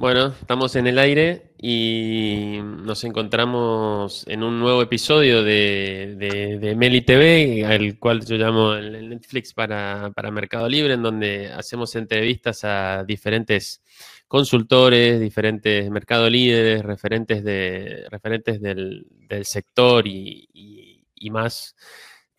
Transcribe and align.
Bueno, 0.00 0.28
estamos 0.28 0.76
en 0.76 0.86
el 0.86 0.98
aire 0.98 1.52
y 1.60 2.58
nos 2.62 3.04
encontramos 3.04 4.26
en 4.28 4.42
un 4.42 4.58
nuevo 4.58 4.80
episodio 4.80 5.42
de, 5.42 6.16
de, 6.58 6.74
Meli 6.74 7.02
TV, 7.02 7.66
al 7.66 7.98
cual 7.98 8.24
yo 8.24 8.36
llamo 8.36 8.72
el 8.72 9.10
Netflix 9.10 9.52
para, 9.52 10.10
Mercado 10.32 10.70
Libre, 10.70 10.94
en 10.94 11.02
donde 11.02 11.52
hacemos 11.52 11.94
entrevistas 11.96 12.64
a 12.64 13.04
diferentes 13.04 13.82
consultores, 14.26 15.20
diferentes 15.20 15.90
mercado 15.90 16.30
líderes, 16.30 16.82
referentes, 16.82 17.44
de, 17.44 18.06
referentes 18.08 18.58
del, 18.62 19.04
sector 19.42 20.06
y, 20.06 21.04
y 21.14 21.30
más 21.30 21.76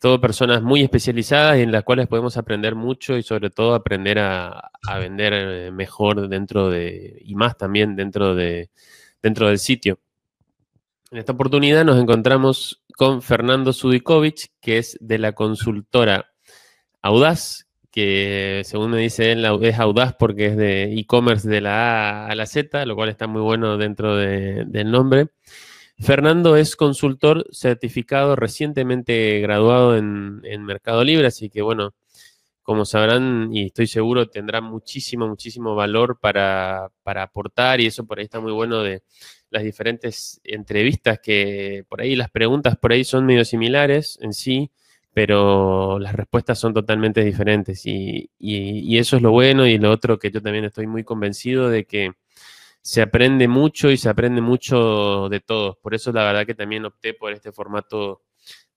todo 0.02 0.20
personas 0.20 0.62
muy 0.62 0.82
especializadas 0.82 1.58
y 1.58 1.62
en 1.62 1.70
las 1.70 1.84
cuales 1.84 2.08
podemos 2.08 2.36
aprender 2.36 2.74
mucho 2.74 3.16
y 3.16 3.22
sobre 3.22 3.50
todo 3.50 3.72
aprender 3.76 4.18
a, 4.18 4.72
vender 4.98 5.32
eh, 5.32 5.70
mejor 5.70 6.28
dentro 6.28 6.70
de, 6.70 7.22
y 7.24 7.36
más 7.36 7.56
también 7.56 7.94
dentro, 7.94 8.34
de, 8.34 8.70
dentro 9.22 9.46
del 9.46 9.60
sitio. 9.60 10.00
En 11.12 11.18
esta 11.18 11.30
oportunidad 11.30 11.84
nos 11.84 12.00
encontramos 12.00 12.82
con 12.96 13.22
Fernando 13.22 13.72
Sudikovic, 13.72 14.50
que 14.60 14.78
es 14.78 14.98
de 15.00 15.18
la 15.18 15.34
consultora 15.34 16.32
Audaz, 17.00 17.68
que 17.92 18.62
según 18.64 18.90
me 18.90 18.98
dice 18.98 19.30
él 19.30 19.46
es 19.62 19.78
Audaz 19.78 20.16
porque 20.18 20.46
es 20.46 20.56
de 20.56 20.98
e-commerce 20.98 21.48
de 21.48 21.60
la 21.60 22.24
A 22.24 22.26
a 22.26 22.34
la 22.34 22.46
Z, 22.46 22.86
lo 22.86 22.96
cual 22.96 23.08
está 23.08 23.28
muy 23.28 23.42
bueno 23.42 23.78
dentro 23.78 24.16
del 24.16 24.90
nombre. 24.90 25.28
Fernando 26.02 26.56
es 26.56 26.74
consultor 26.74 27.46
certificado 27.52 28.34
recientemente 28.34 29.38
graduado 29.40 29.96
en, 29.96 30.64
Mercado 30.64 31.04
Libre, 31.04 31.28
así 31.28 31.48
que 31.48 31.62
bueno, 31.62 31.94
como 32.62 32.84
sabrán 32.84 33.50
y 33.52 33.66
estoy 33.66 33.86
seguro 33.86 34.28
tendrá 34.28 34.60
muchísimo, 34.60 35.28
muchísimo 35.28 35.76
valor 35.76 36.18
para, 36.20 36.90
aportar 37.04 37.80
y 37.80 37.86
eso 37.86 38.04
por 38.04 38.18
ahí 38.18 38.24
está 38.24 38.40
muy 38.40 38.52
bueno 38.52 38.82
de 38.82 39.02
las 39.50 39.62
diferentes 39.62 40.40
entrevistas 40.42 41.20
que 41.20 41.84
por 41.88 42.00
ahí 42.00 42.16
las 42.16 42.30
preguntas 42.30 42.76
por 42.76 42.92
ahí 42.92 43.04
son 43.04 43.24
medio 43.24 43.44
similares 43.44 44.18
en 44.22 44.32
sí, 44.32 44.72
pero 45.12 46.00
las 46.00 46.14
respuestas 46.14 46.58
son 46.58 46.74
totalmente 46.74 47.22
diferentes 47.22 47.86
y, 47.86 48.28
y 48.38 48.98
eso 48.98 49.16
es 49.16 49.22
lo 49.22 49.30
bueno 49.30 49.66
y 49.68 49.78
lo 49.78 49.92
otro 49.92 50.18
que 50.18 50.32
yo 50.32 50.42
también 50.42 50.64
estoy 50.64 50.88
muy 50.88 51.04
convencido 51.04 51.70
de 51.70 51.84
que 51.84 52.12
se 52.82 53.00
aprende 53.00 53.46
mucho 53.46 53.90
y 53.90 53.96
se 53.96 54.08
aprende 54.08 54.40
mucho 54.40 55.28
de 55.28 55.40
todos. 55.40 55.76
Por 55.78 55.94
eso 55.94 56.12
la 56.12 56.24
verdad 56.24 56.46
que 56.46 56.54
también 56.54 56.84
opté 56.84 57.14
por 57.14 57.32
este 57.32 57.52
formato 57.52 58.22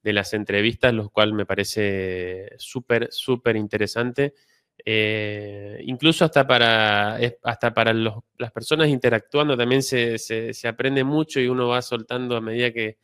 de 0.04 0.14
las 0.14 0.34
entrevistas, 0.34 0.94
lo 0.94 1.10
cual 1.10 1.34
me 1.34 1.48
parece 1.48 2.52
súper, 2.58 3.10
súper 3.12 3.56
interesante. 3.56 4.36
Eh, 4.86 5.82
incluso 5.86 6.26
hasta 6.26 6.46
para, 6.46 7.18
hasta 7.44 7.74
para 7.74 7.94
las 7.94 8.52
personas 8.54 8.90
interactuando 8.90 9.58
también 9.58 9.82
se, 9.82 10.18
aprende 10.68 11.04
mucho 11.04 11.40
y 11.40 11.48
uno 11.48 11.70
va 11.70 11.82
soltando 11.82 12.38
a 12.38 12.42
medida 12.42 12.72
que, 12.72 12.98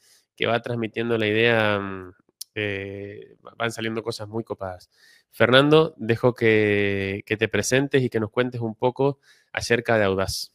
va 0.47 0.59
transmitiendo 0.59 1.17
la 1.17 1.27
idea, 1.27 1.79
mm, 1.79 2.13
eh, 2.55 3.35
van 3.57 3.72
saliendo 3.72 4.03
cosas 4.03 4.27
muy 4.27 4.44
copadas. 4.44 4.89
Fernando, 5.31 5.94
dejo 5.97 6.33
que, 6.33 7.23
que 7.25 7.38
te 7.38 7.47
presentes 7.47 8.03
y 8.03 8.09
que 8.09 8.19
nos 8.19 8.31
cuentes 8.31 8.61
un 8.61 8.75
poco 8.75 9.19
acerca 9.52 9.97
de 9.97 10.05
Audaz. 10.05 10.50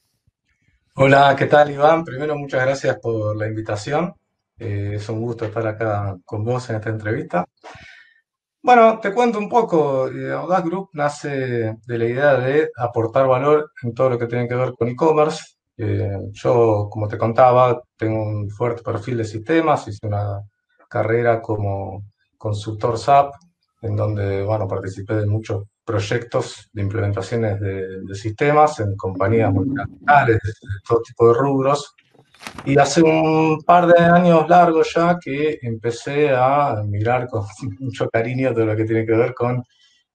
Hola, 0.98 1.36
¿qué 1.36 1.44
tal 1.44 1.70
Iván? 1.70 2.04
Primero, 2.04 2.36
muchas 2.38 2.62
gracias 2.64 2.98
por 3.00 3.36
la 3.36 3.46
invitación. 3.46 4.14
Eh, 4.58 4.92
es 4.94 5.06
un 5.10 5.20
gusto 5.20 5.44
estar 5.44 5.66
acá 5.66 6.16
con 6.24 6.42
vos 6.42 6.70
en 6.70 6.76
esta 6.76 6.88
entrevista. 6.88 7.44
Bueno, 8.62 8.98
te 8.98 9.12
cuento 9.12 9.38
un 9.38 9.48
poco. 9.48 10.08
Eh, 10.08 10.34
Group 10.64 10.88
nace 10.94 11.74
de 11.86 11.98
la 11.98 12.04
idea 12.06 12.34
de 12.38 12.70
aportar 12.78 13.26
valor 13.28 13.72
en 13.82 13.92
todo 13.92 14.08
lo 14.10 14.18
que 14.18 14.26
tiene 14.26 14.48
que 14.48 14.54
ver 14.54 14.72
con 14.72 14.88
e-commerce. 14.88 15.56
Eh, 15.76 16.16
yo, 16.32 16.88
como 16.90 17.06
te 17.08 17.18
contaba, 17.18 17.78
tengo 17.96 18.22
un 18.22 18.48
fuerte 18.48 18.82
perfil 18.82 19.18
de 19.18 19.24
sistemas, 19.26 19.86
hice 19.88 20.06
una 20.06 20.40
carrera 20.88 21.42
como 21.42 22.04
consultor 22.38 22.98
SAP, 22.98 23.34
en 23.82 23.96
donde, 23.96 24.42
bueno, 24.42 24.66
participé 24.66 25.16
de 25.16 25.26
muchos 25.26 25.64
proyectos 25.86 26.68
de 26.72 26.82
implementaciones 26.82 27.60
de, 27.60 28.14
sistemas 28.14 28.80
en 28.80 28.96
compañías 28.96 29.52
multinacionales 29.52 30.38
de, 30.42 30.52
todo 30.86 31.00
tipo 31.02 31.28
de 31.28 31.34
rubros. 31.38 31.94
Y 32.64 32.78
hace 32.78 33.02
un 33.02 33.62
par 33.64 33.86
de 33.86 33.98
años 33.98 34.48
largos 34.48 34.92
ya 34.94 35.16
que 35.22 35.58
empecé 35.62 36.30
a 36.30 36.82
mirar 36.84 37.28
con 37.28 37.44
mucho 37.80 38.08
cariño 38.10 38.52
todo 38.52 38.66
lo 38.66 38.76
que 38.76 38.84
tiene 38.84 39.06
que 39.06 39.12
ver 39.12 39.32
con, 39.34 39.64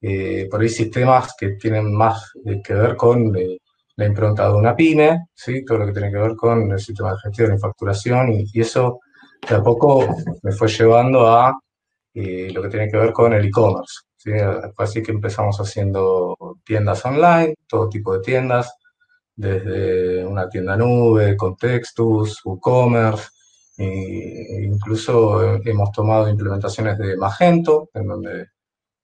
eh, 0.02 0.48
por 0.50 0.62
ahí, 0.62 0.70
sistemas 0.70 1.34
que 1.38 1.52
tienen 1.52 1.94
más 1.96 2.34
que 2.64 2.74
ver 2.74 2.96
con 2.96 3.36
eh, 3.36 3.58
la 3.96 4.06
impronta 4.06 4.48
de 4.48 4.54
una 4.54 4.76
pyme, 4.76 5.28
¿sí? 5.34 5.64
todo 5.66 5.80
lo 5.80 5.86
que 5.88 5.94
tiene 5.94 6.12
que 6.12 6.18
ver 6.18 6.36
con 6.36 6.72
el 6.72 6.80
sistema 6.80 7.12
de 7.12 7.20
gestión 7.24 7.56
y 7.56 7.60
facturación, 7.60 8.32
y, 8.32 8.46
y 8.54 8.62
eso 8.62 9.00
de 9.48 9.56
a 9.56 9.64
poco 9.64 10.08
me 10.44 10.52
fue 10.52 10.68
llevando 10.68 11.28
a 11.28 11.58
eh, 12.14 12.52
lo 12.54 12.62
que 12.62 12.70
tiene 12.70 12.90
que 12.90 12.98
ver 12.98 13.14
con 13.14 13.34
el 13.34 13.46
e-commerce. 13.46 14.02
Así 14.78 15.02
que 15.02 15.12
empezamos 15.12 15.60
haciendo 15.60 16.36
tiendas 16.64 17.04
online, 17.06 17.56
todo 17.68 17.90
tipo 17.90 18.14
de 18.14 18.22
tiendas, 18.22 18.74
desde 19.36 20.26
una 20.26 20.48
tienda 20.50 20.78
nube, 20.78 21.36
Contextus, 21.36 22.42
WooCommerce, 22.46 23.30
e 23.78 24.64
incluso 24.64 25.56
hemos 25.64 25.92
tomado 25.92 26.30
implementaciones 26.30 26.98
de 26.98 27.18
Magento, 27.18 27.90
en 27.94 28.08
donde 28.08 28.48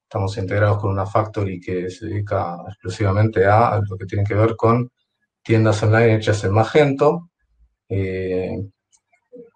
estamos 0.03 0.37
integrados 0.37 0.79
con 0.79 0.91
una 0.91 1.05
factory 1.05 1.59
que 1.59 1.89
se 1.89 2.05
dedica 2.05 2.57
exclusivamente 2.67 3.45
a 3.45 3.81
lo 3.87 3.97
que 3.97 4.05
tiene 4.05 4.23
que 4.23 4.35
ver 4.35 4.55
con 4.55 4.89
tiendas 5.41 5.81
online 5.83 6.15
hechas 6.15 6.43
en 6.43 6.51
Magento, 6.53 7.29
eh, 7.89 8.69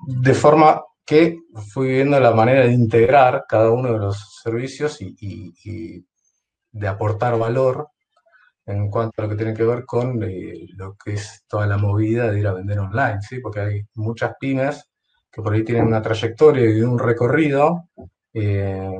de 0.08 0.34
forma 0.34 0.82
que 1.12 1.44
fui 1.74 1.90
viendo 1.90 2.18
la 2.22 2.32
manera 2.32 2.66
de 2.66 2.72
integrar 2.72 3.44
cada 3.46 3.70
uno 3.70 3.92
de 3.92 4.00
los 4.00 4.40
servicios 4.42 5.02
y, 5.02 6.06
de 6.72 6.88
aportar 6.88 7.38
valor 7.38 7.90
en 8.66 8.90
cuanto 8.90 9.22
a 9.22 9.26
lo 9.26 9.30
que 9.30 9.36
tiene 9.36 9.54
que 9.54 9.66
ver 9.66 9.86
con 9.86 10.24
eh, 10.24 10.68
lo 10.78 10.96
que 10.96 11.16
es 11.16 11.44
toda 11.50 11.68
la 11.68 11.78
movida 11.78 12.32
de 12.32 12.40
ir 12.40 12.48
a 12.48 12.54
vender 12.54 12.80
online, 12.80 13.22
¿sí? 13.22 13.40
Porque 13.40 13.60
hay 13.60 13.82
muchas 13.96 14.36
pymes 14.40 14.90
que 15.30 15.42
por 15.42 15.54
ahí 15.54 15.66
tienen 15.66 15.88
una 15.88 16.02
trayectoria 16.02 16.70
y 16.70 16.80
un 16.80 16.98
recorrido, 16.98 17.90
eh, 18.34 18.98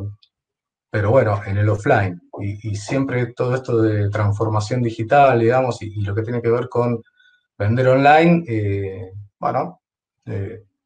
pero 0.90 1.12
bueno, 1.12 1.42
en 1.46 1.60
el 1.60 1.70
offline. 1.70 2.22
Y, 2.42 2.76
siempre 2.76 3.28
todo 3.28 3.56
esto 3.56 3.82
de 3.82 4.10
transformación 4.10 4.82
digital, 4.82 5.40
digamos, 5.40 5.82
y, 5.82 6.02
lo 6.02 6.14
que 6.14 6.24
tiene 6.24 6.42
que 6.42 6.52
ver 6.52 6.68
con 6.68 7.02
vender 7.58 7.88
online, 7.88 8.44
eh, 8.50 9.14
bueno, 9.40 9.80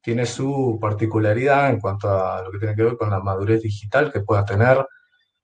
tiene 0.06 0.28
su 0.28 0.78
particularidad 0.80 1.72
en 1.72 1.80
cuanto 1.80 2.08
a 2.08 2.44
lo 2.44 2.52
que 2.52 2.60
tiene 2.60 2.76
que 2.76 2.84
ver 2.84 2.96
con 2.96 3.10
la 3.10 3.22
madurez 3.22 3.64
digital 3.64 4.14
que 4.14 4.20
pueda 4.20 4.46
tener 4.46 4.86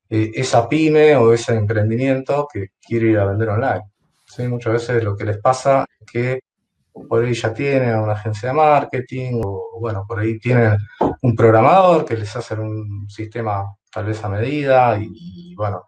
eh, 0.07 0.29
esa 0.35 0.69
pyme 0.69 1.15
o 1.15 1.33
ese 1.33 1.55
emprendimiento 1.55 2.47
que 2.53 2.67
quiere 2.79 3.07
ir 3.07 3.17
a 3.17 3.25
vender 3.25 3.49
online. 3.49 3.85
¿Sí? 4.23 4.47
Muchas 4.47 4.73
veces 4.73 5.03
lo 5.03 5.17
que 5.17 5.25
les 5.25 5.39
pasa 5.39 5.83
es 5.99 6.05
que 6.05 6.39
por 7.09 7.23
ahí 7.23 7.33
ya 7.33 7.51
tienen 7.51 7.97
una 7.97 8.13
agencia 8.13 8.49
de 8.49 8.55
marketing 8.55 9.41
o 9.43 9.79
bueno, 9.79 10.05
por 10.07 10.19
ahí 10.19 10.37
tienen 10.37 10.77
un 11.23 11.35
programador 11.35 12.05
que 12.05 12.17
les 12.17 12.35
hace 12.35 12.53
un 12.53 13.09
sistema 13.09 13.65
tal 13.91 14.05
vez 14.05 14.23
a 14.23 14.29
medida 14.29 14.95
y, 15.01 15.55
bueno, 15.55 15.85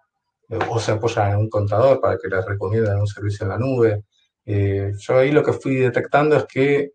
eh, 0.50 0.58
o 0.68 0.80
se 0.80 0.94
apoyan 0.94 1.34
en 1.34 1.38
un 1.38 1.50
contador 1.50 2.02
para 2.02 2.18
que 2.18 2.28
les 2.28 2.44
recomienden 2.44 3.00
un 3.00 3.06
servicio 3.06 3.44
en 3.44 3.50
la 3.50 3.60
nube. 3.60 4.04
Eh, 4.48 4.94
yo 4.98 5.20
ahí 5.20 5.32
lo 5.32 5.44
que 5.44 5.54
fui 5.54 5.76
detectando 5.76 6.36
es 6.38 6.46
que 6.46 6.90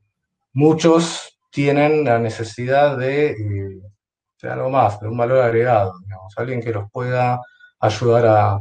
muchos 0.54 1.37
tienen 1.58 2.04
la 2.04 2.20
necesidad 2.20 2.96
de, 2.96 3.32
eh, 3.32 4.48
algo 4.48 4.70
más, 4.70 5.00
de 5.00 5.08
un 5.08 5.16
valor 5.16 5.40
agregado, 5.40 5.98
digamos, 6.04 6.32
alguien 6.36 6.60
que 6.60 6.72
los 6.72 6.88
pueda 6.88 7.40
ayudar 7.80 8.26
a 8.26 8.60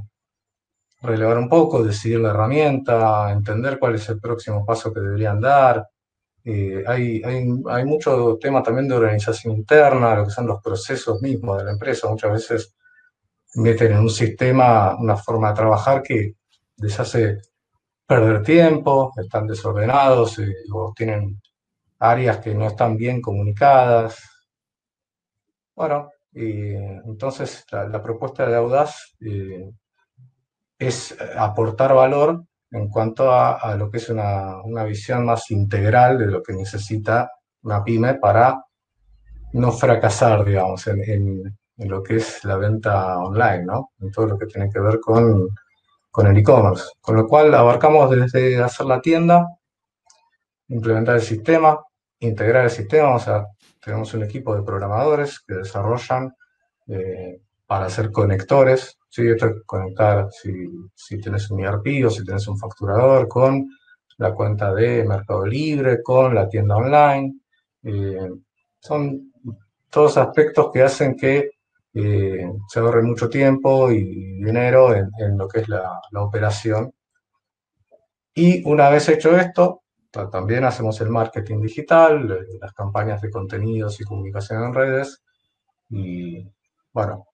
relevar 1.04 1.38
un 1.38 1.48
poco, 1.48 1.84
decidir 1.84 2.22
la 2.22 2.32
herramienta, 2.32 3.32
entender 3.32 3.78
cuál 3.78 3.94
es 3.94 4.10
el 4.10 4.20
próximo 4.20 4.66
paso 4.66 4.92
que 4.92 5.00
deberían 5.00 5.40
dar. 5.40 5.88
Eh, 6.44 6.84
hay, 6.88 7.22
hay, 7.24 7.86
mucho 7.86 8.40
tema 8.42 8.64
también 8.64 8.88
de 8.88 8.96
organización 8.96 9.58
interna, 9.58 10.16
lo 10.16 10.26
que 10.26 10.32
son 10.32 10.48
los 10.48 10.60
procesos 10.60 11.22
mismos 11.22 11.60
de 11.60 11.66
la 11.66 11.74
empresa. 11.74 12.10
Muchas 12.10 12.32
veces 12.32 12.76
meten 13.58 13.92
en 13.92 14.00
un 14.00 14.10
sistema 14.10 14.98
una 14.98 15.18
forma 15.18 15.50
de 15.50 15.56
trabajar 15.56 16.02
que 16.02 16.34
les 16.78 17.00
hace 17.00 17.42
perder 18.08 18.42
tiempo, 18.42 19.14
están 19.18 19.46
desordenados 19.46 20.40
eh, 20.40 20.52
o 20.74 20.92
tienen 20.98 21.40
áreas 22.00 22.38
que 22.40 22.54
no 22.54 22.68
están 22.68 22.98
bien 22.98 23.22
comunicadas. 23.22 24.18
Bueno, 25.76 26.10
entonces 26.34 27.66
la, 27.72 28.02
propuesta 28.02 28.48
de 28.48 28.56
Audaz 28.56 29.16
eh, 29.22 29.72
es 30.78 31.16
aportar 31.38 31.94
valor 31.94 32.44
en 32.72 32.90
cuanto 32.90 33.32
a, 33.32 33.76
lo 33.76 33.90
que 33.90 33.98
es 33.98 34.10
una, 34.10 34.84
visión 34.86 35.26
más 35.26 35.50
integral 35.52 36.18
de 36.18 36.28
lo 36.28 36.44
que 36.44 36.54
necesita 36.54 37.32
una 37.64 37.84
pyme 37.84 38.16
para 38.16 38.62
no 39.54 39.72
fracasar, 39.72 40.46
digamos, 40.46 40.86
en, 40.88 41.58
lo 41.78 42.04
que 42.04 42.18
es 42.18 42.44
la 42.44 42.58
venta 42.58 43.18
online, 43.20 43.66
¿no? 43.66 43.92
En 44.00 44.12
todo 44.12 44.26
lo 44.26 44.38
que 44.38 44.48
tiene 44.48 44.70
que 44.70 44.80
ver 44.80 45.00
con, 45.00 45.48
con 46.10 46.28
el 46.28 46.38
e-commerce. 46.38 46.86
Con 47.00 47.16
lo 47.16 47.28
cual 47.28 47.54
abarcamos 47.54 48.10
desde 48.10 48.62
hacer 48.62 48.88
la 48.88 49.00
tienda 49.00 49.48
implementar 50.70 51.16
el 51.16 51.22
sistema, 51.22 51.80
integrar 52.20 52.66
el 52.66 52.72
sistema, 52.72 53.16
o 53.16 53.20
sea, 53.20 53.46
tenemos 53.84 54.14
un 54.14 54.24
equipo 54.24 54.56
de 54.56 54.64
programadores 54.64 55.40
que 55.40 55.56
desarrollan 55.56 56.34
eh, 56.88 57.42
para 57.66 57.86
hacer 57.86 58.12
conectores, 58.12 58.98
¿sí? 59.10 59.28
Esto 59.28 59.48
es 59.48 59.54
conectar 59.66 60.28
si, 60.32 60.52
si 60.96 61.20
tienes 61.20 61.50
un 61.52 61.62
ERP 61.62 62.06
o 62.06 62.10
si 62.10 62.24
tienes 62.24 62.48
un 62.48 62.58
facturador 62.58 63.28
con 63.28 63.68
la 64.18 64.34
cuenta 64.34 64.74
de 64.74 65.04
Mercado 65.06 65.46
Libre, 65.46 66.02
con 66.02 66.34
la 66.34 66.50
tienda 66.50 66.76
online. 66.76 67.36
Eh, 67.84 68.30
son 68.80 69.32
todos 69.90 70.18
aspectos 70.18 70.72
que 70.72 70.82
hacen 70.82 71.16
que 71.16 71.52
eh, 71.94 72.52
se 72.68 72.80
ahorre 72.80 73.02
mucho 73.02 73.30
tiempo 73.30 73.92
y 73.92 74.04
dinero 74.44 74.94
en, 74.94 75.38
lo 75.38 75.48
que 75.48 75.62
es 75.62 75.70
la, 75.70 76.00
operación. 76.14 76.94
Y 78.34 78.64
una 78.70 78.90
vez 78.90 79.10
hecho 79.10 79.36
esto, 79.38 79.84
también 80.32 80.64
hacemos 80.64 81.00
el 81.02 81.10
marketing 81.10 81.62
digital, 81.62 82.48
las 82.60 82.74
campañas 82.74 83.22
de 83.22 83.30
contenidos 83.30 84.00
y 84.02 84.06
comunicación 84.06 84.64
en 84.64 84.74
redes. 84.74 85.22
Y 85.90 86.48
bueno, 86.92 87.28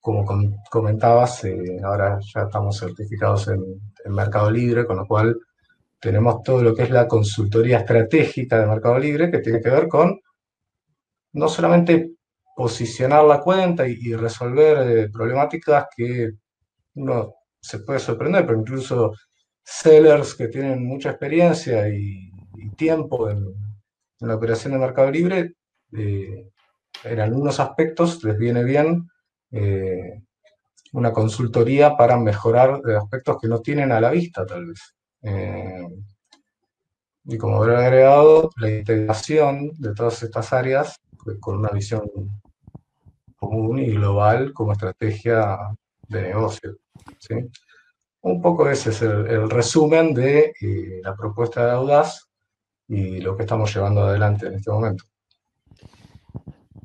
como 0.00 0.24
comentabas, 0.70 1.44
eh, 1.44 1.80
ahora 1.82 2.18
ya 2.20 2.42
estamos 2.42 2.78
certificados 2.78 3.48
en, 3.48 3.62
en, 4.04 4.12
Mercado 4.12 4.50
Libre, 4.50 4.86
con 4.86 4.96
lo 4.96 5.06
cual 5.06 5.38
tenemos 6.00 6.42
todo 6.42 6.62
lo 6.62 6.74
que 6.74 6.84
es 6.84 6.90
la 6.90 7.08
consultoría 7.08 7.78
estratégica 7.78 8.60
de 8.60 8.66
Mercado 8.66 8.98
Libre, 8.98 9.30
que 9.30 9.40
tiene 9.40 9.60
que 9.60 9.70
ver 9.70 9.88
con 9.88 10.20
no 11.32 11.48
solamente 11.48 12.12
posicionar 12.58 13.24
la 13.24 13.40
cuenta 13.40 13.86
y, 13.86 14.14
resolver 14.14 14.78
eh, 14.98 15.08
problemáticas 15.10 15.86
que 15.96 16.30
uno 16.94 17.34
se 17.60 17.80
puede 17.80 18.00
sorprender, 18.00 18.44
pero 18.46 18.58
incluso 18.58 19.12
sellers 19.70 20.34
que 20.34 20.48
tienen 20.48 20.84
mucha 20.84 21.10
experiencia 21.10 21.88
y, 21.88 22.24
tiempo 22.76 23.28
en, 23.28 23.54
la 24.20 24.36
operación 24.36 24.72
de 24.72 24.78
Mercado 24.78 25.10
Libre, 25.10 25.54
eh, 25.92 26.48
en 27.04 27.20
algunos 27.20 27.58
aspectos 27.60 28.22
les 28.22 28.38
viene 28.38 28.62
bien 28.62 29.08
eh, 29.50 30.22
una 30.92 31.12
consultoría 31.12 31.96
para 31.96 32.16
mejorar 32.16 32.80
aspectos 32.96 33.38
que 33.40 33.48
no 33.48 33.60
tienen 33.60 33.90
a 33.90 34.00
la 34.00 34.10
vista, 34.10 34.46
tal 34.46 34.66
vez. 34.66 34.94
y 37.24 37.36
como 37.36 37.56
habrá 37.56 37.80
agregado, 37.80 38.50
la 38.56 38.70
integración 38.70 39.70
de 39.78 39.94
todas 39.94 40.22
estas 40.22 40.52
áreas 40.52 41.00
pues, 41.24 41.38
con 41.40 41.58
una 41.58 41.70
visión 41.70 42.02
común 43.36 43.78
y 43.78 43.90
global 43.92 44.52
como 44.52 44.72
estrategia 44.72 45.58
de 46.08 46.22
negocio. 46.22 46.76
¿sí? 47.18 47.34
Un 48.20 48.42
poco 48.42 48.68
ese 48.68 48.90
es 48.90 49.02
el, 49.02 49.48
resumen 49.48 50.12
de 50.12 50.52
eh, 50.60 51.00
la 51.02 51.14
propuesta 51.14 51.64
de 51.64 51.72
Audaz 51.72 52.28
y 52.88 53.20
lo 53.20 53.36
que 53.36 53.42
estamos 53.42 53.72
llevando 53.74 54.02
adelante 54.02 54.46
en 54.46 54.54
este 54.54 54.70
momento. 54.70 55.04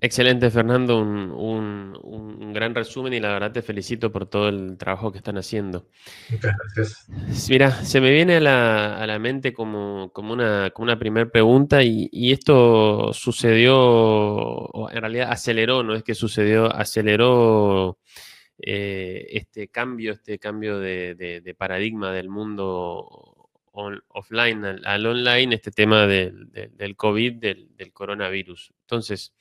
Excelente, 0.03 0.51
Fernando, 0.51 0.99
un, 0.99 2.51
gran 2.53 2.75
resumen 2.75 3.13
y 3.13 3.21
la 3.21 3.29
verdad 3.29 3.53
te 3.53 3.61
felicito 3.61 4.11
por 4.11 4.25
todo 4.25 4.49
el 4.49 4.77
trabajo 4.77 5.13
que 5.13 5.19
están 5.19 5.37
haciendo. 5.37 5.87
Muchas 6.29 6.53
gracias. 6.75 7.49
Mira, 7.49 7.71
se 7.71 8.01
me 8.01 8.11
viene 8.11 8.35
a 8.35 8.41
la, 8.41 9.17
mente 9.19 9.53
como, 9.53 10.11
una, 10.13 10.71
como 10.71 10.99
primera 10.99 11.29
pregunta 11.29 11.81
y, 11.83 12.33
esto 12.33 13.13
sucedió, 13.13 13.77
o 13.77 14.89
en 14.91 14.99
realidad 14.99 15.31
aceleró, 15.31 15.83
no 15.83 15.95
es 15.95 16.03
que 16.03 16.15
sucedió, 16.15 16.65
aceleró 16.65 17.97
eh, 18.59 19.25
este 19.31 19.67
cambio, 19.69 20.13
este 20.13 20.39
cambio 20.39 20.79
de, 20.79 21.55
paradigma 21.57 22.11
del 22.11 22.29
mundo 22.29 23.49
offline 23.73 24.63
al, 24.83 25.05
online, 25.05 25.55
este 25.55 25.71
tema 25.71 26.05
del, 26.07 26.95
COVID, 26.95 27.33
del 27.33 27.93
coronavirus. 27.93 28.73
Entonces, 28.81 29.33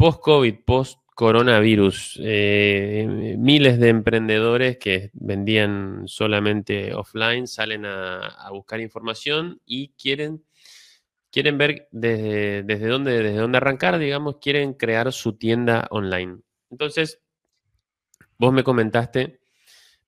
post-COVID, 0.00 0.54
post-coronavirus, 0.64 2.18
eh, 2.22 3.36
miles 3.38 3.78
de 3.78 3.88
emprendedores 3.90 4.78
que 4.78 5.10
vendían 5.12 6.04
solamente 6.06 6.94
offline 6.94 7.46
salen 7.46 7.84
a, 7.84 8.48
buscar 8.50 8.80
información 8.80 9.60
y 9.66 9.88
quieren, 9.90 10.42
quieren 11.30 11.58
ver 11.58 11.86
desde, 11.90 12.62
desde, 12.62 12.86
dónde, 12.86 13.22
desde 13.22 13.36
dónde 13.36 13.58
arrancar, 13.58 13.98
digamos, 13.98 14.38
quieren 14.40 14.72
crear 14.72 15.12
su 15.12 15.36
tienda 15.36 15.86
online. 15.90 16.38
Entonces, 16.70 17.20
vos 18.40 18.54
me 18.54 18.64
comentaste, 18.64 19.38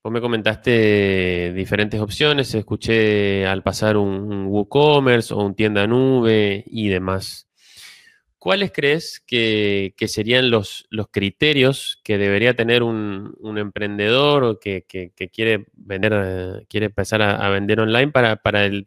vos 0.01 0.11
me 0.11 0.19
comentaste 0.19 1.53
diferentes 1.53 2.01
opciones, 2.01 2.53
escuché 2.55 3.45
al 3.45 3.61
pasar 3.61 3.95
un 3.95 4.47
WooCommerce 4.47 5.35
o 5.35 5.45
un 5.45 5.53
tienda 5.53 5.85
nube 5.85 6.63
y 6.65 6.89
demás. 6.89 7.47
¿Cuáles 8.39 8.71
crees 8.73 9.23
que, 9.25 9.93
serían 10.07 10.49
los, 10.49 10.87
criterios 11.11 12.01
que 12.03 12.17
debería 12.17 12.55
tener 12.55 12.81
un, 12.81 13.37
emprendedor 13.55 14.43
o 14.43 14.59
que, 14.59 14.83
quiere 15.31 15.67
vender, 15.73 16.65
quiere 16.67 16.87
empezar 16.87 17.21
a, 17.21 17.47
vender 17.49 17.81
online 17.81 18.11
para, 18.11 18.39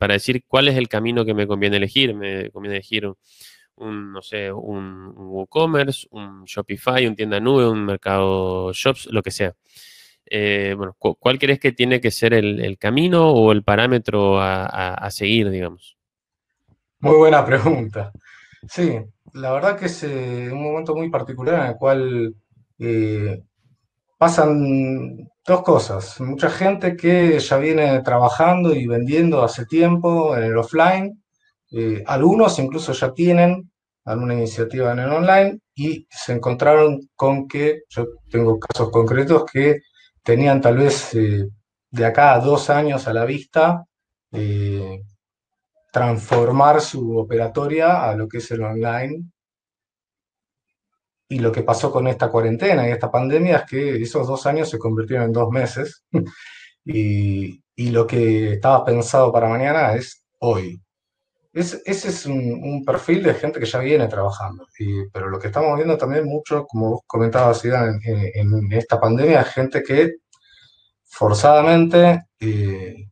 decir 0.08 0.42
cuál 0.48 0.66
es 0.66 0.76
el 0.76 0.88
camino 0.88 1.24
que 1.24 1.34
me 1.34 1.46
conviene 1.46 1.76
elegir? 1.76 2.14
Me 2.14 2.50
conviene 2.50 2.78
elegir 2.78 3.08
un, 3.76 4.12
no 4.12 4.22
sé, 4.22 4.52
un, 4.52 5.12
WooCommerce, 5.16 6.08
un 6.10 6.44
Shopify, 6.44 7.06
un 7.06 7.16
tienda 7.16 7.40
nube, 7.40 7.68
un 7.68 7.84
mercado 7.84 8.72
shops, 8.72 9.08
lo 9.10 9.22
que 9.22 9.30
sea. 9.30 9.54
Eh, 10.28 10.74
bueno, 10.76 10.96
¿cuál 10.98 11.38
crees 11.38 11.60
que 11.60 11.72
tiene 11.72 12.00
que 12.00 12.10
ser 12.10 12.34
el, 12.34 12.76
camino 12.78 13.30
o 13.30 13.52
el 13.52 13.62
parámetro 13.62 14.40
a, 14.40 15.08
seguir, 15.10 15.50
digamos? 15.50 15.96
Muy 17.00 17.16
buena 17.16 17.44
pregunta. 17.46 18.12
Sí, 18.68 18.98
la 19.34 19.52
verdad 19.52 19.78
que 19.78 19.86
es 19.86 20.02
eh, 20.02 20.48
un 20.50 20.62
momento 20.62 20.94
muy 20.94 21.10
particular 21.10 21.60
en 21.60 21.66
el 21.70 21.76
cual 21.76 22.34
eh, 22.78 23.42
pasan 24.18 25.28
dos 25.46 25.62
cosas. 25.62 26.20
Mucha 26.20 26.50
gente 26.50 26.96
que 26.96 27.38
ya 27.38 27.56
viene 27.58 28.00
trabajando 28.02 28.74
y 28.74 28.86
vendiendo 28.86 29.42
hace 29.42 29.66
tiempo 29.66 30.36
en 30.36 30.44
el 30.44 30.56
offline. 30.56 31.22
Eh, 31.72 32.02
algunos 32.06 32.58
incluso 32.58 32.92
ya 32.92 33.12
tienen 33.12 33.70
alguna 34.04 34.34
iniciativa 34.34 34.92
en 34.92 35.00
el 35.00 35.10
online 35.10 35.58
y 35.74 36.06
se 36.10 36.32
encontraron 36.32 37.08
con 37.14 37.48
que, 37.48 37.82
yo 37.88 38.06
tengo 38.30 38.58
casos 38.58 38.90
concretos 38.90 39.44
que 39.50 39.80
tenían 40.22 40.60
tal 40.60 40.78
vez 40.78 41.10
de 41.12 42.04
acá 42.04 42.34
a 42.34 42.40
dos 42.40 42.70
años 42.70 43.06
a 43.08 43.12
la 43.12 43.24
vista 43.24 43.84
transformar 45.96 46.82
su 46.82 47.16
operatoria 47.16 48.06
a 48.06 48.14
lo 48.14 48.28
que 48.28 48.36
es 48.36 48.50
el 48.50 48.62
online. 48.62 49.30
Y 51.26 51.38
lo 51.38 51.50
que 51.50 51.62
pasó 51.62 51.90
con 51.90 52.06
esta 52.06 52.30
cuarentena 52.30 52.86
y 52.86 52.92
esta 52.92 53.10
pandemia 53.10 53.56
es 53.56 53.64
que 53.64 54.02
esos 54.02 54.26
dos 54.26 54.44
años 54.44 54.68
se 54.68 54.78
convirtieron 54.78 55.24
en 55.24 55.32
dos 55.32 55.48
meses. 55.48 56.04
y, 56.84 57.62
lo 57.90 58.06
que 58.06 58.52
estaba 58.52 58.84
pensado 58.84 59.32
para 59.32 59.48
mañana 59.48 59.94
es 59.94 60.22
hoy. 60.40 60.78
Ese 61.56 62.08
es 62.08 62.26
un, 62.26 62.84
perfil 62.84 63.22
de 63.22 63.34
gente 63.34 63.58
que 63.58 63.66
ya 63.66 63.78
viene 63.78 64.08
trabajando. 64.08 64.66
pero 65.12 65.30
lo 65.30 65.38
que 65.38 65.46
estamos 65.46 65.74
viendo 65.76 65.96
también 65.96 66.26
mucho, 66.26 66.66
como 66.66 66.90
vos 66.90 67.00
comentabas, 67.06 67.64
en, 67.64 68.00
en, 68.04 68.72
esta 68.72 69.00
pandemia, 69.00 69.40
es 69.40 69.48
gente 69.48 69.82
que 69.82 70.16
forzadamente 71.04 72.24
eh, 72.40 73.08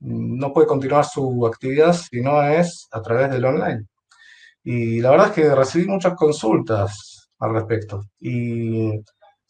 no 0.00 0.52
puede 0.52 0.68
continuar 0.68 1.04
su 1.04 1.44
actividad 1.46 1.92
si 1.92 2.20
no 2.20 2.40
es 2.42 2.88
a 2.92 3.02
través 3.02 3.30
del 3.30 3.44
online. 3.44 3.86
Y 4.62 5.00
la 5.00 5.10
verdad 5.10 5.28
es 5.28 5.32
que 5.32 5.54
recibí 5.54 5.86
muchas 5.88 6.14
consultas 6.14 7.30
al 7.40 7.54
respecto. 7.54 8.04
Y 8.20 9.02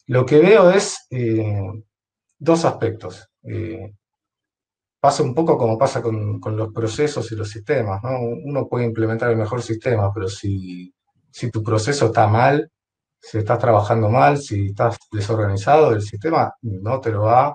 lo 0.07 0.25
que 0.25 0.39
veo 0.39 0.71
es 0.71 1.05
eh, 1.11 1.71
dos 2.39 2.65
aspectos. 2.65 3.29
Eh, 3.43 3.93
pasa 5.01 5.23
un 5.23 5.33
poco 5.33 5.57
como 5.57 5.77
pasa 5.77 6.01
con, 6.01 6.39
los 6.55 6.71
procesos 6.71 7.31
y 7.31 7.35
los 7.35 7.49
sistemas. 7.49 8.01
Uno 8.03 8.67
puede 8.69 8.85
implementar 8.85 9.31
el 9.31 9.37
mejor 9.37 9.61
sistema, 9.63 10.13
pero 10.13 10.29
si, 10.29 10.93
si 11.31 11.49
tu 11.51 11.63
proceso 11.63 12.05
está 12.07 12.27
mal, 12.27 12.69
si 13.19 13.39
estás 13.39 13.59
trabajando 13.59 14.09
mal, 14.09 14.37
si 14.37 14.67
estás 14.67 14.97
desorganizado, 15.11 15.91
el 15.91 16.03
sistema 16.03 16.53
no 16.61 17.01
te 17.01 17.11
lo 17.11 17.23
va 17.23 17.53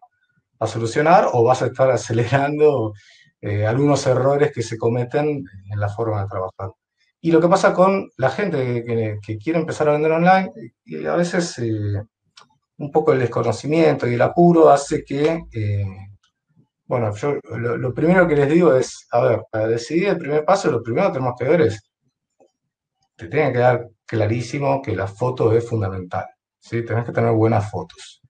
a 0.58 0.66
solucionar 0.66 1.28
o 1.32 1.44
vas 1.44 1.62
a 1.62 1.66
estar 1.66 1.90
acelerando 1.92 2.92
eh, 3.40 3.66
algunos 3.66 4.06
errores 4.06 4.52
que 4.52 4.62
se 4.62 4.76
cometen 4.76 5.44
en 5.70 5.80
la 5.80 5.88
forma 5.88 6.22
de 6.22 6.28
trabajar. 6.28 6.70
Y 7.20 7.30
lo 7.32 7.40
que 7.40 7.48
pasa 7.48 7.72
con 7.72 8.10
la 8.16 8.30
gente 8.30 8.84
que, 8.84 9.38
quiere 9.38 9.58
empezar 9.60 9.88
a 9.88 9.92
vender 9.92 10.12
online, 10.12 10.50
y 10.84 11.06
a 11.06 11.14
veces 11.14 11.58
eh, 11.58 12.02
un 12.78 12.90
poco 12.90 13.12
el 13.12 13.20
desconocimiento 13.20 14.06
y 14.08 14.14
el 14.14 14.22
apuro 14.22 14.70
hace 14.70 15.04
que, 15.04 15.44
eh, 15.52 15.86
bueno, 16.86 17.14
yo 17.14 17.36
lo, 17.56 17.92
primero 17.94 18.26
que 18.28 18.36
les 18.36 18.48
digo 18.48 18.74
es, 18.74 19.06
a 19.10 19.20
ver, 19.20 19.42
para 19.50 19.66
decidir 19.68 20.08
el 20.08 20.18
primer 20.18 20.44
paso, 20.44 20.70
lo 20.70 20.82
primero 20.82 21.08
que 21.08 21.14
tenemos 21.14 21.34
que 21.38 21.44
ver 21.44 21.60
es, 21.62 21.82
te 23.16 23.28
tiene 23.28 23.52
que 23.52 23.58
dar 23.58 23.88
clarísimo 24.04 24.80
que 24.82 24.94
la 24.94 25.06
foto 25.06 25.52
es 25.52 25.68
fundamental, 25.68 26.26
¿sí? 26.58 26.84
Tenés 26.84 27.04
que 27.04 27.12
tener 27.12 27.32
buenas 27.32 27.70
fotos. 27.70 28.22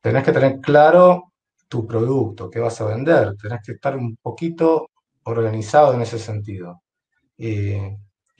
Tenés 0.00 0.24
que 0.24 0.32
tener 0.32 0.60
claro 0.60 1.32
tu 1.68 1.86
producto, 1.86 2.50
qué 2.50 2.58
vas 2.58 2.80
a 2.80 2.86
vender. 2.86 3.36
Tenés 3.36 3.60
que 3.64 3.72
estar 3.72 3.96
un 3.96 4.16
poquito 4.16 4.88
organizado 5.24 5.94
en 5.94 6.02
ese 6.02 6.18
sentido. 6.18 6.82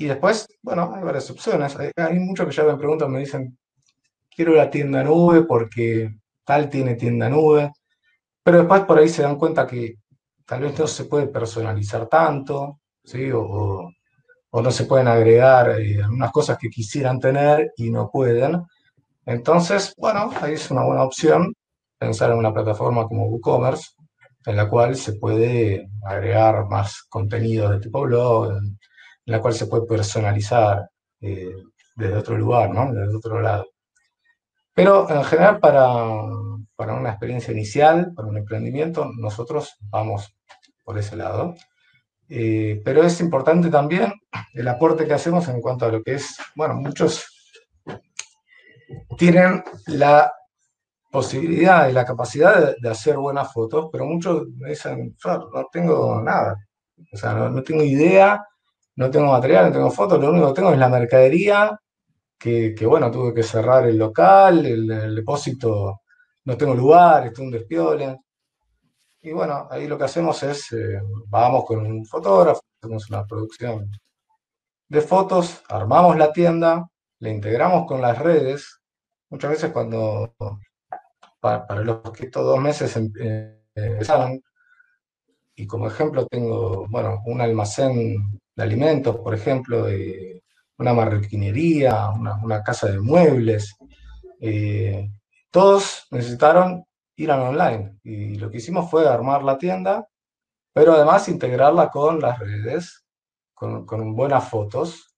Y 0.01 0.07
después, 0.07 0.47
bueno, 0.63 0.93
hay 0.95 1.03
varias 1.03 1.31
opciones. 1.31 1.77
Hay, 1.77 2.19
muchos 2.19 2.47
que 2.47 2.55
ya 2.55 2.65
me 2.65 2.77
preguntan, 2.77 3.13
me 3.13 3.21
dicen, 3.21 3.59
quiero 4.35 4.55
la 4.55 4.71
tienda 4.71 5.05
nube 5.05 5.45
porque 5.45 6.17
tal 6.45 6.71
tiene 6.71 6.95
tienda 6.97 7.29
nube, 7.29 7.71
pero 8.43 8.59
después 8.59 8.83
por 8.83 8.99
ahí 8.99 9.09
se 9.09 9.23
dan 9.23 9.37
cuenta 9.37 9.67
que 9.67 9.97
tal 10.47 10.63
vez 10.63 10.79
no 10.79 10.87
se 10.87 11.05
puede 11.05 11.29
personalizar 11.29 12.07
tanto, 12.09 12.81
¿sí? 13.05 13.31
O, 13.33 13.91
o 14.51 14.63
no 14.63 14.71
se 14.71 14.85
pueden 14.85 15.09
agregar 15.09 15.81
eh, 15.81 16.01
cosas 16.33 16.59
que 16.59 16.69
quisieran 16.69 17.21
tener 17.21 17.73
y 17.77 17.91
no 17.91 18.11
pueden. 18.11 18.63
Entonces, 19.25 19.95
bueno, 19.97 20.33
ahí 20.41 20.55
es 20.55 20.71
una 20.71 20.85
buena 20.85 21.05
opción 21.05 21.55
pensar 21.99 22.31
en 22.31 22.39
una 22.39 22.53
plataforma 22.53 23.07
como 23.07 23.27
WooCommerce, 23.27 23.91
en 24.47 24.57
la 24.57 24.69
cual 24.69 24.97
se 24.97 25.15
puede 25.15 25.89
agregar 26.03 26.67
más 26.67 27.03
contenido 27.09 27.71
de 27.71 27.79
tipo 27.79 28.01
blog, 28.03 28.53
en 28.53 28.79
la 29.27 29.41
cual 29.41 29.55
se 29.55 29.67
puede 29.67 29.87
personalizar 29.87 30.89
eh, 31.21 31.55
desde 31.95 32.17
otro 32.17 32.39
lugar, 32.39 32.71
¿no? 32.71 32.93
Desde 32.93 33.17
otro 33.17 33.41
lado. 33.41 33.67
Pero 34.75 35.09
en 35.11 35.23
general 35.25 35.61
para, 35.61 35.85
para 36.81 36.95
una 36.95 37.11
experiencia 37.11 37.53
inicial, 37.53 38.15
para 38.17 38.27
un 38.27 38.39
emprendimiento, 38.39 39.11
nosotros 39.19 39.77
vamos 39.91 40.35
por 40.83 40.97
ese 40.97 41.15
lado. 41.15 41.55
Eh, 42.27 42.81
pero 42.83 43.03
es 43.03 43.21
importante 43.21 43.69
también 43.69 44.15
el 44.55 44.67
aporte 44.67 45.07
que 45.07 45.13
hacemos 45.13 45.47
en 45.49 45.61
cuanto 45.61 45.85
a 45.85 45.91
lo 45.91 46.03
que 46.03 46.15
es, 46.15 46.39
bueno, 46.57 46.77
muchos 46.77 47.27
tienen 49.19 49.63
la 49.89 50.33
posibilidad 51.11 51.87
y 51.87 51.93
la 51.93 52.07
capacidad 52.07 52.75
de, 52.75 52.89
hacer 52.89 53.19
buenas 53.19 53.53
fotos, 53.53 53.91
pero 53.93 54.07
muchos 54.07 54.47
dicen, 54.67 55.15
no 55.23 55.69
tengo 55.71 56.23
nada, 56.23 56.67
o 57.13 57.17
sea, 57.19 57.35
no, 57.35 57.63
tengo 57.63 57.83
idea, 57.83 58.43
no 58.97 59.11
tengo 59.11 59.33
material, 59.33 59.67
no 59.67 59.73
tengo 59.73 59.91
fotos, 59.91 60.19
lo 60.19 60.31
único 60.31 60.49
que 60.49 60.55
tengo 60.55 60.73
es 60.73 60.79
la 60.79 60.89
mercadería, 60.89 61.79
que, 62.39 62.75
bueno, 62.87 63.11
tuve 63.11 63.35
que 63.35 63.43
cerrar 63.43 63.87
el 63.87 63.99
local, 63.99 64.65
el, 64.65 65.15
depósito, 65.15 66.00
no 66.45 66.57
tengo 66.57 66.75
lugar, 66.75 67.27
estoy 67.27 67.47
un 67.47 67.53
despiole. 67.53 68.19
Y 69.23 69.33
bueno, 69.33 69.69
ahí 69.71 69.87
lo 69.87 69.99
que 69.99 70.05
hacemos 70.05 70.43
es, 70.43 70.73
eh, 70.73 71.01
vamos 71.29 71.65
con 71.65 71.87
un 71.87 72.07
fotógrafo, 72.07 72.61
hacemos 72.81 73.09
una 73.11 73.27
producción 73.27 73.91
de 74.89 75.01
fotos, 75.03 75.63
armamos 75.69 76.17
la 76.17 76.33
tienda, 76.33 76.89
le 77.21 77.31
integramos 77.31 77.87
con 77.87 78.01
las 78.01 78.19
redes. 78.19 78.81
Muchas 79.29 79.51
veces 79.51 79.73
cuando, 79.73 80.35
para, 81.41 81.75
los 81.83 82.01
que 82.13 82.25
estos 82.27 82.45
dos 82.45 82.61
meses 82.61 82.97
em, 82.97 83.13
eh, 83.21 83.61
empezaron, 83.75 84.43
y 85.55 85.67
como 85.67 85.87
ejemplo 85.87 86.27
tengo, 86.27 86.87
bueno, 86.89 87.21
un 87.27 87.41
almacén 87.41 88.41
de 88.57 88.63
alimentos, 88.63 89.17
por 89.17 89.35
ejemplo, 89.35 89.87
una 90.79 90.95
marroquinería, 90.95 92.09
una, 92.09 92.63
casa 92.63 92.91
de 92.91 92.99
muebles, 93.01 93.77
eh, 94.41 95.11
todos 95.51 96.07
necesitaron 96.11 96.85
ir 97.17 97.31
online. 97.31 97.99
Y 98.03 98.37
lo 98.37 98.51
que 98.51 98.59
hicimos 98.59 98.91
fue 98.91 99.09
armar 99.09 99.43
la 99.43 99.59
tienda, 99.59 100.09
pero 100.73 100.93
además 100.93 101.29
integrarla 101.29 101.91
con 101.91 102.21
las 102.21 102.39
redes, 102.39 103.05
con, 103.55 104.15
buenas 104.15 104.49
fotos, 104.49 105.15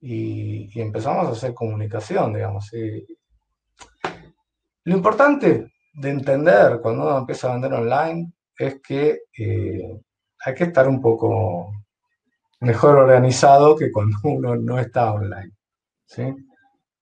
y, 0.00 0.80
empezamos 0.80 1.26
a 1.26 1.32
hacer 1.32 1.54
comunicación, 1.54 2.34
digamos. 2.34 2.70
Lo 4.84 4.96
importante 4.96 5.72
de 5.94 6.10
entender 6.10 6.78
cuando 6.80 7.02
uno 7.04 7.18
empieza 7.18 7.48
a 7.48 7.52
vender 7.52 7.72
online 7.72 8.32
es 8.56 8.80
que 8.80 9.22
eh, 9.36 10.00
hay 10.44 10.54
que 10.54 10.64
estar 10.64 10.86
un 10.86 11.00
poco 11.00 11.72
mejor 12.60 12.98
organizado 12.98 13.74
que 13.76 13.90
cuando 13.90 14.18
uno 14.24 14.54
no 14.54 14.78
está 14.78 15.12
online. 15.12 15.52
¿sí? 16.06 16.22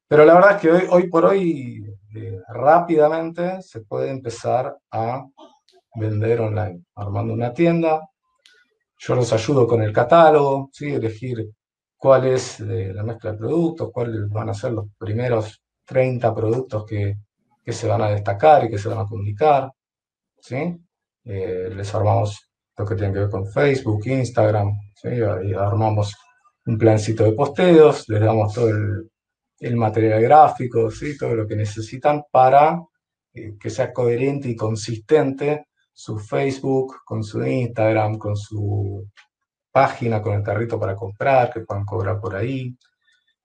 Pero 0.09 0.25
la 0.25 0.35
verdad 0.35 0.53
es 0.53 0.61
que 0.63 0.71
hoy, 0.71 0.87
hoy 0.91 1.09
por 1.09 1.27
hoy 1.27 1.94
rápidamente 2.49 3.63
se 3.63 3.81
puede 3.81 4.11
empezar 4.11 4.77
a 4.91 5.27
vender 5.95 6.41
online, 6.41 6.85
armando 6.95 7.33
una 7.33 7.53
tienda. 7.53 8.09
Yo 8.99 9.15
los 9.15 9.33
ayudo 9.33 9.67
con 9.67 9.83
el 9.83 9.93
catálogo, 9.93 10.71
¿sí? 10.73 10.93
elegir 10.93 11.51
cuál 11.97 12.27
es 12.27 12.61
eh, 12.61 12.93
la 12.95 13.03
mezcla 13.03 13.33
de 13.33 13.39
productos, 13.39 13.91
cuáles 13.93 14.29
van 14.29 14.49
a 14.49 14.55
ser 14.55 14.73
los 14.73 14.87
primeros 14.99 15.63
30 15.85 16.35
productos 16.35 16.85
que, 16.87 17.17
se 17.67 17.89
van 17.89 18.03
a 18.03 18.11
destacar 18.11 18.65
y 18.65 18.71
que 18.71 18.79
se 18.79 18.89
van 18.89 18.99
a 18.99 19.07
comunicar. 19.07 19.71
¿sí? 20.39 20.77
Eh, 21.25 21.71
les 21.75 21.95
armamos 21.95 22.51
lo 22.77 22.85
que 22.85 22.95
tiene 22.95 23.13
que 23.13 23.21
ver 23.21 23.31
con 23.31 23.47
Facebook, 23.47 24.07
Instagram, 24.07 24.73
¿sí? 24.95 25.09
y 25.09 25.55
armamos 25.55 26.15
un 26.67 26.79
plancito 26.79 27.25
de 27.25 27.33
posteos, 27.33 28.09
les 28.09 28.21
damos 28.21 28.53
todo 28.53 28.69
el, 28.69 29.11
el 29.61 29.77
material 29.77 30.23
gráfico, 30.23 30.91
¿sí? 30.91 31.17
todo 31.17 31.35
lo 31.35 31.47
que 31.47 31.57
necesitan 31.57 32.23
para 32.31 32.81
eh, 33.33 33.57
que 33.59 33.71
sea 33.71 33.93
coherente 33.93 34.49
y 34.49 34.57
consistente 34.57 35.67
su 35.93 36.19
Facebook 36.19 36.97
con 37.05 37.23
su 37.23 37.45
Instagram, 37.45 38.19
con 38.19 38.37
su 38.37 39.09
página, 39.71 40.23
con 40.23 40.35
el 40.35 40.43
carrito 40.43 40.79
para 40.79 40.95
comprar, 40.95 41.53
que 41.53 41.61
puedan 41.61 41.85
cobrar 41.85 42.21
por 42.21 42.37
ahí. 42.37 42.77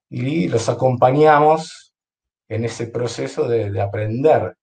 Y 0.09 0.47
los 0.47 0.69
acompañamos 0.69 1.95
en 2.47 2.65
ese 2.65 2.87
proceso 2.87 3.47
de, 3.47 3.79
aprender. 3.81 4.55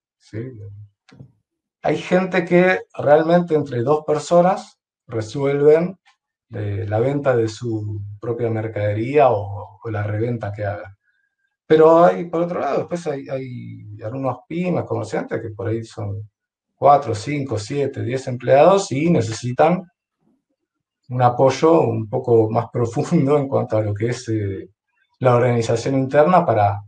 Hay 1.83 1.97
gente 1.99 2.45
que 2.45 2.81
realmente 2.97 3.55
entre 3.55 3.83
dos 3.83 4.05
personas 4.05 4.79
resuelven 5.07 5.99
eh, 6.51 6.85
la 6.89 7.01
venta 7.01 7.37
de 7.37 7.49
su 7.49 8.01
propia 8.21 8.51
mercadería 8.51 9.31
o, 9.31 9.81
o 9.83 9.91
la 9.91 10.03
reventa 10.03 10.53
que 10.53 10.65
haga. 10.65 10.96
Pero 11.67 12.05
hay, 12.05 12.27
por 12.27 12.43
otro 12.43 12.61
lado, 12.61 12.79
después 12.79 13.07
hay, 13.09 13.27
algunos 14.03 14.39
pymes, 14.49 14.85
comerciantes 14.85 15.41
que 15.43 15.51
por 15.51 15.69
ahí 15.69 15.83
son 15.85 16.31
4, 16.77 17.15
5, 17.15 17.59
7, 17.59 18.03
10 18.03 18.29
empleados 18.29 18.93
y 18.93 19.11
necesitan 19.11 19.83
un 21.09 21.23
apoyo 21.23 21.81
un 21.83 22.09
poco 22.09 22.49
más 22.51 22.67
profundo 22.73 23.37
en 23.37 23.49
cuanto 23.49 23.77
a 23.79 23.83
lo 23.83 23.95
que 23.95 24.09
es 24.09 24.29
eh, 24.29 24.69
la 25.21 25.37
organización 25.37 25.97
interna 25.97 26.45
para, 26.47 26.81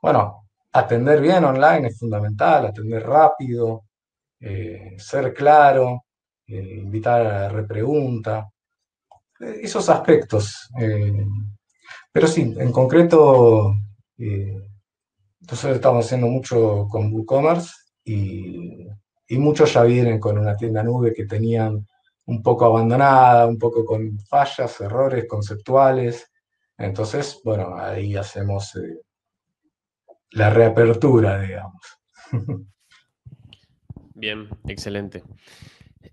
bueno, 0.00 0.48
atender 0.72 1.20
bien 1.20 1.44
online 1.44 1.88
es 1.88 1.98
fundamental, 1.98 2.66
atender 2.66 3.02
rápido, 3.06 3.84
eh, 4.40 4.94
ser 4.98 5.34
claro, 5.34 6.04
eh, 6.46 6.78
invitar 6.82 7.20
a 7.26 7.40
la 7.42 7.48
repregunta, 7.48 8.48
esos 9.38 9.88
aspectos. 9.90 10.70
pero 12.12 12.26
sí, 12.26 12.54
en 12.58 12.72
concreto 12.72 13.74
entonces 14.18 15.76
estamos 15.76 16.04
haciendo 16.04 16.26
mucho 16.28 16.86
con 16.90 17.12
WooCommerce 17.12 17.70
y, 18.04 18.86
y 19.28 19.38
muchos 19.38 19.72
ya 19.74 19.82
vienen 19.82 20.18
con 20.20 20.38
una 20.38 20.56
tienda 20.56 20.82
nube 20.82 21.12
que 21.12 21.26
tenían 21.26 21.86
un 22.26 22.42
poco 22.42 22.66
abandonada, 22.66 23.46
un 23.46 23.58
poco 23.58 23.84
con 23.84 24.18
fallas, 24.20 24.80
errores 24.80 25.26
conceptuales. 25.28 26.30
Entonces, 26.76 27.40
bueno, 27.44 27.76
ahí 27.76 28.16
hacemos 28.16 28.74
eh, 28.76 29.00
la 30.30 30.50
reapertura, 30.50 31.40
digamos. 31.40 31.82
Bien, 34.14 34.48
excelente. 34.66 35.22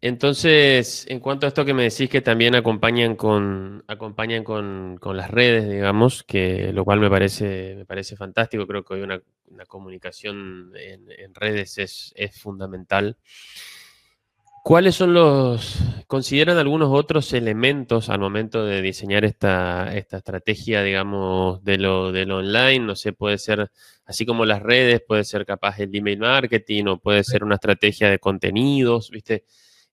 Entonces, 0.01 1.05
en 1.09 1.19
cuanto 1.19 1.45
a 1.45 1.49
esto 1.49 1.65
que 1.65 1.73
me 1.73 1.83
decís 1.83 2.09
que 2.09 2.21
también 2.21 2.55
acompañan 2.55 3.15
con, 3.15 3.83
acompañan 3.87 4.43
con, 4.43 4.99
las 5.13 5.29
redes, 5.29 5.69
digamos, 5.69 6.23
que 6.23 6.71
lo 6.73 6.85
cual 6.85 6.99
me 6.99 7.09
parece, 7.09 7.75
me 7.75 7.85
parece 7.85 8.15
fantástico, 8.15 8.67
creo 8.67 8.83
que 8.83 8.95
hoy 8.95 9.01
una, 9.01 9.21
comunicación 9.67 10.71
en, 10.75 11.33
redes 11.35 11.77
es, 11.77 12.41
fundamental. 12.41 13.17
¿Cuáles 14.63 14.95
son 14.95 15.13
los, 15.13 15.77
consideran 16.07 16.57
algunos 16.57 16.89
otros 16.91 17.33
elementos 17.33 18.09
al 18.09 18.19
momento 18.19 18.65
de 18.65 18.81
diseñar 18.81 19.25
esta, 19.25 19.93
esta 19.93 20.17
estrategia, 20.17 20.81
digamos, 20.83 21.63
de 21.63 21.77
lo, 21.77 22.13
de 22.13 22.25
lo 22.25 22.37
online? 22.37 22.79
No 22.79 22.95
sé, 22.95 23.11
puede 23.11 23.37
ser, 23.37 23.71
así 24.05 24.25
como 24.25 24.45
las 24.45 24.61
redes, 24.61 25.01
puede 25.05 25.25
ser 25.25 25.45
capaz 25.45 25.79
el 25.79 25.93
email 25.93 26.19
marketing 26.19 26.85
o 26.85 26.97
puede 26.99 27.23
ser 27.25 27.43
una 27.43 27.55
estrategia 27.55 28.09
de 28.09 28.19
contenidos, 28.19 29.09
¿viste? 29.11 29.43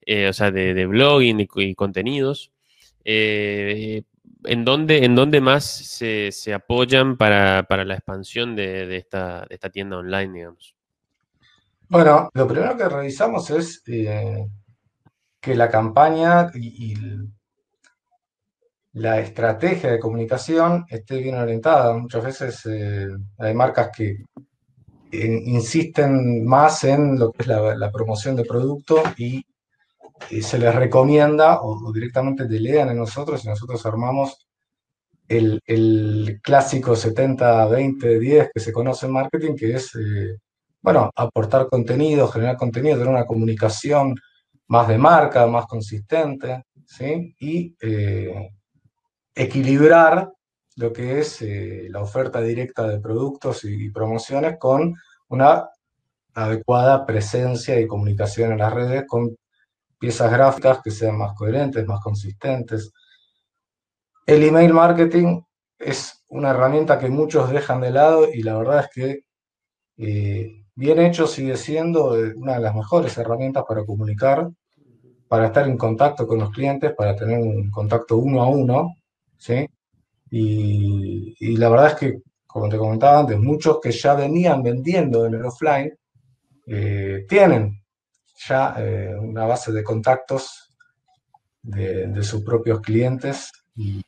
Eh, 0.06 0.28
o 0.28 0.32
sea, 0.32 0.50
de, 0.50 0.86
blogging 0.86 1.46
y, 1.54 1.74
contenidos. 1.74 2.50
Eh, 3.04 4.02
¿en, 4.44 4.64
dónde, 4.64 5.04
¿En 5.04 5.14
dónde 5.14 5.40
más 5.40 5.64
se, 5.64 6.54
apoyan 6.54 7.16
para, 7.16 7.66
la 7.84 7.94
expansión 7.94 8.56
de, 8.56 8.96
esta, 8.96 9.46
tienda 9.72 9.98
online, 9.98 10.32
digamos? 10.32 10.74
Bueno, 11.88 12.30
lo 12.34 12.46
primero 12.46 12.76
que 12.76 12.88
revisamos 12.88 13.50
es 13.50 13.82
eh, 13.88 14.46
que 15.40 15.54
la 15.54 15.68
campaña 15.68 16.50
y, 16.54 16.94
la 18.92 19.20
estrategia 19.20 19.92
de 19.92 20.00
comunicación 20.00 20.84
esté 20.88 21.18
bien 21.18 21.36
orientada. 21.36 21.96
Muchas 21.96 22.24
veces 22.24 22.68
hay 23.38 23.54
marcas 23.54 23.90
que 23.96 24.24
insisten 25.12 26.44
más 26.44 26.82
en 26.82 27.16
lo 27.16 27.30
que 27.30 27.42
es 27.42 27.46
la 27.46 27.92
promoción 27.92 28.34
de 28.34 28.44
producto 28.44 29.00
y 29.16 29.46
se 30.42 30.58
les 30.58 30.74
recomienda 30.74 31.60
o, 31.62 31.92
directamente 31.92 32.46
delegan 32.46 32.90
en 32.90 32.98
nosotros 32.98 33.44
y 33.44 33.48
nosotros 33.48 33.84
armamos 33.86 34.46
el, 35.28 36.40
clásico 36.42 36.92
70-20-10 36.92 38.50
que 38.52 38.60
se 38.60 38.72
conoce 38.72 39.06
en 39.06 39.12
marketing, 39.12 39.54
que 39.54 39.74
es, 39.74 39.94
eh, 39.94 40.36
bueno, 40.82 41.10
aportar 41.14 41.68
contenido, 41.68 42.28
generar 42.28 42.56
contenido, 42.56 42.98
tener 42.98 43.12
una 43.12 43.26
comunicación 43.26 44.14
más 44.68 44.88
de 44.88 44.98
marca, 44.98 45.46
más 45.46 45.66
consistente, 45.66 46.64
¿sí? 46.84 47.34
Y 47.38 47.76
eh, 47.80 48.50
equilibrar 49.34 50.30
lo 50.76 50.92
que 50.92 51.20
es 51.20 51.42
eh, 51.42 51.86
la 51.90 52.00
oferta 52.00 52.40
directa 52.40 52.88
de 52.88 53.00
productos 53.00 53.64
y 53.64 53.90
promociones 53.90 54.58
con 54.58 54.94
una 55.28 55.68
adecuada 56.34 57.04
presencia 57.06 57.78
y 57.78 57.86
comunicación 57.86 58.52
en 58.52 58.58
las 58.58 58.72
redes 58.72 59.04
con 59.06 59.36
piezas 60.00 60.32
gráficas 60.32 60.80
que 60.82 60.90
sean 60.90 61.18
más 61.18 61.34
coherentes, 61.34 61.86
más 61.86 62.00
consistentes. 62.00 62.90
El 64.26 64.42
email 64.42 64.72
marketing 64.72 65.40
es 65.78 66.24
una 66.28 66.50
herramienta 66.50 66.98
que 66.98 67.10
muchos 67.10 67.50
dejan 67.50 67.82
de 67.82 67.90
lado 67.90 68.26
y 68.32 68.42
la 68.42 68.56
verdad 68.56 68.80
es 68.80 68.88
que 68.94 69.24
eh, 69.98 70.64
bien 70.74 71.00
hecho 71.00 71.26
sigue 71.26 71.56
siendo 71.56 72.16
eh, 72.16 72.32
una 72.34 72.54
de 72.54 72.60
las 72.60 72.74
mejores 72.74 73.16
herramientas 73.18 73.64
para 73.68 73.84
comunicar, 73.84 74.48
para 75.28 75.46
estar 75.46 75.68
en 75.68 75.76
contacto 75.76 76.26
con 76.26 76.38
los 76.38 76.50
clientes, 76.50 76.94
para 76.96 77.14
tener 77.14 77.38
un 77.38 77.70
contacto 77.70 78.16
uno 78.16 78.42
a 78.42 78.48
uno, 78.48 78.94
¿sí? 79.36 79.68
Y, 80.30 81.56
la 81.56 81.68
verdad 81.68 81.88
es 81.88 81.94
que, 81.94 82.22
como 82.46 82.68
te 82.68 82.78
comentaba 82.78 83.20
antes, 83.20 83.38
muchos 83.38 83.80
que 83.80 83.90
ya 83.90 84.14
venían 84.14 84.62
vendiendo 84.62 85.26
en 85.26 85.34
el 85.34 85.44
offline, 85.44 85.92
eh, 86.66 87.26
tienen 87.28 87.79
ya 88.48 88.74
eh, 88.78 89.14
una 89.18 89.46
base 89.46 89.72
de 89.72 89.84
contactos 89.84 90.74
de, 91.62 92.22
sus 92.22 92.42
propios 92.42 92.80
clientes 92.80 93.50
y, 93.74 94.02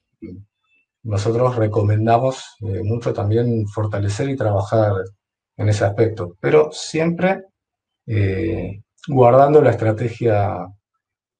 nosotros 1.04 1.56
recomendamos 1.56 2.44
eh, 2.60 2.80
mucho 2.84 3.12
también 3.12 3.66
fortalecer 3.66 4.28
y 4.28 4.36
trabajar 4.36 4.92
en 5.56 5.68
ese 5.68 5.84
aspecto, 5.84 6.36
pero 6.38 6.70
siempre 6.70 7.46
guardando 9.08 9.60
la 9.60 9.70
estrategia 9.70 10.64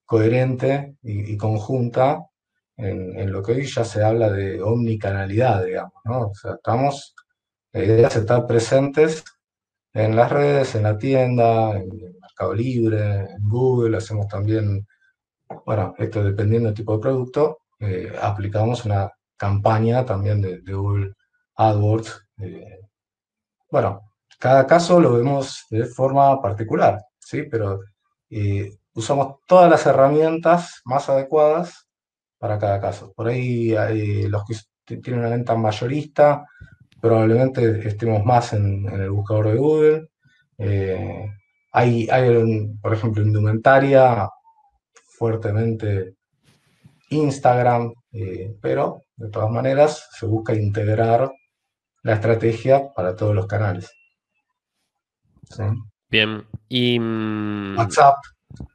coherente 0.04 0.96
y, 1.02 1.36
conjunta 1.36 2.26
en, 2.76 3.32
lo 3.32 3.42
que 3.42 3.52
hoy 3.52 3.64
ya 3.64 3.82
se 3.82 4.04
habla 4.04 4.30
de 4.30 4.60
omnicanalidad, 4.60 5.64
digamos, 5.64 5.94
¿no? 6.04 6.28
O 6.28 6.34
sea, 6.34 6.54
estamos, 6.54 7.14
la 7.72 7.84
idea 7.84 8.08
es 8.08 8.16
estar 8.16 8.46
presentes 8.46 9.24
en 9.94 10.14
las 10.14 10.30
redes, 10.30 10.74
en 10.74 10.82
la 10.82 10.98
tienda, 10.98 11.76
en 11.76 11.88
Libre, 12.52 13.28
Google, 13.40 13.96
hacemos 13.96 14.26
también, 14.28 14.86
bueno, 15.66 15.94
esto 15.98 16.24
dependiendo 16.24 16.68
del 16.68 16.76
tipo 16.76 16.94
de 16.94 17.02
producto, 17.02 17.58
eh, 17.80 18.12
aplicamos 18.20 18.84
una 18.84 19.10
campaña 19.36 20.04
también 20.04 20.40
de, 20.40 20.60
Google 20.72 21.14
AdWords. 21.56 22.28
Eh, 22.38 22.80
bueno, 23.70 24.12
cada 24.38 24.66
caso 24.66 25.00
lo 25.00 25.14
vemos 25.14 25.66
de 25.70 25.84
forma 25.86 26.40
particular, 26.40 27.00
¿sí? 27.18 27.42
Pero 27.50 27.80
eh, 28.30 28.76
usamos 28.94 29.36
todas 29.46 29.70
las 29.70 29.84
herramientas 29.86 30.80
más 30.84 31.08
adecuadas 31.08 31.88
para 32.38 32.58
cada 32.58 32.80
caso. 32.80 33.12
Por 33.14 33.28
ahí 33.28 33.74
los 34.28 34.44
que 34.84 34.96
tienen 34.98 35.20
una 35.20 35.30
venta 35.30 35.54
mayorista 35.56 36.44
probablemente 37.02 37.88
estemos 37.88 38.24
más 38.24 38.52
en, 38.52 38.86
el 38.86 39.10
buscador 39.10 39.48
de 39.48 39.56
Google. 39.56 40.08
Hay, 41.72 42.08
hay, 42.10 42.68
por 42.80 42.92
ejemplo, 42.92 43.22
indumentaria, 43.22 44.28
fuertemente 45.18 46.14
Instagram, 47.10 47.92
eh, 48.12 48.54
pero 48.60 49.04
de 49.16 49.28
todas 49.28 49.50
maneras 49.50 50.08
se 50.12 50.26
busca 50.26 50.54
integrar 50.54 51.30
la 52.02 52.14
estrategia 52.14 52.92
para 52.94 53.14
todos 53.14 53.34
los 53.34 53.46
canales. 53.46 53.90
Bien, 56.10 56.44
y 56.68 56.98
mm, 56.98 57.78
WhatsApp. 57.78 58.16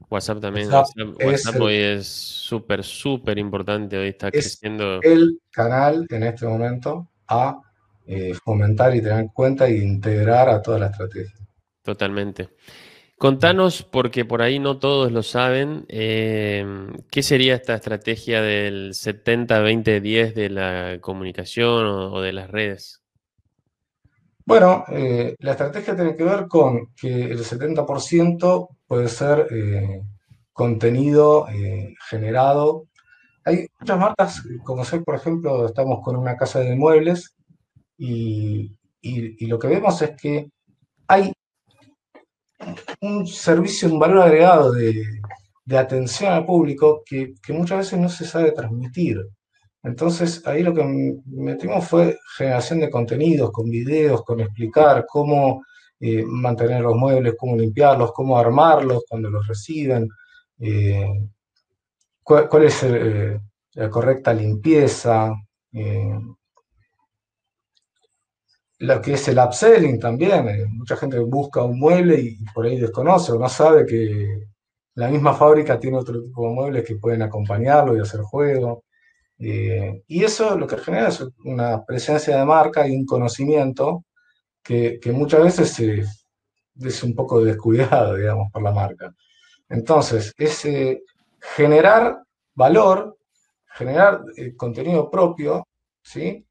WhatsApp 0.09 0.39
también. 0.39 0.71
WhatsApp, 0.71 1.59
hoy 1.61 1.75
es 1.75 2.07
súper, 2.07 2.83
súper 2.83 3.37
importante. 3.37 3.97
Hoy 3.97 4.09
está 4.09 4.31
creciendo. 4.31 5.01
El 5.01 5.39
canal 5.51 6.05
en 6.09 6.23
este 6.23 6.45
momento 6.45 7.09
a 7.27 7.59
eh, 8.05 8.33
fomentar 8.43 8.95
y 8.95 9.01
tener 9.01 9.19
en 9.19 9.27
cuenta 9.27 9.67
e 9.67 9.77
integrar 9.77 10.49
a 10.49 10.61
toda 10.61 10.79
la 10.79 10.87
estrategia. 10.87 11.35
Totalmente. 11.83 12.49
Contanos, 13.17 13.81
porque 13.81 14.25
por 14.25 14.43
ahí 14.43 14.59
no 14.59 14.77
todos 14.77 15.11
lo 15.11 15.23
saben, 15.23 15.85
eh, 15.89 16.63
¿qué 17.09 17.23
sería 17.23 17.55
esta 17.55 17.73
estrategia 17.73 18.43
del 18.43 18.93
70-20-10 18.93 20.35
de 20.35 20.49
la 20.51 20.99
comunicación 21.01 21.87
o, 21.87 22.21
de 22.21 22.33
las 22.33 22.51
redes? 22.51 23.01
Bueno, 24.45 24.85
eh, 24.89 25.35
la 25.39 25.51
estrategia 25.51 25.95
tiene 25.95 26.15
que 26.15 26.23
ver 26.23 26.47
con 26.47 26.93
que 26.95 27.23
el 27.23 27.39
70% 27.39 28.69
puede 28.85 29.07
ser 29.07 29.47
contenido 30.53 31.47
generado. 32.09 32.85
Hay 33.45 33.67
muchas 33.79 33.97
marcas, 33.97 34.43
como 34.63 34.85
sé, 34.85 34.99
por 34.99 35.15
ejemplo, 35.15 35.65
estamos 35.65 36.01
con 36.03 36.17
una 36.17 36.37
casa 36.37 36.59
de 36.59 36.75
muebles 36.75 37.35
y, 37.97 38.77
lo 39.47 39.57
que 39.57 39.67
vemos 39.67 40.01
es 40.01 40.11
que 40.21 40.51
hay 41.07 41.31
un 43.01 43.27
servicio, 43.27 43.91
un 43.91 43.99
valor 43.99 44.21
agregado 44.21 44.71
de, 44.71 45.05
atención 45.77 46.31
al 46.33 46.45
público 46.45 47.03
que, 47.05 47.33
muchas 47.49 47.79
veces 47.79 47.99
no 47.99 48.09
se 48.09 48.25
sabe 48.25 48.51
transmitir. 48.51 49.27
Entonces 49.83 50.45
ahí 50.45 50.63
lo 50.63 50.73
que 50.73 50.83
metimos 51.25 51.87
fue 51.87 52.17
generación 52.37 52.79
de 52.79 52.89
contenidos, 52.89 53.51
con 53.51 53.69
videos, 53.69 54.23
con 54.23 54.39
explicar 54.39 55.05
cómo 55.07 55.63
eh, 55.99 56.23
mantener 56.25 56.81
los 56.81 56.95
muebles, 56.95 57.35
cómo 57.37 57.55
limpiarlos, 57.55 58.11
cómo 58.13 58.37
armarlos 58.37 59.03
cuando 59.07 59.29
los 59.29 59.47
reciben, 59.47 60.09
eh, 60.59 61.29
cuál, 62.23 62.63
es 62.63 62.83
eh, 62.83 63.39
la 63.73 63.89
correcta 63.89 64.33
limpieza, 64.33 65.33
lo 68.79 69.01
que 69.01 69.13
es 69.13 69.27
el 69.27 69.39
upselling 69.39 69.99
también. 69.99 70.47
Eh, 70.49 70.65
mucha 70.69 70.95
gente 70.97 71.19
busca 71.19 71.63
un 71.63 71.79
mueble 71.79 72.19
y 72.19 72.37
por 72.53 72.65
ahí 72.65 72.79
desconoce 72.79 73.31
o 73.31 73.39
no 73.39 73.49
sabe 73.49 73.85
que 73.85 74.47
la 74.95 75.09
misma 75.09 75.33
fábrica 75.33 75.79
tiene 75.79 75.97
otro 75.97 76.21
tipo 76.21 76.47
de 76.47 76.53
muebles 76.53 76.85
que 76.85 76.95
pueden 76.95 77.21
acompañarlo 77.21 77.95
y 77.95 78.01
hacer 78.01 78.21
juego. 78.21 78.83
Eh, 79.39 80.03
y 80.07 80.23
eso 80.23 80.57
lo 80.57 80.67
que 80.67 80.77
genera 80.77 81.09
es 81.09 81.23
una 81.45 81.85
presencia 81.85 82.37
de 82.37 82.45
marca 82.45 82.87
y 82.87 82.95
un 82.95 83.05
conocimiento 83.05 84.05
que, 84.63 84.99
muchas 85.13 85.43
veces 85.43 86.25
es 86.79 87.03
un 87.03 87.15
poco 87.15 87.43
descuidado, 87.43 88.15
digamos, 88.15 88.51
por 88.51 88.61
la 88.63 88.71
marca. 88.71 89.13
Entonces, 89.69 90.33
es 90.37 90.67
generar 91.55 92.19
valor, 92.53 93.17
generar 93.67 94.21
eh, 94.35 94.55
contenido 94.55 95.09
propio, 95.09 95.67
¿sí? 96.01 96.46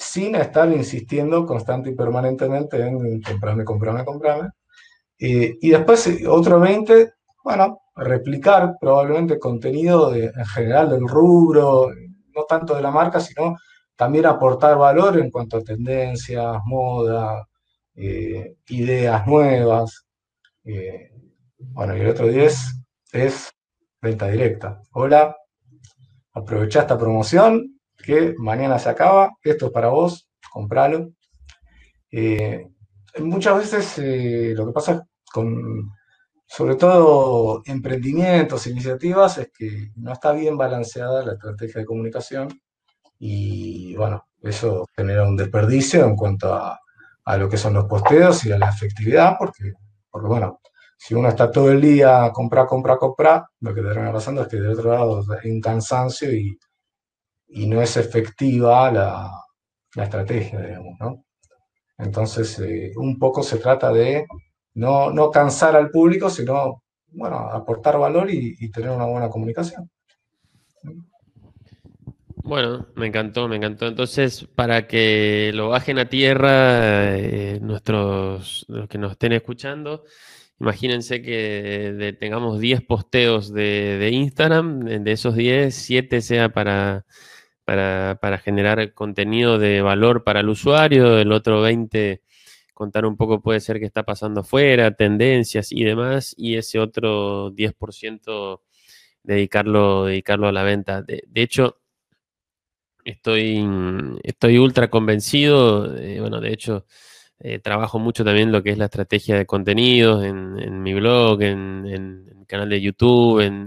Sin 0.00 0.34
estar 0.34 0.72
insistiendo 0.72 1.44
constante 1.44 1.90
y 1.90 1.94
permanentemente 1.94 2.80
en 2.80 3.20
comprarme, 3.20 3.64
comprarme, 3.64 4.04
comprarme. 4.04 4.48
y 5.18 5.70
después 5.70 6.06
eh, 6.06 6.26
otro 6.26 6.58
20, 6.60 7.12
bueno, 7.44 7.82
replicar 7.94 8.76
probablemente 8.80 9.38
contenido 9.38 10.14
en 10.14 10.32
general 10.46 10.90
del 10.90 11.06
rubro, 11.06 11.90
no 12.34 12.44
tanto 12.48 12.74
de 12.74 12.82
la 12.82 12.90
marca, 12.90 13.20
sino 13.20 13.56
también 13.94 14.24
aportar 14.26 14.78
valor 14.78 15.18
en 15.18 15.30
cuanto 15.30 15.58
a 15.58 15.62
tendencias, 15.62 16.56
moda, 16.64 17.46
eh, 17.94 18.56
ideas 18.68 19.26
nuevas. 19.26 20.06
Eh, 20.64 21.10
bueno, 21.58 21.94
y 21.96 22.00
el 22.00 22.08
otro 22.08 22.26
10 22.28 22.80
es 23.12 23.50
venta 24.00 24.28
directa. 24.28 24.80
Hola, 24.92 25.36
aprovecha 26.32 26.80
esta 26.80 26.96
promoción, 26.96 27.79
mañana 28.38 28.78
se 28.78 28.88
acaba, 28.88 29.32
esto 29.42 29.66
es 29.66 29.72
para 29.72 29.88
vos, 29.88 30.28
compralo. 30.52 31.10
Eh, 32.10 32.68
muchas 33.18 33.58
veces 33.58 33.98
eh, 33.98 34.52
lo 34.56 34.66
que 34.66 34.72
pasa 34.72 35.06
con, 35.32 35.90
sobre 36.46 36.74
todo, 36.74 37.62
emprendimientos, 37.64 38.66
iniciativas, 38.66 39.38
es 39.38 39.50
que 39.56 39.92
no 39.96 40.12
está 40.12 40.32
bien 40.32 40.56
balanceada 40.56 41.24
la 41.24 41.34
estrategia 41.34 41.80
de 41.80 41.86
comunicación 41.86 42.48
y, 43.18 43.94
bueno, 43.96 44.26
eso 44.42 44.86
genera 44.96 45.28
un 45.28 45.36
desperdicio 45.36 46.04
en 46.04 46.16
cuanto 46.16 46.52
a, 46.54 46.78
lo 47.38 47.48
que 47.48 47.56
son 47.56 47.74
los 47.74 47.84
posteos 47.84 48.44
y 48.44 48.50
a 48.50 48.58
la 48.58 48.70
efectividad, 48.70 49.36
porque, 49.38 49.74
porque 50.10 50.26
bueno, 50.26 50.60
si 50.98 51.14
uno 51.14 51.28
está 51.28 51.48
todo 51.50 51.70
el 51.70 51.80
día 51.80 52.30
compra, 52.32 52.66
compra, 52.66 52.96
compra, 52.96 53.48
lo 53.60 53.72
que 53.72 53.82
termina 53.82 54.12
pasando 54.12 54.42
es 54.42 54.48
que 54.48 54.56
de 54.56 54.68
otro 54.68 54.90
lado 54.90 55.24
hay 55.40 55.50
un 55.50 55.60
cansancio 55.60 56.32
y 56.32 56.58
y 57.52 57.66
no 57.66 57.82
es 57.82 57.96
efectiva 57.96 58.90
la, 58.90 59.30
estrategia, 59.96 60.60
digamos, 60.60 60.94
¿no? 61.00 61.24
Entonces, 61.98 62.58
eh, 62.60 62.92
un 62.96 63.18
poco 63.18 63.42
se 63.42 63.58
trata 63.58 63.92
de 63.92 64.26
no, 64.74 65.30
cansar 65.30 65.76
al 65.76 65.90
público, 65.90 66.30
sino 66.30 66.82
bueno, 67.08 67.38
aportar 67.38 67.98
valor 67.98 68.30
y, 68.30 68.70
tener 68.70 68.90
una 68.90 69.06
buena 69.06 69.28
comunicación. 69.28 69.90
Bueno, 72.36 72.86
me 72.94 73.08
encantó, 73.08 73.48
me 73.48 73.56
encantó. 73.56 73.86
Entonces, 73.88 74.46
para 74.54 74.86
que 74.86 75.50
lo 75.54 75.68
bajen 75.70 75.98
a 75.98 76.08
tierra 76.08 77.18
eh, 77.18 77.58
nuestros, 77.60 78.64
los 78.68 78.88
que 78.88 78.96
nos 78.96 79.12
estén 79.12 79.32
escuchando, 79.32 80.04
imagínense 80.60 81.20
que 81.20 82.16
tengamos 82.18 82.60
10 82.60 82.82
posteos 82.82 83.52
de, 83.52 84.08
Instagram, 84.12 84.80
de 84.80 85.12
esos 85.12 85.34
10, 85.34 85.74
7 85.74 86.20
sea 86.22 86.48
para, 86.50 87.04
para, 87.70 88.18
para, 88.20 88.38
generar 88.38 88.94
contenido 88.94 89.56
de 89.56 89.80
valor 89.80 90.24
para 90.24 90.40
el 90.40 90.48
usuario, 90.48 91.18
el 91.18 91.30
otro 91.30 91.60
20 91.60 92.20
contar 92.74 93.06
un 93.06 93.16
poco 93.16 93.40
puede 93.40 93.60
ser 93.60 93.78
que 93.78 93.86
está 93.86 94.02
pasando 94.02 94.40
afuera, 94.40 94.90
tendencias 94.90 95.70
y 95.70 95.84
demás, 95.84 96.34
y 96.36 96.56
ese 96.56 96.80
otro 96.80 97.52
10% 97.52 98.60
dedicarlo, 99.22 100.06
dedicarlo 100.06 100.48
a 100.48 100.52
la 100.52 100.64
venta. 100.64 101.02
De, 101.02 101.22
hecho, 101.36 101.78
estoy, 103.04 103.64
estoy 104.24 104.58
ultra 104.58 104.90
convencido, 104.90 105.96
eh, 105.96 106.18
bueno, 106.18 106.40
de 106.40 106.52
hecho, 106.52 106.86
eh, 107.38 107.60
trabajo 107.60 108.00
mucho 108.00 108.24
también 108.24 108.50
lo 108.50 108.64
que 108.64 108.70
es 108.70 108.78
la 108.78 108.86
estrategia 108.86 109.36
de 109.36 109.46
contenidos 109.46 110.24
en, 110.24 110.82
mi 110.82 110.92
blog, 110.92 111.40
en, 111.42 111.86
en, 111.86 112.38
mi 112.40 112.46
canal 112.46 112.68
de 112.68 112.80
YouTube, 112.80 113.38
en, 113.38 113.64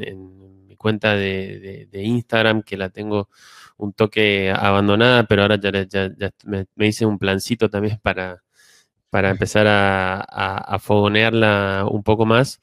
mi 0.67 0.75
cuenta 0.75 1.15
de, 1.15 1.87
Instagram, 1.93 2.63
que 2.63 2.75
la 2.75 2.89
tengo 2.89 3.29
un 3.83 3.93
toque 3.93 4.51
abandonada, 4.51 5.25
pero 5.25 5.43
ahora 5.43 5.57
ya, 5.57 6.09
me 6.45 6.87
hice 6.87 7.05
un 7.05 7.19
plancito 7.19 7.69
también 7.69 7.99
para 8.01 8.43
para 9.13 9.29
empezar 9.29 9.67
a, 9.69 10.79
fogonearla 10.79 11.85
un 11.87 12.01
poco 12.01 12.25
más. 12.25 12.59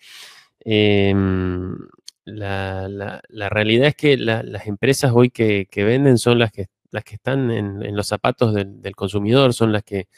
Em, 0.64 1.76
la, 2.24 3.20
realidad 3.50 3.86
es 3.86 3.94
que 3.94 4.16
las 4.16 4.66
empresas 4.66 5.12
hoy 5.14 5.30
que, 5.30 5.68
venden 5.76 6.18
son 6.18 6.40
las 6.40 6.50
que, 6.50 6.66
las 6.90 7.04
que 7.04 7.14
están 7.14 7.52
en, 7.52 7.94
los 7.96 8.08
zapatos 8.08 8.52
del, 8.52 8.96
consumidor, 8.96 9.54
son 9.54 9.70
las 9.70 9.84
que, 9.84 10.08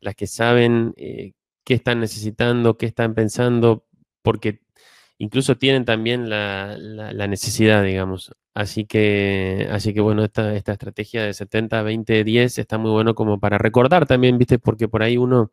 las 0.00 0.14
que 0.14 0.26
saben 0.26 0.94
eh, 0.96 1.32
qué 1.64 1.74
están 1.74 2.00
necesitando, 2.00 2.78
qué 2.78 2.86
están 2.86 3.12
pensando, 3.12 3.84
porque 4.22 4.60
incluso 5.18 5.56
tienen 5.56 5.84
también 5.84 6.28
la, 6.28 6.76
necesidad, 7.28 7.82
digamos. 7.82 8.32
Así 8.54 8.84
que, 8.86 9.68
así 9.70 9.92
que 9.94 10.00
bueno, 10.00 10.24
esta, 10.24 10.54
esta 10.54 10.72
estrategia 10.72 11.24
de 11.24 11.34
70, 11.34 11.82
20, 11.82 12.24
10 12.24 12.58
está 12.58 12.78
muy 12.78 12.90
bueno 12.90 13.14
como 13.14 13.40
para 13.40 13.58
recordar 13.58 14.06
también, 14.06 14.38
¿viste? 14.38 14.58
Porque 14.58 14.88
por 14.88 15.02
ahí 15.02 15.16
uno, 15.16 15.50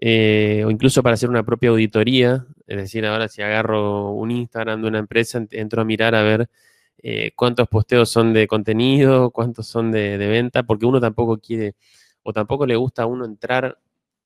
eh, 0.00 0.64
o 0.66 0.70
incluso 0.70 1.02
para 1.02 1.14
hacer 1.14 1.30
una 1.30 1.44
propia 1.44 1.70
auditoría, 1.70 2.46
es 2.66 2.76
decir, 2.76 3.06
ahora 3.06 3.28
si 3.28 3.42
agarro 3.42 4.10
un 4.12 4.30
Instagram 4.30 4.82
de 4.82 4.88
una 4.88 4.98
empresa, 4.98 5.44
entro 5.50 5.82
a 5.82 5.84
mirar 5.84 6.14
a 6.14 6.22
ver 6.22 6.48
eh, 7.02 7.32
cuántos 7.36 7.68
posteos 7.68 8.10
son 8.10 8.32
de 8.32 8.46
contenido, 8.48 9.30
cuántos 9.30 9.66
son 9.68 9.92
de, 9.92 10.18
de 10.18 10.28
venta, 10.28 10.64
porque 10.64 10.86
uno 10.86 11.00
tampoco 11.00 11.38
quiere, 11.38 11.76
o 12.22 12.32
tampoco 12.32 12.66
le 12.66 12.76
gusta 12.76 13.02
a 13.04 13.06
uno 13.06 13.24
entrar 13.24 13.78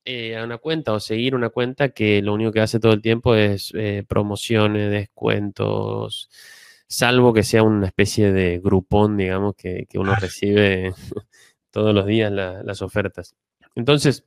eh, 0.05 0.37
a 0.37 0.45
una 0.45 0.59
cuenta 0.59 0.93
o 0.93 1.01
seguir 1.01 1.35
una 1.35 1.51
cuenta 1.51 1.91
que 1.91 2.23
lo 2.23 2.35
único 2.35 2.53
que 2.53 2.61
hace 2.61 2.81
todo 2.81 2.93
el 2.93 3.03
tiempo 3.03 3.35
es 3.35 3.73
promociones, 4.09 4.91
descuentos, 4.91 6.31
salvo 6.91 7.33
que 7.33 7.45
sea 7.45 7.63
una 7.63 7.87
especie 7.87 8.33
de 8.33 8.59
grupón, 8.59 9.17
digamos, 9.17 9.55
que, 9.55 9.87
uno 9.95 10.15
recibe 10.17 10.93
todos 11.71 11.95
los 11.95 12.05
días 12.05 12.33
las 12.33 12.83
ofertas. 12.83 13.37
Entonces, 13.77 14.27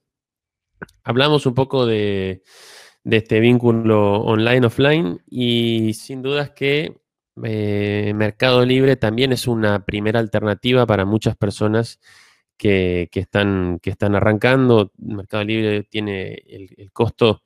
hablamos 1.03 1.45
un 1.45 1.53
poco 1.53 1.85
de, 1.85 2.41
este 3.03 3.41
vínculo 3.41 4.21
online-offline 4.21 5.21
y 5.29 5.93
sin 5.93 6.21
dudas 6.21 6.51
que 6.51 7.01
eh, 7.43 8.13
Mercado 8.15 8.65
Libre 8.65 8.95
también 8.95 9.33
es 9.33 9.45
una 9.45 9.83
primera 9.83 10.19
alternativa 10.19 10.85
para 10.85 11.03
muchas 11.03 11.35
personas 11.35 11.99
que, 12.71 13.19
están, 13.19 13.79
que 13.81 13.89
están 13.89 14.15
arrancando. 14.15 14.91
Mercado 14.97 15.43
Libre 15.43 15.83
tiene 15.83 16.33
el 16.47 16.91
costo, 16.91 17.43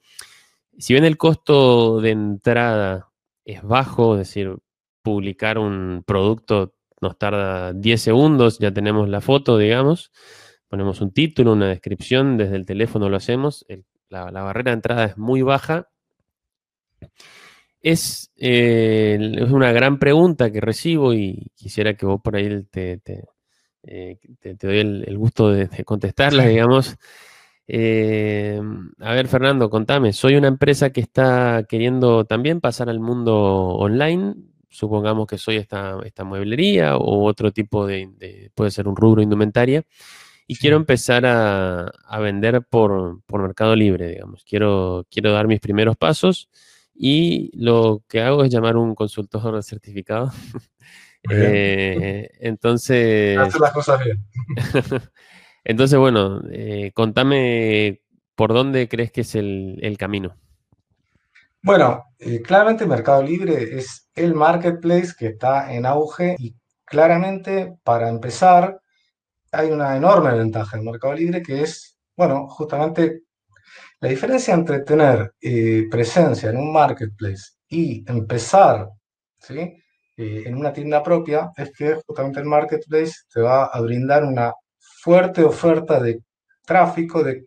si 0.77 0.93
bien 0.93 1.05
el 1.05 1.17
costo 1.17 1.99
de 2.01 2.11
entrada 2.11 3.09
es 3.45 3.63
bajo, 3.63 4.13
es 4.13 4.19
decir, 4.19 4.55
publicar 5.01 5.57
un 5.57 6.03
producto 6.05 6.75
nos 7.01 7.17
tarda 7.17 7.73
10 7.73 8.01
segundos, 8.01 8.59
ya 8.59 8.71
tenemos 8.71 9.09
la 9.09 9.21
foto, 9.21 9.57
digamos, 9.57 10.11
ponemos 10.67 11.01
un 11.01 11.11
título, 11.11 11.53
una 11.53 11.67
descripción, 11.67 12.37
desde 12.37 12.55
el 12.55 12.65
teléfono 12.65 13.09
lo 13.09 13.17
hacemos, 13.17 13.65
la, 14.09 14.29
barrera 14.31 14.71
de 14.71 14.75
entrada 14.75 15.05
es 15.05 15.17
muy 15.17 15.41
baja. 15.41 15.89
Es, 17.81 18.31
eh, 18.37 19.17
es, 19.35 19.51
una 19.51 19.71
gran 19.71 19.99
pregunta 19.99 20.51
que 20.51 20.61
recibo 20.61 21.13
y 21.13 21.51
quisiera 21.55 21.95
que 21.95 22.05
vos 22.05 22.21
por 22.21 22.35
ahí 22.35 22.63
te, 22.63 22.97
te, 22.97 23.23
eh, 23.87 24.19
doy 24.59 24.79
el, 24.79 25.17
gusto 25.17 25.49
de, 25.49 25.67
contestarla, 25.83 26.45
digamos. 26.45 26.95
Eh, 27.67 28.61
a 28.99 29.13
ver, 29.13 29.27
Fernando, 29.27 29.69
contame, 29.69 30.13
soy 30.13 30.35
una 30.35 30.47
empresa 30.47 30.91
que 30.91 31.01
está 31.01 31.65
queriendo 31.67 32.25
también 32.25 32.61
pasar 32.61 32.89
al 32.89 32.99
mundo 32.99 33.35
online, 33.35 34.35
supongamos 34.69 35.27
que 35.27 35.37
soy 35.37 35.57
esta, 35.57 35.97
esta 36.05 36.23
mueblería 36.23 36.95
o 36.95 37.25
otro 37.25 37.51
tipo 37.51 37.85
de, 37.85 38.51
puede 38.55 38.71
ser 38.71 38.87
un 38.87 38.95
rubro 38.95 39.21
indumentaria, 39.21 39.83
y 40.47 40.55
quiero 40.55 40.77
empezar 40.77 41.25
a, 41.25 41.91
vender 42.21 42.63
por, 42.63 43.21
Mercado 43.29 43.75
Libre, 43.75 44.07
digamos. 44.07 44.45
Quiero, 44.45 45.05
quiero 45.11 45.33
dar 45.33 45.45
mis 45.45 45.59
primeros 45.59 45.97
pasos 45.97 46.49
y 46.95 47.51
lo 47.53 48.01
que 48.07 48.21
hago 48.21 48.45
es 48.45 48.49
llamar 48.49 48.75
a 48.75 48.79
un 48.79 48.95
consultor 48.95 49.61
certificado. 49.61 50.31
eh, 51.29 52.29
entonces... 52.39 53.37
Hacer 53.37 53.61
las 53.61 53.71
cosas 53.71 54.03
bien. 54.03 54.23
entonces, 55.63 55.99
bueno, 55.99 56.41
eh, 56.51 56.91
contame 56.93 58.01
por 58.35 58.53
dónde 58.53 58.87
crees 58.87 59.11
que 59.11 59.21
es 59.21 59.35
el, 59.35 59.79
el 59.81 59.97
camino. 59.97 60.35
Bueno, 61.61 62.05
eh, 62.19 62.41
claramente 62.41 62.85
Mercado 62.85 63.21
Libre 63.23 63.77
es 63.77 64.09
el 64.15 64.33
marketplace 64.33 65.13
que 65.17 65.27
está 65.27 65.73
en 65.73 65.85
auge 65.85 66.35
y 66.39 66.55
claramente 66.85 67.75
para 67.83 68.09
empezar 68.09 68.79
hay 69.51 69.71
una 69.71 69.97
enorme 69.97 70.33
ventaja 70.33 70.77
en 70.77 70.85
Mercado 70.85 71.13
Libre 71.13 71.41
que 71.41 71.61
es, 71.61 71.97
bueno, 72.15 72.47
justamente 72.47 73.23
la 73.99 74.09
diferencia 74.09 74.53
entre 74.53 74.81
tener 74.81 75.33
eh, 75.41 75.87
presencia 75.89 76.51
en 76.51 76.57
un 76.57 76.71
marketplace 76.71 77.53
y 77.67 78.09
empezar 78.09 78.89
¿sí? 79.39 79.81
Eh, 80.17 80.43
en 80.47 80.55
una 80.55 80.73
tienda 80.73 81.03
propia 81.03 81.51
es 81.55 81.71
que 81.71 81.93
justamente 82.05 82.39
el 82.39 82.45
marketplace 82.45 83.13
te 83.31 83.39
va 83.39 83.65
a 83.65 83.79
brindar 83.81 84.23
una 84.23 84.51
fuerte 84.79 85.43
oferta 85.43 85.99
de 85.99 86.21
tráfico 86.65 87.23
de 87.23 87.45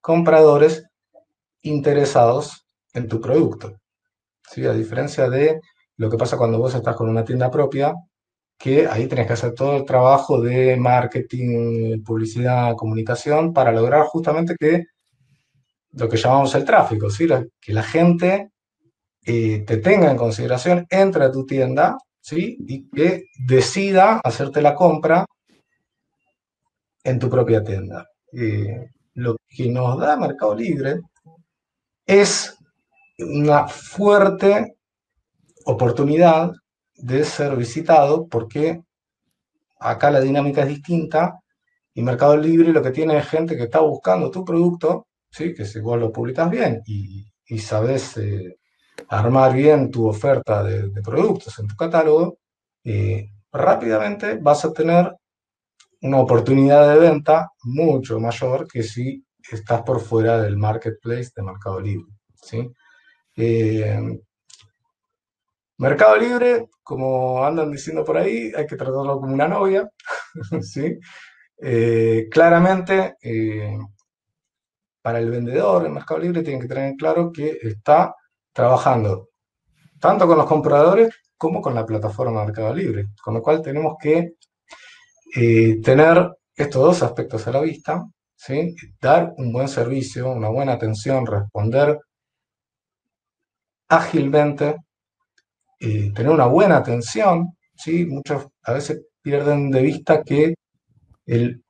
compradores 0.00 0.84
interesados 1.62 2.66
en 2.94 3.08
tu 3.08 3.20
producto. 3.20 3.80
¿sí? 4.48 4.64
A 4.64 4.72
diferencia 4.72 5.28
de 5.28 5.60
lo 5.96 6.08
que 6.08 6.16
pasa 6.16 6.38
cuando 6.38 6.58
vos 6.58 6.74
estás 6.74 6.94
con 6.94 7.08
una 7.08 7.24
tienda 7.24 7.50
propia, 7.50 7.94
que 8.56 8.86
ahí 8.86 9.06
tenés 9.08 9.26
que 9.26 9.32
hacer 9.32 9.54
todo 9.54 9.76
el 9.76 9.84
trabajo 9.84 10.40
de 10.40 10.76
marketing, 10.76 12.02
publicidad, 12.04 12.76
comunicación 12.76 13.52
para 13.52 13.72
lograr 13.72 14.04
justamente 14.04 14.54
que 14.58 14.84
lo 15.92 16.08
que 16.08 16.16
llamamos 16.16 16.54
el 16.54 16.64
tráfico, 16.64 17.10
¿sí? 17.10 17.26
que 17.60 17.72
la 17.72 17.82
gente 17.82 18.50
te 19.24 19.76
tenga 19.78 20.10
en 20.10 20.16
consideración, 20.16 20.86
entre 20.88 21.24
a 21.24 21.32
tu 21.32 21.44
tienda 21.44 21.98
¿sí? 22.20 22.56
y 22.66 22.88
que 22.88 23.24
decida 23.38 24.20
hacerte 24.24 24.62
la 24.62 24.74
compra 24.74 25.26
en 27.04 27.18
tu 27.18 27.28
propia 27.28 27.62
tienda. 27.62 28.06
Lo 29.14 29.36
que 29.48 29.70
nos 29.70 29.98
da 29.98 30.16
Mercado 30.16 30.54
Libre 30.54 31.00
es 32.06 32.56
una 33.18 33.66
fuerte 33.66 34.76
oportunidad 35.64 36.52
de 36.94 37.24
ser 37.24 37.56
visitado 37.56 38.26
porque 38.26 38.82
acá 39.80 40.10
la 40.10 40.20
dinámica 40.20 40.62
es 40.62 40.68
distinta 40.68 41.40
y 41.94 42.02
Mercado 42.02 42.36
Libre 42.36 42.72
lo 42.72 42.82
que 42.82 42.90
tiene 42.90 43.18
es 43.18 43.28
gente 43.28 43.56
que 43.56 43.64
está 43.64 43.80
buscando 43.80 44.30
tu 44.30 44.44
producto, 44.44 45.06
¿sí? 45.30 45.54
que 45.54 45.64
si 45.64 45.80
vos 45.80 45.98
lo 45.98 46.12
publicas 46.12 46.50
bien 46.50 46.82
y, 46.86 47.26
y 47.46 47.58
sabes 47.58 48.16
eh, 48.18 48.57
armar 49.08 49.54
bien 49.54 49.90
tu 49.90 50.06
oferta 50.06 50.62
de, 50.62 50.90
productos 51.02 51.58
en 51.58 51.66
tu 51.66 51.76
catálogo, 51.76 52.38
eh, 52.84 53.30
rápidamente 53.52 54.38
vas 54.40 54.64
a 54.64 54.72
tener 54.72 55.14
una 56.02 56.18
oportunidad 56.18 56.92
de 56.92 57.00
venta 57.00 57.50
mucho 57.64 58.20
mayor 58.20 58.68
que 58.68 58.82
si 58.82 59.24
estás 59.50 59.82
por 59.82 60.00
fuera 60.00 60.40
del 60.40 60.56
marketplace 60.56 61.30
de 61.34 61.42
Mercado 61.42 61.80
Libre. 61.80 62.12
Eh, 63.36 64.20
Mercado 65.78 66.16
Libre, 66.16 66.68
como 66.82 67.44
andan 67.44 67.70
diciendo 67.70 68.04
por 68.04 68.16
ahí, 68.16 68.52
hay 68.54 68.66
que 68.66 68.76
tratarlo 68.76 69.20
como 69.20 69.32
una 69.32 69.48
novia. 69.48 69.88
Eh, 71.60 72.28
claramente, 72.30 73.16
eh, 73.20 73.76
para 75.02 75.18
el 75.18 75.28
vendedor 75.28 75.84
en 75.86 75.92
Mercado 75.92 76.20
Libre 76.20 76.42
tienen 76.42 76.62
que 76.62 76.68
tener 76.68 76.94
claro 76.94 77.32
que 77.32 77.58
está 77.62 78.14
trabajando 78.58 79.28
tanto 80.00 80.26
con 80.26 80.36
los 80.36 80.46
compradores 80.46 81.14
como 81.36 81.62
con 81.62 81.76
la 81.76 81.86
plataforma 81.86 82.44
Mercado 82.44 82.74
Libre. 82.74 83.06
Con 83.22 83.34
lo 83.34 83.40
cual 83.40 83.62
tenemos 83.62 83.94
que 84.02 84.32
eh, 85.36 85.80
tener 85.80 86.28
estos 86.56 86.82
dos 86.82 87.02
aspectos 87.04 87.46
a 87.46 87.52
la 87.52 87.60
vista, 87.60 88.04
dar 89.00 89.32
un 89.36 89.52
buen 89.52 89.68
servicio, 89.68 90.32
una 90.32 90.48
buena 90.48 90.72
atención, 90.72 91.24
responder 91.24 92.00
ágilmente, 93.88 94.74
eh, 95.78 96.12
tener 96.12 96.32
una 96.32 96.46
buena 96.46 96.78
atención. 96.78 97.56
¿sí? 97.76 98.06
Muchos 98.06 98.48
a 98.64 98.72
veces 98.72 99.02
pierden 99.22 99.70
de 99.70 99.82
vista 99.82 100.24
que 100.24 100.54
el, 101.26 101.62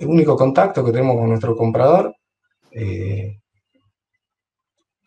único 0.00 0.36
contacto 0.36 0.84
que 0.84 0.92
tenemos 0.92 1.16
con 1.16 1.30
nuestro 1.30 1.56
comprador 1.56 2.14
eh, 2.70 3.38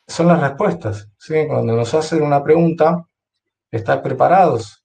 son 0.10 0.28
las 0.28 0.42
respuestas. 0.42 1.10
Cuando 1.48 1.76
nos 1.76 1.94
hacen 1.94 2.24
una 2.24 2.44
pregunta, 2.44 3.06
estar 3.72 4.02
preparados, 4.02 4.84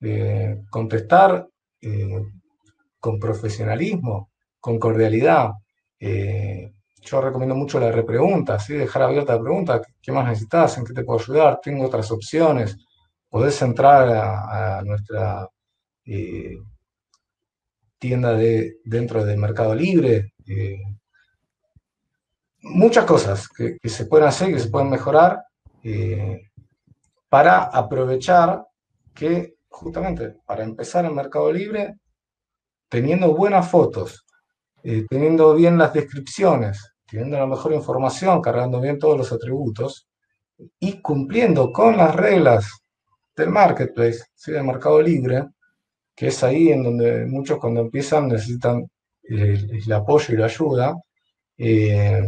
eh, 0.00 0.60
contestar 0.70 1.48
eh, 1.80 2.22
con 3.00 3.18
profesionalismo, 3.18 4.30
con 4.60 4.78
cordialidad. 4.78 5.50
Eh, 5.98 6.70
yo 7.00 7.20
recomiendo 7.20 7.54
mucho 7.54 7.80
la 7.80 7.90
repregunta, 7.90 8.58
dejar 8.68 9.02
abierta 9.02 9.36
la 9.36 9.42
pregunta, 9.42 9.82
¿qué 10.02 10.12
más 10.12 10.26
necesitas? 10.26 10.76
¿En 10.76 10.84
qué 10.84 10.92
te 10.92 11.04
puedo 11.04 11.18
ayudar? 11.18 11.60
Tengo 11.62 11.86
otras 11.86 12.10
opciones. 12.10 12.76
Podés 13.28 13.60
entrar 13.62 14.08
a, 14.10 14.82
nuestra 14.84 15.48
tienda 17.98 18.32
de, 18.34 18.76
dentro 18.84 19.24
del 19.24 19.38
Mercado 19.38 19.74
Libre. 19.74 20.34
Muchas 22.62 23.04
cosas 23.04 23.48
que, 23.48 23.78
se 23.84 24.06
pueden 24.06 24.26
hacer, 24.26 24.52
que 24.52 24.60
se 24.60 24.68
pueden 24.68 24.90
mejorar 24.90 25.42
para 27.28 27.64
aprovechar 27.64 28.64
que 29.14 29.58
justamente 29.68 30.36
para 30.44 30.64
empezar 30.64 31.04
en 31.04 31.14
Mercado 31.14 31.52
Libre, 31.52 31.96
teniendo 32.88 33.34
buenas 33.34 33.70
fotos, 33.70 34.24
eh, 34.82 35.04
teniendo 35.08 35.54
bien 35.54 35.78
las 35.78 35.92
descripciones, 35.92 36.94
teniendo 37.06 37.38
la 37.38 37.46
mejor 37.46 37.72
información, 37.72 38.40
cargando 38.40 38.80
bien 38.80 38.98
todos 38.98 39.16
los 39.16 39.32
atributos 39.32 40.08
y 40.80 41.00
cumpliendo 41.00 41.72
con 41.72 41.96
las 41.96 42.14
reglas 42.14 42.68
del 43.36 43.50
marketplace, 43.50 44.24
¿sí? 44.34 44.52
del 44.52 44.64
Mercado 44.64 45.00
Libre, 45.00 45.46
que 46.14 46.28
es 46.28 46.42
ahí 46.42 46.70
en 46.70 46.82
donde 46.82 47.26
muchos 47.26 47.58
cuando 47.58 47.80
empiezan 47.80 48.28
necesitan 48.28 48.90
el, 49.22 49.92
apoyo 49.92 50.34
y 50.34 50.36
la 50.36 50.46
ayuda. 50.46 50.94
Eh, 51.56 52.22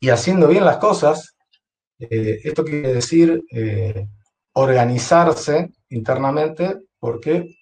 y 0.00 0.10
haciendo 0.10 0.48
bien 0.48 0.64
las 0.64 0.78
cosas, 0.78 1.36
eh, 1.98 2.40
esto 2.44 2.64
quiere 2.64 2.94
decir 2.94 3.42
eh, 3.50 4.06
organizarse 4.52 5.70
internamente 5.88 6.76
porque 6.98 7.56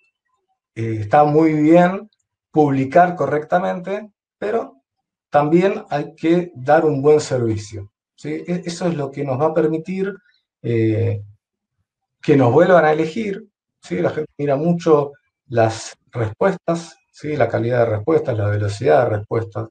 eh, 0.75 0.99
está 1.01 1.25
muy 1.25 1.55
bien 1.55 2.11
publicar 2.51 3.17
correctamente, 3.17 4.11
pero 4.39 4.83
también 5.31 5.85
hay 5.89 6.15
que 6.15 6.53
dar 6.55 6.85
un 6.85 7.01
buen 7.01 7.21
servicio. 7.21 7.91
¿sí? 8.15 8.45
E-, 8.47 8.63
eso 8.67 8.87
es 8.87 8.95
lo 8.95 9.11
que 9.11 9.25
nos 9.25 9.41
va 9.41 9.47
a 9.47 9.55
permitir 9.55 10.15
que 10.63 12.37
nos 12.37 12.53
vuelvan 12.53 12.85
a 12.85 12.93
elegir. 12.93 13.47
¿sí? 13.81 14.01
La 14.01 14.11
gente 14.11 14.33
mira 14.37 14.57
mucho 14.57 15.13
las 15.47 15.95
respuestas, 16.11 16.97
¿sí? 17.13 17.37
la 17.37 17.49
calidad 17.49 17.85
de 17.85 17.97
respuestas, 17.97 18.37
la 18.37 18.49
velocidad 18.49 19.05
de 19.05 19.17
respuestas. 19.19 19.69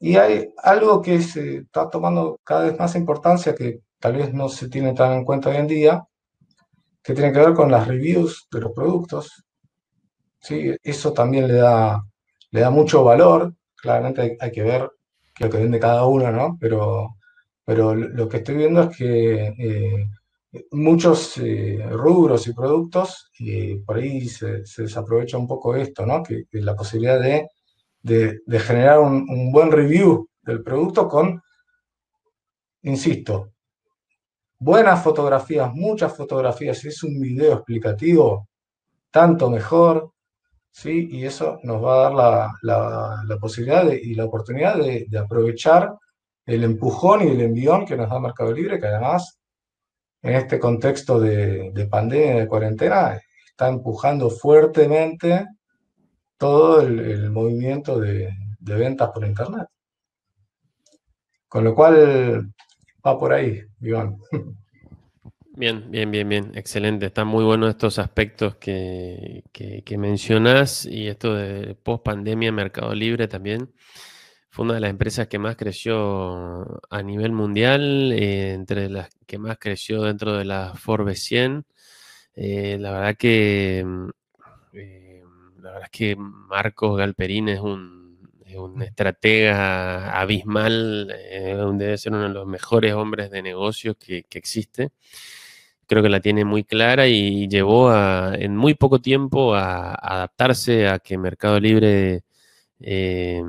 Y 0.00 0.16
hay 0.16 0.48
algo 0.62 1.02
que 1.02 1.20
se 1.20 1.58
está 1.58 1.90
tomando 1.90 2.40
cada 2.44 2.64
vez 2.64 2.78
más 2.78 2.94
importancia, 2.94 3.54
que 3.54 3.80
tal 3.98 4.16
vez 4.16 4.32
no 4.32 4.48
se 4.48 4.68
tiene 4.68 4.94
tan 4.94 5.12
en 5.12 5.24
cuenta 5.24 5.50
hoy 5.50 5.56
en 5.56 5.66
día, 5.66 6.04
que 7.02 7.14
tiene 7.14 7.32
que 7.32 7.40
ver 7.40 7.54
con 7.54 7.70
las 7.70 7.88
reviews 7.88 8.46
de 8.50 8.60
los 8.60 8.72
productos. 8.72 9.44
¿sí? 10.40 10.74
Eso 10.82 11.12
también 11.12 11.48
le 11.48 11.54
da, 11.54 12.02
le 12.50 12.60
da 12.60 12.70
mucho 12.70 13.02
valor. 13.04 13.54
Claramente 13.74 14.36
hay, 14.40 14.52
que 14.52 14.62
ver 14.62 14.90
qué 15.34 15.44
es 15.44 15.50
lo 15.50 15.56
que 15.56 15.62
vende 15.62 15.80
cada 15.80 16.06
uno, 16.06 16.30
¿no? 16.30 16.56
Pero, 16.60 17.16
pero 17.64 17.94
lo 17.94 18.28
que 18.28 18.38
estoy 18.38 18.56
viendo 18.56 18.82
es 18.82 18.96
que 18.96 19.46
eh, 19.58 20.08
muchos 20.72 21.38
eh, 21.38 21.78
rubros 21.90 22.46
y 22.46 22.54
productos, 22.54 23.30
y 23.38 23.76
por 23.76 23.96
ahí 23.98 24.28
se, 24.28 24.62
desaprovecha 24.76 25.38
un 25.38 25.48
poco 25.48 25.76
esto, 25.76 26.06
¿no? 26.06 26.22
que 26.22 26.44
la 26.52 26.74
posibilidad 26.74 27.20
de 27.20 27.48
de, 28.02 28.40
generar 28.60 29.00
un, 29.00 29.52
buen 29.52 29.70
review 29.72 30.28
del 30.42 30.62
producto 30.62 31.08
con, 31.08 31.42
insisto, 32.82 33.52
buenas 34.58 35.02
fotografías, 35.02 35.72
muchas 35.74 36.16
fotografías, 36.16 36.78
si 36.78 36.88
es 36.88 37.02
un 37.02 37.20
video 37.20 37.54
explicativo, 37.54 38.48
tanto 39.10 39.50
mejor, 39.50 40.12
¿sí? 40.70 41.08
Y 41.10 41.24
eso 41.24 41.58
nos 41.62 41.82
va 41.82 41.94
a 41.94 42.10
dar 42.10 42.52
la, 42.62 43.38
posibilidad 43.40 43.90
y 43.90 44.14
la 44.14 44.24
oportunidad 44.24 44.76
de, 44.78 45.06
aprovechar 45.18 45.94
el 46.46 46.64
empujón 46.64 47.22
y 47.26 47.30
el 47.30 47.40
envión 47.40 47.84
que 47.86 47.96
nos 47.96 48.10
da 48.10 48.18
Mercado 48.18 48.52
Libre, 48.52 48.80
que 48.80 48.86
además, 48.86 49.38
en 50.22 50.34
este 50.34 50.58
contexto 50.58 51.20
de, 51.20 51.70
de 51.72 51.86
pandemia, 51.86 52.40
de 52.40 52.48
cuarentena, 52.48 53.20
está 53.46 53.68
empujando 53.68 54.30
fuertemente 54.30 55.46
todo 56.38 56.80
el, 56.80 57.30
movimiento 57.30 57.98
de, 57.98 58.32
ventas 58.60 59.10
por 59.10 59.26
Internet. 59.26 59.66
Con 61.48 61.64
lo 61.64 61.74
cual 61.74 62.52
va 63.04 63.18
por 63.18 63.32
ahí, 63.32 63.62
Iván. 63.80 64.16
Bien, 65.58 65.90
bien, 65.90 66.08
bien, 66.12 66.28
bien, 66.28 66.52
excelente. 66.54 67.06
Están 67.06 67.26
muy 67.26 67.42
buenos 67.42 67.70
estos 67.70 67.98
aspectos 67.98 68.54
que, 68.56 69.42
que, 69.52 69.98
mencionas 69.98 70.86
y 70.86 71.08
esto 71.08 71.34
de 71.34 71.74
post 71.74 72.04
pandemia, 72.04 72.52
Mercado 72.52 72.94
Libre 72.94 73.26
también. 73.26 73.74
Fue 74.50 74.64
una 74.64 74.74
de 74.74 74.80
las 74.80 74.90
empresas 74.90 75.26
que 75.26 75.40
más 75.40 75.56
creció 75.56 76.80
a 76.90 77.02
nivel 77.02 77.32
mundial, 77.32 78.12
eh, 78.12 78.52
entre 78.52 78.88
las 78.88 79.08
que 79.26 79.38
más 79.38 79.58
creció 79.58 80.02
dentro 80.02 80.36
de 80.36 80.44
la 80.44 80.74
Forbes 80.76 81.24
100. 81.24 81.66
Eh, 82.36 82.78
la 82.78 82.92
verdad 82.92 83.16
que 83.16 83.84
la 85.68 85.74
verdad 85.74 85.90
es 85.92 85.98
que 85.98 86.16
Marcos 86.16 86.96
Galperín 86.96 87.50
es 87.50 87.60
un, 87.60 87.98
estratega 88.80 90.18
abismal, 90.18 91.14
eh, 91.14 91.54
debe 91.74 91.98
ser 91.98 92.12
uno 92.12 92.22
de 92.22 92.28
los 92.30 92.46
mejores 92.46 92.94
hombres 92.94 93.30
de 93.30 93.42
negocios 93.42 93.96
que, 93.98 94.24
existe. 94.30 94.90
Creo 95.86 96.02
que 96.02 96.08
la 96.08 96.20
tiene 96.20 96.44
muy 96.46 96.64
clara 96.64 97.06
y 97.06 97.48
llevó 97.48 97.94
en 98.34 98.56
muy 98.56 98.74
poco 98.74 98.98
tiempo 99.00 99.54
a, 99.54 99.94
adaptarse 99.94 100.88
a 100.88 100.98
que 101.00 101.18
Mercado 101.18 101.60
Libre 101.60 102.24
eh, 102.80 103.42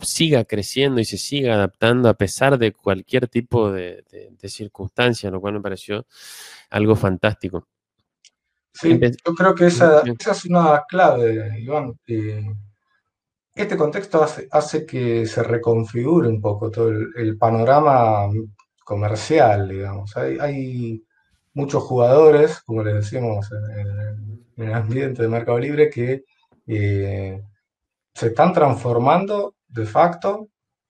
siga 0.00 0.44
creciendo 0.44 1.00
y 1.00 1.04
se 1.04 1.18
siga 1.18 1.54
adaptando 1.54 2.08
a 2.08 2.14
pesar 2.14 2.58
de 2.58 2.72
cualquier 2.72 3.28
tipo 3.28 3.70
de 3.70 4.04
circunstancia, 4.44 5.30
lo 5.30 5.40
cual 5.40 5.54
me 5.54 5.60
pareció 5.60 6.06
algo 6.70 6.96
fantástico. 6.96 7.68
Sí, 8.78 9.00
yo 9.00 9.34
creo 9.34 9.54
que 9.54 9.66
esa, 9.66 10.02
es 10.02 10.44
una 10.44 10.84
clave, 10.86 11.58
Iván. 11.58 11.98
este 13.54 13.74
contexto 13.74 14.22
hace, 14.50 14.84
que 14.84 15.24
se 15.24 15.42
reconfigure 15.42 16.28
un 16.28 16.42
poco 16.42 16.70
todo 16.70 16.90
el, 16.90 17.38
panorama 17.38 18.28
comercial, 18.84 19.68
digamos. 19.68 20.14
Hay, 20.16 21.02
muchos 21.54 21.84
jugadores, 21.84 22.60
como 22.60 22.82
les 22.82 22.96
decimos 22.96 23.50
en, 23.78 24.46
el 24.62 24.74
ambiente 24.74 25.22
de 25.22 25.28
Mercado 25.28 25.58
Libre, 25.58 25.88
que 25.88 26.24
eh, 26.66 27.42
se 28.12 28.26
están 28.26 28.52
transformando 28.52 29.54
de 29.68 29.86
facto, 29.86 30.48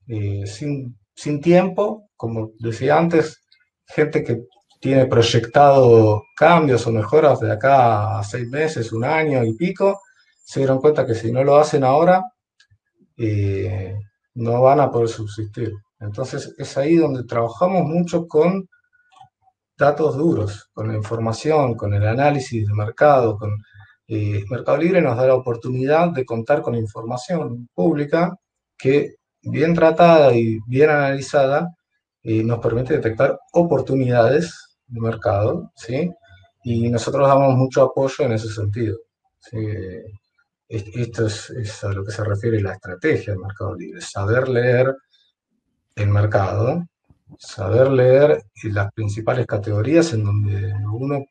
eh, 0.09 0.44
sin, 0.44 0.99
sin 1.14 1.40
tiempo, 1.40 2.11
como 2.16 2.51
decía 2.59 2.99
antes, 2.99 3.44
gente 3.87 4.25
que 4.25 4.42
tiene 4.80 5.06
proyectado 5.06 6.24
cambios 6.36 6.86
o 6.86 6.92
mejoras 6.92 7.40
de 7.40 7.52
acá 7.52 8.18
a 8.18 8.24
seis 8.24 8.48
meses, 8.48 8.92
un 8.92 9.04
año 9.04 9.44
y 9.44 9.54
pico, 9.54 10.00
se 10.44 10.60
dieron 10.60 10.80
cuenta 10.80 11.06
que 11.06 11.14
si 11.14 11.32
no 11.32 11.42
lo 11.42 11.56
hacen 11.56 11.84
ahora, 11.84 12.24
eh, 13.16 13.94
no 14.34 14.62
van 14.62 14.80
a 14.80 14.90
poder 14.90 15.08
subsistir. 15.08 15.72
Entonces 15.98 16.54
es 16.58 16.76
ahí 16.76 16.96
donde 16.96 17.24
trabajamos 17.24 17.84
mucho 17.84 18.26
con 18.28 18.68
datos 19.76 20.16
duros, 20.16 20.70
con 20.72 20.88
la 20.88 20.94
información, 20.94 21.74
con 21.74 21.94
el 21.94 22.06
análisis 22.06 22.66
de 22.66 22.74
mercado. 22.74 23.38
Con, 23.38 23.50
eh, 24.08 24.44
mercado 24.50 24.78
Libre 24.78 25.02
nos 25.02 25.16
da 25.16 25.26
la 25.26 25.34
oportunidad 25.34 26.10
de 26.10 26.24
contar 26.24 26.62
con 26.62 26.74
información 26.74 27.68
pública 27.74 28.36
que 28.78 29.16
bien 29.42 29.74
tratada 29.74 30.34
y 30.34 30.58
bien 30.66 30.90
analizada 30.90 31.74
eh, 32.22 32.42
nos 32.42 32.60
permite 32.60 32.94
detectar 32.94 33.38
oportunidades 33.52 34.65
de 34.87 35.01
mercado, 35.01 35.72
¿sí? 35.75 36.12
Y 36.64 36.88
nosotros 36.90 37.29
damos 37.29 37.55
mucho 37.55 37.83
apoyo 37.83 38.25
en 38.25 38.33
ese 38.33 38.49
sentido. 38.49 38.99
Esto 40.68 41.27
es, 41.27 41.85
a 41.85 41.92
lo 41.92 42.05
que 42.05 42.11
se 42.11 42.25
refiere 42.25 42.61
la 42.61 42.72
estrategia 42.72 43.33
del 43.33 43.42
mercado 43.42 43.75
libre, 43.77 44.01
saber 44.01 44.49
leer 44.49 44.94
el 45.94 46.09
mercado 46.09 46.85
saber 47.38 47.90
leer 47.90 48.42
las 48.64 48.92
principales 48.92 49.46
categorías 49.46 50.12
en 50.12 50.25
donde 50.25 50.75
uno 50.92 51.25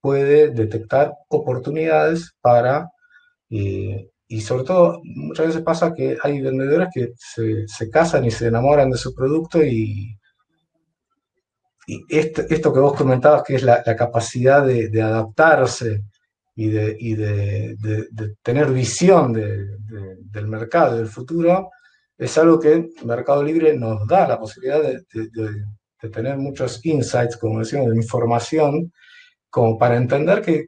puede 0.00 0.50
detectar 0.50 1.12
oportunidades 1.28 2.32
para, 2.40 2.90
eh, 3.50 4.10
y 4.28 4.40
sobre 4.40 4.64
todo 4.64 5.00
muchas 5.04 5.48
veces 5.48 5.62
pasa 5.62 5.94
que 5.94 6.16
hay 6.22 6.40
vendedores 6.40 6.88
que 6.92 7.12
se, 7.16 7.90
casan 7.90 8.24
y 8.24 8.30
se 8.30 8.48
enamoran 8.48 8.90
de 8.90 8.98
su 8.98 9.14
producto 9.14 9.62
y, 9.62 10.16
y 11.90 12.04
esto, 12.10 12.46
que 12.46 12.80
vos 12.80 12.92
comentabas, 12.92 13.42
que 13.42 13.54
es 13.54 13.62
la, 13.62 13.82
capacidad 13.82 14.62
de, 14.62 15.00
adaptarse 15.00 16.02
y 16.54 16.68
de, 16.68 17.76
tener 18.42 18.70
visión 18.70 19.32
del 19.32 20.46
mercado, 20.48 20.98
del 20.98 21.06
futuro, 21.06 21.70
es 22.18 22.36
algo 22.36 22.60
que 22.60 22.90
Mercado 23.04 23.42
Libre 23.42 23.74
nos 23.74 24.06
da 24.06 24.28
la 24.28 24.38
posibilidad 24.38 24.82
de, 24.82 26.10
tener 26.12 26.36
muchos 26.36 26.84
insights, 26.84 27.38
como 27.38 27.60
decimos, 27.60 27.88
de 27.88 27.96
información, 27.96 28.92
como 29.48 29.78
para 29.78 29.96
entender 29.96 30.42
que, 30.42 30.66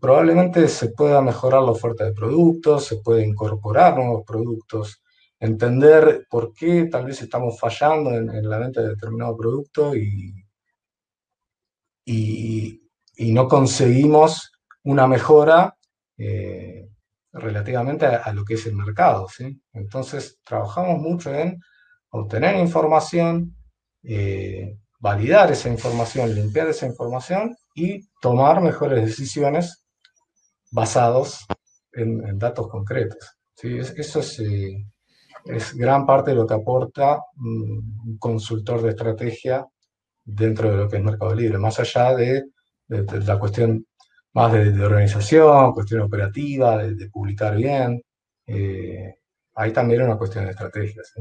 probablemente 0.00 0.66
se 0.66 0.88
pueda 0.92 1.20
mejorar 1.20 1.62
la 1.62 1.72
oferta 1.72 2.04
de 2.06 2.14
productos, 2.14 2.86
se 2.86 2.96
puede 2.96 3.26
incorporar 3.26 3.96
nuevos 3.96 4.24
productos, 4.26 5.02
entender 5.40 6.26
por 6.28 6.52
qué 6.52 6.86
tal 6.90 7.06
vez 7.06 7.22
estamos 7.22 7.58
fallando 7.58 8.12
en, 8.14 8.48
la 8.48 8.58
venta 8.58 8.82
de 8.82 8.88
determinado 8.90 9.36
producto 9.36 9.94
y, 9.94 10.34
y, 12.04 12.80
no 13.32 13.46
conseguimos 13.46 14.52
una 14.82 15.06
mejora. 15.06 15.76
Eh, 16.16 16.88
relativamente 17.32 18.06
a, 18.06 18.32
lo 18.32 18.44
que 18.44 18.54
es 18.54 18.66
el 18.66 18.74
mercado. 18.74 19.28
¿sí? 19.28 19.60
Entonces, 19.72 20.38
trabajamos 20.44 21.00
mucho 21.00 21.32
en 21.34 21.60
obtener 22.10 22.56
información, 22.56 23.54
eh, 24.02 24.78
validar 24.98 25.52
esa 25.52 25.68
información, 25.68 26.34
limpiar 26.34 26.68
esa 26.68 26.86
información 26.86 27.56
y 27.74 28.08
tomar 28.20 28.60
mejores 28.60 29.04
decisiones 29.04 29.84
basados 30.70 31.46
en, 31.92 32.38
datos 32.38 32.68
concretos. 32.68 33.36
¿sí? 33.54 33.78
eso 33.78 34.20
es, 34.20 34.40
eh, 34.40 34.86
es, 35.48 35.74
gran 35.74 36.06
parte 36.06 36.30
de 36.30 36.36
lo 36.36 36.46
que 36.46 36.54
aporta 36.54 37.20
un 37.36 38.16
consultor 38.18 38.82
de 38.82 38.90
estrategia 38.90 39.66
dentro 40.24 40.70
de 40.70 40.76
lo 40.76 40.88
que 40.88 40.98
es 40.98 41.02
Mercado 41.02 41.34
Libre, 41.34 41.58
más 41.58 41.80
allá 41.80 42.14
de 42.14 42.44
la 42.88 43.38
cuestión 43.38 43.86
más 44.32 44.52
de, 44.52 44.84
organización, 44.84 45.72
cuestión 45.72 46.02
operativa, 46.02 46.78
de, 46.78 47.10
publicar 47.10 47.56
bien. 47.56 48.02
Eh, 48.46 49.14
ahí 49.54 49.72
también 49.72 50.02
una 50.02 50.16
cuestión 50.16 50.44
de 50.44 50.52
estrategias. 50.52 51.12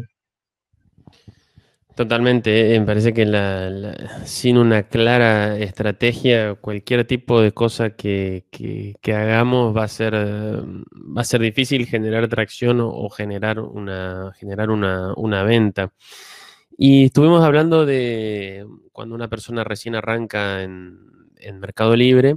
Totalmente, 1.98 2.76
eh, 2.76 2.80
me 2.80 2.86
parece 2.86 3.12
que 3.12 3.26
sin 4.24 4.60
una 4.60 4.84
clara 4.84 5.58
estrategia, 5.58 6.54
cualquier 6.54 7.08
tipo 7.08 7.42
de 7.42 7.54
cosa 7.54 7.96
que, 7.96 8.46
hagamos 9.08 9.76
va 9.76 9.86
a 9.86 9.88
ser 9.88 10.14
va 10.14 11.22
a 11.22 11.24
ser 11.24 11.42
difícil 11.42 11.88
generar 11.88 12.28
tracción 12.28 12.82
o, 12.82 13.10
generar 13.10 13.60
una 13.60 14.32
generar 14.38 14.70
una, 14.70 15.14
una, 15.16 15.42
venta. 15.42 15.92
Y 16.78 17.06
estuvimos 17.06 17.44
hablando 17.44 17.84
de 17.88 18.68
cuando 18.92 19.16
una 19.16 19.28
persona 19.28 19.64
recién 19.64 19.96
arranca 19.96 20.62
en, 20.62 21.00
Mercado 21.60 21.96
Libre, 21.96 22.36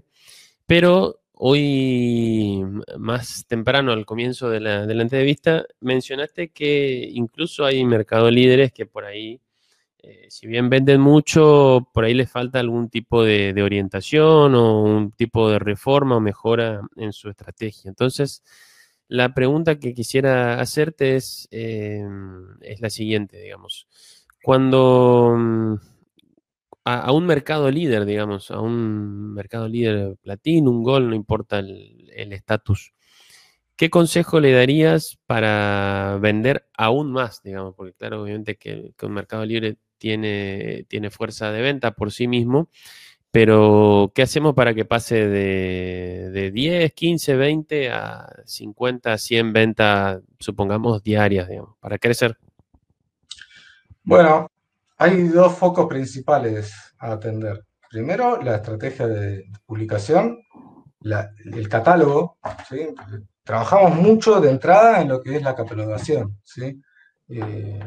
pero 0.67 1.21
hoy, 1.35 2.63
más 2.99 3.45
temprano, 3.47 3.93
al 3.93 4.07
comienzo 4.07 4.49
de 4.49 4.61
la, 4.61 4.85
entrevista, 4.85 5.67
mencionaste 5.81 6.49
que 6.49 7.11
incluso 7.13 7.67
hay 7.67 7.85
mercado 7.85 8.31
líderes 8.31 8.73
que 8.73 8.87
por 8.87 9.05
ahí, 9.05 9.41
eh, 10.03 10.27
si 10.29 10.47
bien 10.47 10.71
venden 10.71 11.01
mucho, 11.01 11.89
por 11.93 12.05
ahí 12.05 12.15
les 12.15 12.31
falta 12.31 12.61
algún 12.61 12.89
tipo 12.91 13.23
de, 13.25 13.55
orientación 13.63 14.55
o 14.55 14.83
un 14.83 15.13
tipo 15.13 15.51
de 15.51 15.59
reforma 15.59 16.17
o 16.17 16.21
mejora 16.21 16.83
en 16.97 17.13
su 17.13 17.31
estrategia. 17.31 17.89
Entonces, 17.89 18.43
la 19.09 19.35
pregunta 19.35 19.79
que 19.79 19.95
quisiera 19.95 20.61
hacerte 20.61 21.17
es, 21.17 21.49
eh, 21.51 22.03
la 22.81 22.91
siguiente, 22.91 23.39
digamos. 23.41 23.87
Cuando 24.43 25.79
a, 26.85 27.13
un 27.13 27.27
mercado 27.27 27.71
líder, 27.71 28.05
digamos, 28.07 28.51
a 28.51 28.61
un 28.61 29.35
mercado 29.35 29.69
líder 29.69 30.17
platino, 30.23 30.71
un 30.71 30.83
gol, 30.83 31.09
no 31.11 31.15
importa 31.15 31.59
el 31.61 32.33
estatus. 32.33 32.93
¿Qué 33.81 33.89
consejo 33.89 34.41
le 34.41 34.53
darías 34.53 35.19
para 35.25 36.19
vender 36.21 36.69
aún 36.77 37.13
más, 37.13 37.43
digamos? 37.43 37.75
Porque 37.75 37.95
claro, 37.95 38.23
obviamente 38.23 38.57
que, 38.57 38.93
un 39.01 39.13
mercado 39.15 39.47
libre 39.47 39.79
tiene, 40.01 40.87
tiene 40.89 41.11
fuerza 41.11 41.53
de 41.53 41.61
venta 41.61 41.93
por 41.93 42.11
sí 42.11 42.27
mismo, 42.27 42.69
pero 43.31 44.11
¿qué 44.15 44.23
hacemos 44.23 44.55
para 44.55 44.75
que 44.75 44.85
pase 44.85 45.29
de, 45.29 46.31
de 46.33 46.51
10, 46.51 46.93
15, 46.93 47.37
20 47.37 47.91
a 47.93 48.27
50, 48.45 49.19
100 49.19 49.53
ventas, 49.53 50.23
supongamos, 50.41 51.03
diarias, 51.05 51.49
digamos, 51.49 51.77
para 51.79 51.99
crecer? 51.99 52.37
Bueno, 54.03 54.51
hay 54.97 55.29
dos 55.29 55.55
focos 55.55 55.87
principales 55.87 56.73
a 56.99 57.13
atender. 57.13 57.65
Primero, 57.91 58.41
la 58.43 58.57
estrategia 58.57 59.07
de 59.07 59.45
publicación, 59.67 60.39
el 61.03 61.69
catálogo. 61.69 62.39
Trabajamos 63.45 63.95
mucho 63.97 64.41
de 64.41 64.51
entrada 64.51 65.01
en 65.01 65.09
lo 65.09 65.21
que 65.21 65.37
es 65.37 65.43
la 65.43 65.55
catalogación. 65.55 66.39
Eh, 67.29 67.81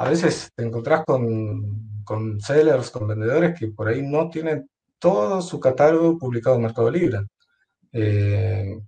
a 0.00 0.08
veces 0.08 0.50
te 0.56 0.64
encontrás 0.64 1.04
con, 1.04 2.40
sellers, 2.40 2.90
con 2.90 3.06
vendedores 3.06 3.58
que 3.58 3.68
por 3.68 3.86
ahí 3.86 4.00
no 4.00 4.30
tienen 4.30 4.66
todo 4.98 5.42
su 5.42 5.60
catálogo 5.60 6.16
publicado 6.16 6.56
en 6.56 6.62
Mercado 6.62 6.90
Libre. 6.90 7.18
Eh, 7.92 8.80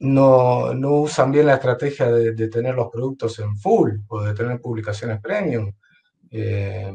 no, 0.00 0.70
usan 1.02 1.30
bien 1.30 1.44
la 1.44 1.56
estrategia 1.56 2.10
de, 2.10 2.48
tener 2.48 2.74
los 2.74 2.88
productos 2.88 3.38
en 3.40 3.54
full 3.58 3.98
o 4.08 4.22
de 4.22 4.32
tener 4.32 4.58
publicaciones 4.62 5.20
premium. 5.20 5.70
Eh, 6.30 6.90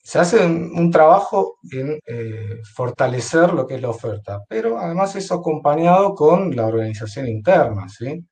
se 0.00 0.18
hace 0.20 0.46
un, 0.46 0.92
trabajo 0.92 1.58
en 1.72 1.98
eh, 2.06 2.60
fortalecer 2.72 3.52
lo 3.52 3.66
que 3.66 3.74
es 3.74 3.82
la 3.82 3.90
oferta, 3.90 4.44
pero 4.48 4.78
además 4.78 5.16
eso 5.16 5.34
acompañado 5.34 6.14
con 6.14 6.54
la 6.54 6.66
organización 6.66 7.26
interna. 7.26 7.88
¿sí? 7.88 8.24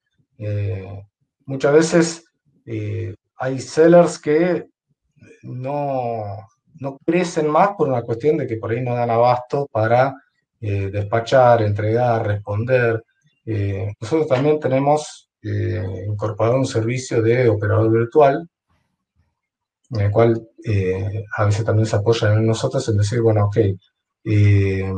Muchas 1.45 1.73
veces 1.73 2.23
hay 3.39 3.59
sellers 3.59 4.19
que 4.19 4.67
no, 5.43 6.49
no, 6.81 6.99
crecen 7.05 7.49
más 7.49 7.71
por 7.77 7.89
una 7.89 8.03
cuestión 8.03 8.37
de 8.37 8.47
que 8.47 8.57
por 8.57 8.71
ahí 8.71 8.81
no 8.81 8.95
dan 8.95 9.11
abasto 9.11 9.69
para 9.71 10.15
despachar, 10.59 11.63
entregar, 11.63 12.27
responder. 12.27 13.05
nosotros 14.01 14.27
también 14.27 14.59
tenemos 14.59 15.31
incorporado 15.43 16.57
un 16.57 16.67
servicio 16.67 17.23
de 17.23 17.49
operador 17.49 17.93
virtual 17.93 18.49
en 19.91 20.01
el 20.01 20.11
cual 20.11 20.49
eh, 20.65 21.25
a 21.37 21.45
veces 21.45 21.65
también 21.65 21.87
se 21.87 21.97
apoya 21.97 22.33
en 22.33 22.47
nosotros 22.47 22.89
en 22.89 22.97
decir, 22.97 23.21
bueno, 23.21 23.47
ok, 23.47 23.57
eh, 24.25 24.93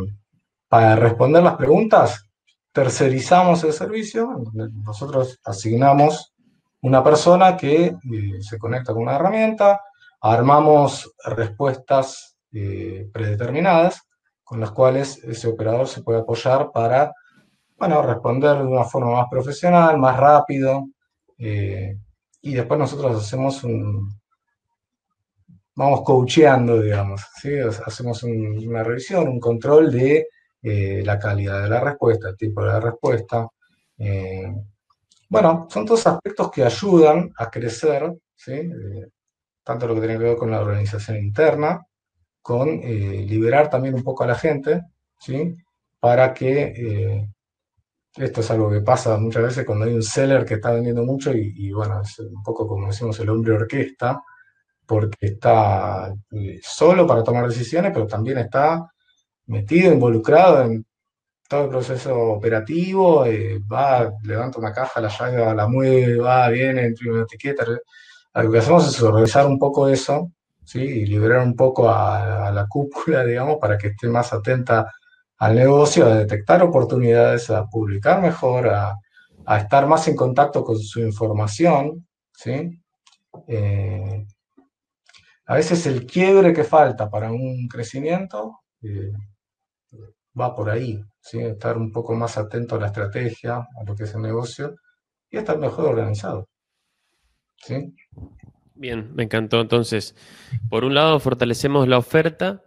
para 0.69 0.97
responder 0.97 1.43
las 1.43 1.57
preguntas, 1.57 2.27
tercerizamos 2.73 3.65
el 3.65 3.73
servicio, 3.73 4.43
nosotros 4.53 5.39
asignamos 5.45 6.33
una 6.83 7.03
persona 7.03 7.57
que 7.57 7.87
eh, 7.87 7.97
se 8.41 8.59
conecta 8.59 8.93
con 8.93 9.03
una 9.03 9.17
herramienta, 9.17 9.81
armamos 10.21 11.13
respuestas 11.25 12.37
predeterminadas 12.51 14.03
con 14.43 14.59
las 14.59 14.71
cuales 14.71 15.23
ese 15.23 15.49
operador 15.49 15.87
se 15.87 16.03
puede 16.03 16.21
apoyar 16.21 16.71
para, 16.73 17.13
bueno, 17.77 18.01
responder 18.03 18.57
de 18.57 18.65
una 18.65 18.85
forma 18.85 19.13
más 19.13 19.27
profesional, 19.31 19.99
más 19.99 20.17
rápido, 20.17 20.87
y 21.37 22.55
después 22.55 22.81
nosotros 22.81 23.23
hacemos 23.23 23.63
un, 23.65 24.09
vamos 25.79 26.03
coacheando, 26.03 26.81
digamos, 26.81 27.25
¿sí? 27.41 27.51
hacemos 27.87 28.25
una 28.25 28.83
revisión, 28.83 29.29
un 29.29 29.39
control 29.39 29.93
de 29.93 30.27
eh, 30.61 31.03
la 31.05 31.21
calidad 31.21 31.63
de 31.63 31.69
la 31.69 31.79
respuesta, 31.79 32.31
el 32.31 32.37
tipo 32.37 32.63
de 32.63 32.67
la 32.67 32.81
respuesta. 32.81 33.47
Eh, 35.29 35.31
bueno, 35.31 35.67
son 35.71 35.85
todos 35.87 36.07
aspectos 36.07 36.51
que 36.51 36.65
ayudan 36.65 37.31
a 37.37 37.51
crecer, 37.51 38.13
¿sí? 38.35 38.53
Eh, 38.53 39.09
tanto 39.63 39.87
lo 39.87 39.95
que 39.95 40.01
tiene 40.01 40.19
que 40.19 40.25
ver 40.25 40.37
con 40.37 40.51
la 40.51 40.61
organización 40.61 41.19
interna, 41.19 41.85
con 42.43 42.81
liberar 42.81 43.69
también 43.69 43.95
un 43.95 44.03
poco 44.03 44.25
a 44.25 44.29
la 44.29 44.35
gente, 44.35 44.83
¿sí? 45.21 45.55
para 46.01 46.33
que 46.33 47.29
esto 48.17 48.41
es 48.41 48.51
algo 48.51 48.71
que 48.71 48.81
pasa 48.81 49.19
muchas 49.19 49.43
veces 49.43 49.67
cuando 49.67 49.85
hay 49.85 49.93
un 49.95 50.03
seller 50.03 50.45
que 50.47 50.55
está 50.55 50.73
vendiendo 50.73 51.05
mucho 51.05 51.33
y, 51.33 51.53
y 51.57 51.73
bueno, 51.73 52.01
es 52.01 52.19
un 52.21 52.43
poco 52.43 52.67
como 52.67 52.87
decimos 52.87 53.19
el 53.21 53.29
hombre 53.29 53.53
orquesta, 53.53 54.23
porque 54.89 55.27
está 55.27 56.15
eh, 56.31 56.61
solo 56.63 57.07
para 57.07 57.23
tomar 57.23 57.47
decisiones, 57.47 57.93
pero 57.93 58.07
también 58.07 58.39
está 58.39 58.91
metido, 59.47 59.93
involucrado 59.93 60.65
en 60.65 60.87
todo 61.49 61.65
el 61.65 61.71
proceso 61.71 62.15
operativo, 62.15 63.25
eh, 63.25 63.59
va, 63.61 64.13
levanta 64.23 64.59
una 64.59 64.73
caja, 64.73 65.01
la 65.01 65.09
llave, 65.09 65.55
la 65.55 65.67
mueve, 65.67 66.19
va, 66.19 66.49
viene, 66.51 66.87
imprime 66.87 67.15
una 67.15 67.23
etiqueta. 67.23 67.65
lo 68.35 68.53
que 68.53 68.59
hacemos 68.59 68.87
es 68.89 69.03
organizar 69.03 69.47
un 69.47 69.59
poco 69.59 69.89
eso, 69.89 70.31
¿sí? 70.65 70.81
Y 70.81 71.07
liberar 71.07 71.41
un 71.43 71.57
poco 71.57 71.91
a, 71.91 72.51
la 72.53 72.67
cúpula, 72.69 73.25
digamos, 73.25 73.57
para 73.61 73.79
que 73.79 73.89
esté 73.89 74.09
más 74.09 74.33
atenta 74.33 74.93
al 75.39 75.55
negocio, 75.57 76.07
a 76.07 76.17
detectar 76.17 76.63
oportunidades, 76.63 77.51
a 77.51 77.65
publicar 77.67 78.21
mejor, 78.21 78.69
a, 78.69 78.97
estar 79.59 79.87
más 79.87 80.07
en 80.09 80.17
contacto 80.17 80.63
con 80.63 80.79
su 80.79 81.01
información, 81.01 82.07
¿sí? 82.35 82.83
Eh, 83.47 84.27
a 85.47 85.55
veces 85.55 85.87
el 85.87 86.07
quiebre 86.07 86.53
que 86.53 86.65
falta 86.65 87.09
para 87.09 87.33
un 87.33 87.67
crecimiento 87.69 88.61
eh, 88.83 89.13
va 90.39 90.55
por 90.55 90.71
ahí, 90.71 91.03
¿sí? 91.21 91.39
estar 91.41 91.77
un 91.77 91.91
poco 91.93 92.15
más 92.15 92.39
atento 92.39 92.77
a 92.77 92.81
la 92.81 92.87
estrategia, 92.87 93.57
a 93.57 93.85
lo 93.87 93.95
que 93.95 94.05
es 94.05 94.15
el 94.15 94.23
negocio 94.23 94.77
y 95.31 95.39
estar 95.39 95.59
mejor 95.59 95.87
organizado. 95.87 96.49
¿sí? 97.57 97.95
Bien, 98.75 99.13
me 99.15 99.25
encantó. 99.25 99.61
Entonces, 99.61 100.15
por 100.71 100.85
un 100.85 100.95
lado, 100.95 101.19
fortalecemos 101.19 101.89
la 101.89 101.99
oferta, 101.99 102.63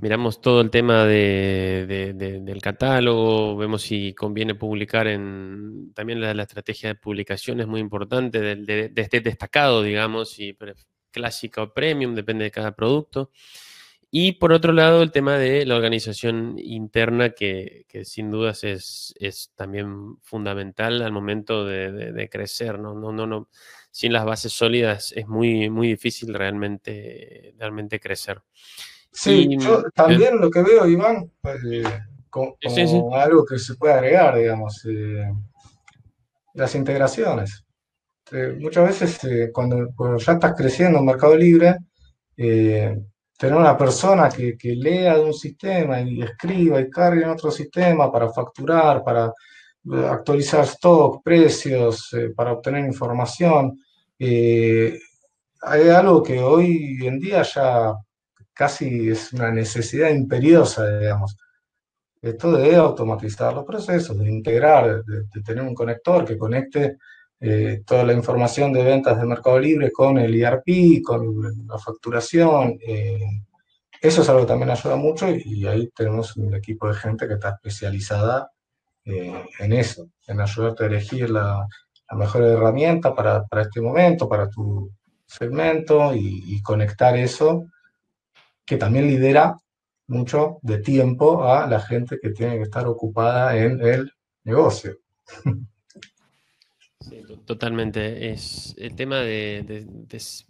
miramos 0.00 0.42
todo 0.42 0.60
el 0.60 0.70
tema 0.70 1.06
del 1.06 2.60
catálogo, 2.60 3.56
vemos 3.56 3.80
si 3.82 4.12
conviene 4.12 4.54
publicar 4.54 5.06
en. 5.06 5.92
También 5.94 6.20
la, 6.20 6.42
estrategia 6.42 6.90
de 6.90 6.94
publicación 6.96 7.60
es 7.60 7.66
muy 7.66 7.80
importante, 7.80 8.40
de, 8.40 8.92
este 8.96 9.20
destacado, 9.20 9.82
digamos, 9.82 10.32
si 10.32 10.56
clásica 11.10 11.62
o 11.62 11.72
premium, 11.72 12.14
depende 12.14 12.44
de 12.44 12.50
cada 12.50 12.72
producto. 12.72 13.30
Y 14.10 14.32
por 14.32 14.52
otro 14.52 14.72
lado, 14.72 15.02
el 15.02 15.10
tema 15.10 15.36
de 15.36 15.66
la 15.66 15.76
organización 15.76 16.56
interna, 16.58 17.30
que, 17.30 17.84
sin 18.04 18.30
dudas 18.30 18.64
es, 18.64 19.14
es, 19.18 19.52
también 19.56 20.16
fundamental 20.22 21.02
al 21.02 21.12
momento 21.12 21.64
de, 21.64 22.28
crecer. 22.30 22.78
¿no? 22.78 22.94
No, 22.94 23.12
no, 23.12 23.26
no, 23.26 23.48
sin 23.90 24.12
las 24.12 24.24
bases 24.24 24.52
sólidas 24.52 25.12
es 25.16 25.26
muy, 25.26 25.70
muy 25.70 25.88
difícil 25.88 26.32
realmente, 26.34 27.54
realmente 27.58 27.98
crecer. 27.98 28.42
Sí, 29.10 29.56
yo 29.58 29.82
también 29.94 30.38
lo 30.38 30.50
que 30.50 30.62
veo, 30.62 30.86
Iván, 30.86 31.30
pues, 31.40 31.60
eh, 31.64 31.82
como, 32.28 32.56
algo 33.14 33.46
que 33.46 33.58
se 33.58 33.74
puede 33.74 33.94
agregar, 33.94 34.36
digamos, 34.36 34.84
eh, 34.84 35.32
las 36.52 36.74
integraciones. 36.74 37.64
Eh, 38.30 38.56
muchas 38.58 39.00
veces 39.00 39.50
cuando, 39.52 39.88
ya 40.18 40.32
estás 40.34 40.54
creciendo 40.54 40.98
en 40.98 41.06
Mercado 41.06 41.36
Libre, 41.36 41.76
tener 43.38 43.56
una 43.56 43.76
persona 43.76 44.28
que, 44.28 44.56
que, 44.56 44.74
lea 44.74 45.16
de 45.16 45.24
un 45.24 45.34
sistema 45.34 46.00
y 46.00 46.22
escriba 46.22 46.80
y 46.80 46.90
cargue 46.90 47.22
en 47.22 47.30
otro 47.30 47.50
sistema 47.50 48.10
para 48.10 48.32
facturar, 48.32 49.02
para 49.04 49.32
actualizar 50.10 50.64
stock, 50.64 51.22
precios, 51.22 52.10
para 52.34 52.52
obtener 52.52 52.84
información, 52.84 53.78
eh, 54.18 54.98
hay 55.62 55.88
algo 55.88 56.22
que 56.22 56.40
hoy 56.40 56.98
en 57.02 57.18
día 57.18 57.42
ya 57.42 57.94
casi 58.52 59.10
es 59.10 59.32
una 59.32 59.50
necesidad 59.50 60.10
imperiosa, 60.10 60.98
digamos. 60.98 61.36
Esto 62.22 62.52
de 62.52 62.74
automatizar 62.76 63.52
los 63.54 63.64
procesos, 63.64 64.18
de 64.18 64.30
integrar, 64.30 65.04
de, 65.04 65.42
tener 65.42 65.62
un 65.62 65.74
conector 65.74 66.24
que 66.24 66.38
conecte 66.38 66.96
eh, 67.40 67.82
toda 67.86 68.04
la 68.04 68.12
información 68.12 68.72
de 68.72 68.84
ventas 68.84 69.18
de 69.18 69.26
Mercado 69.26 69.58
Libre 69.58 69.92
con 69.92 70.18
el 70.18 70.34
ERP, 70.34 71.02
con 71.04 71.66
la 71.66 71.78
facturación. 71.78 72.78
Eh, 72.86 73.42
eso 74.00 74.22
es 74.22 74.28
algo 74.28 74.42
que 74.42 74.48
también 74.48 74.70
ayuda 74.70 74.96
mucho 74.96 75.28
y, 75.30 75.66
ahí 75.66 75.88
tenemos 75.94 76.36
un 76.36 76.54
equipo 76.54 76.88
de 76.88 76.94
gente 76.94 77.26
que 77.26 77.34
está 77.34 77.50
especializada 77.50 78.50
en 79.04 79.72
eso, 79.72 80.08
en 80.26 80.40
ayudarte 80.40 80.82
a 80.82 80.86
elegir 80.88 81.30
la, 81.30 81.64
la 82.10 82.16
mejor 82.16 82.42
herramienta 82.42 83.14
para, 83.14 83.44
este 83.60 83.80
momento, 83.80 84.28
para 84.28 84.48
tu 84.48 84.90
segmento 85.26 86.14
y, 86.14 86.60
conectar 86.62 87.16
eso, 87.16 87.66
que 88.64 88.76
también 88.76 89.06
lidera 89.06 89.56
mucho 90.08 90.58
de 90.62 90.78
tiempo 90.78 91.44
a 91.44 91.66
la 91.66 91.80
gente 91.80 92.18
que 92.20 92.30
tiene 92.30 92.56
que 92.56 92.62
estar 92.62 92.86
ocupada 92.86 93.56
en 93.56 93.80
el 93.80 94.12
negocio. 94.44 94.98
Sí, 97.08 97.22
totalmente. 97.44 98.30
Es 98.32 98.74
el 98.78 98.96
tema 98.96 99.20
de, 99.20 99.86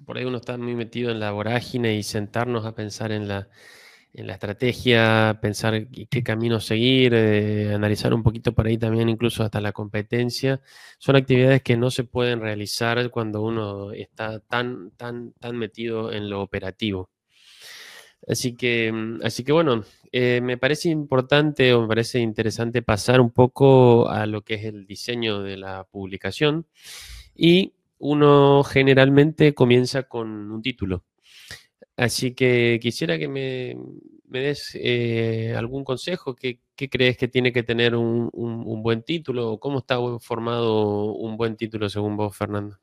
por 0.06 0.16
ahí 0.16 0.24
uno 0.24 0.38
está 0.38 0.56
muy 0.56 0.74
metido 0.74 1.10
en 1.10 1.20
la 1.20 1.32
vorágine 1.32 1.94
y 1.96 2.02
sentarnos 2.02 2.64
a 2.64 2.74
pensar 2.74 3.12
en 3.12 3.28
la, 3.28 3.48
en 4.14 4.26
la 4.26 4.34
estrategia, 4.34 5.38
pensar 5.42 5.88
qué 5.88 6.22
camino 6.22 6.60
seguir, 6.60 7.12
eh, 7.14 7.74
analizar 7.74 8.14
un 8.14 8.22
poquito 8.22 8.54
por 8.54 8.66
ahí 8.66 8.78
también 8.78 9.08
incluso 9.10 9.42
hasta 9.44 9.60
la 9.60 9.72
competencia, 9.72 10.62
son 10.98 11.16
actividades 11.16 11.62
que 11.62 11.76
no 11.76 11.90
se 11.90 12.04
pueden 12.04 12.40
realizar 12.40 13.10
cuando 13.10 13.42
uno 13.42 13.92
está 13.92 14.40
tan, 14.40 14.92
tan, 14.92 15.32
tan 15.34 15.56
metido 15.58 16.12
en 16.12 16.30
lo 16.30 16.40
operativo. 16.42 17.10
Así 18.26 18.56
que, 18.56 18.90
mm, 18.92 19.20
así 19.24 19.44
que 19.44 19.52
bueno, 19.52 19.84
eh, 20.12 20.40
me 20.42 20.58
parece 20.58 20.88
importante 20.88 21.72
o 21.74 21.82
me 21.82 21.88
parece 21.88 22.20
interesante 22.20 22.82
pasar 22.82 23.20
un 23.20 23.30
poco 23.30 24.08
a 24.08 24.26
lo 24.26 24.42
que 24.42 24.54
es 24.54 24.64
el 24.64 24.86
diseño 24.86 25.42
de 25.42 25.56
la 25.56 25.84
publicación 25.84 26.66
y 27.34 27.74
uno 27.98 28.62
generalmente 28.64 29.54
comienza 29.54 30.04
con 30.04 30.50
un 30.50 30.62
título. 30.62 31.04
Así 31.96 32.34
que 32.34 32.78
quisiera 32.82 33.18
que 33.18 33.28
me, 33.28 33.76
des 34.28 34.72
eh, 34.74 35.54
algún 35.56 35.84
consejo. 35.84 36.34
¿Qué, 36.36 36.60
crees 36.76 37.16
que 37.16 37.28
tiene 37.28 37.52
que 37.52 37.62
tener 37.62 37.94
un, 37.96 38.30
buen 38.82 39.02
título? 39.02 39.52
¿O 39.52 39.60
¿Cómo 39.60 39.78
está 39.78 39.98
formado 40.20 41.14
un 41.14 41.36
buen 41.36 41.56
título 41.56 41.88
según 41.88 42.16
vos, 42.16 42.36
Fernando? 42.36 42.78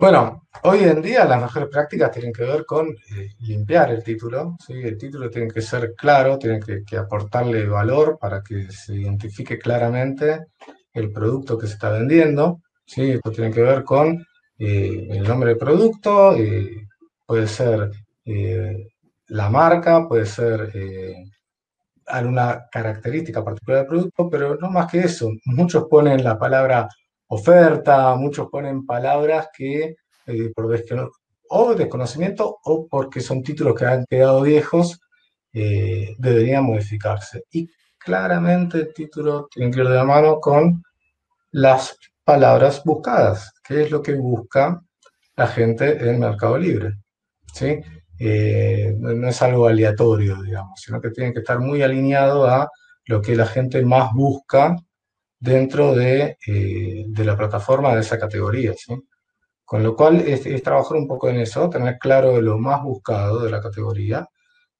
Bueno, 0.00 0.48
hoy 0.62 0.84
en 0.84 1.02
día 1.02 1.26
las 1.26 1.42
mejores 1.42 1.68
prácticas 1.68 2.10
tienen 2.10 2.32
que 2.32 2.42
ver 2.44 2.64
con 2.64 2.88
eh, 2.88 3.34
limpiar 3.40 3.90
el 3.90 4.02
título. 4.02 4.56
¿sí? 4.66 4.72
El 4.72 4.96
título 4.96 5.28
tiene 5.28 5.48
que 5.48 5.60
ser 5.60 5.94
claro, 5.94 6.38
tiene 6.38 6.58
que, 6.58 6.96
aportarle 6.96 7.66
valor 7.66 8.16
para 8.18 8.42
que 8.42 8.72
se 8.72 8.94
identifique 8.94 9.58
claramente 9.58 10.46
el 10.94 11.12
producto 11.12 11.58
que 11.58 11.66
se 11.66 11.74
está 11.74 11.90
vendiendo. 11.90 12.62
¿sí? 12.86 13.10
Esto 13.10 13.30
tiene 13.30 13.50
que 13.50 13.60
ver 13.60 13.84
con 13.84 14.26
eh, 14.58 15.06
el 15.10 15.22
nombre 15.22 15.50
del 15.50 15.58
producto, 15.58 16.34
puede 17.26 17.46
ser 17.46 17.90
eh, 18.24 18.88
la 19.26 19.50
marca, 19.50 20.08
puede 20.08 20.24
ser 20.24 20.70
eh, 20.72 21.24
alguna 22.06 22.68
característica 22.72 23.44
particular 23.44 23.80
del 23.80 23.88
producto, 23.88 24.30
pero 24.30 24.56
no 24.56 24.70
más 24.70 24.90
que 24.90 25.00
eso. 25.00 25.28
Muchos 25.44 25.84
ponen 25.90 26.24
la 26.24 26.38
palabra 26.38 26.88
oferta, 27.30 28.14
muchos 28.14 28.48
ponen 28.48 28.86
palabras 28.86 29.48
que 29.56 29.96
eh, 30.26 30.52
por 30.54 30.72
o 31.52 31.74
desconocimiento 31.74 32.58
o 32.62 32.86
porque 32.86 33.20
son 33.20 33.42
títulos 33.42 33.74
que 33.74 33.84
han 33.84 34.04
quedado 34.08 34.42
viejos, 34.42 35.00
deberían 35.52 36.64
modificarse. 36.64 37.42
Y 37.50 37.68
claramente 37.98 38.78
el 38.78 38.94
título 38.94 39.48
tiene 39.52 39.72
que 39.72 39.80
ir 39.80 39.88
de 39.88 39.96
la 39.96 40.04
mano 40.04 40.38
con 40.38 40.82
las 41.52 41.96
palabras 42.24 42.82
buscadas, 42.84 43.52
que 43.66 43.82
es 43.82 43.90
lo 43.90 44.00
que 44.00 44.14
busca 44.14 44.80
la 45.36 45.46
gente 45.46 46.08
en 46.08 46.20
Mercado 46.20 46.56
Libre. 46.56 46.94
¿sí? 47.52 47.80
Eh, 48.18 48.94
no 48.98 49.28
es 49.28 49.42
algo 49.42 49.66
aleatorio, 49.66 50.42
digamos, 50.42 50.80
sino 50.80 51.00
que 51.00 51.10
tiene 51.10 51.32
que 51.32 51.40
estar 51.40 51.58
muy 51.58 51.82
alineado 51.82 52.46
a 52.46 52.68
lo 53.06 53.20
que 53.20 53.34
la 53.34 53.46
gente 53.46 53.82
más 53.82 54.12
busca 54.12 54.76
dentro 55.40 55.94
de, 55.94 56.36
eh, 56.46 57.06
la 57.16 57.36
plataforma 57.36 57.94
de 57.94 58.02
esa 58.02 58.18
categoría. 58.18 58.74
Con 59.64 59.82
lo 59.82 59.96
cual 59.96 60.20
es, 60.20 60.62
trabajar 60.62 60.96
un 60.96 61.06
poco 61.08 61.28
en 61.28 61.38
eso, 61.40 61.70
tener 61.70 61.98
claro 61.98 62.40
lo 62.40 62.58
más 62.58 62.82
buscado 62.82 63.42
de 63.44 63.50
la 63.50 63.60
categoría, 63.60 64.28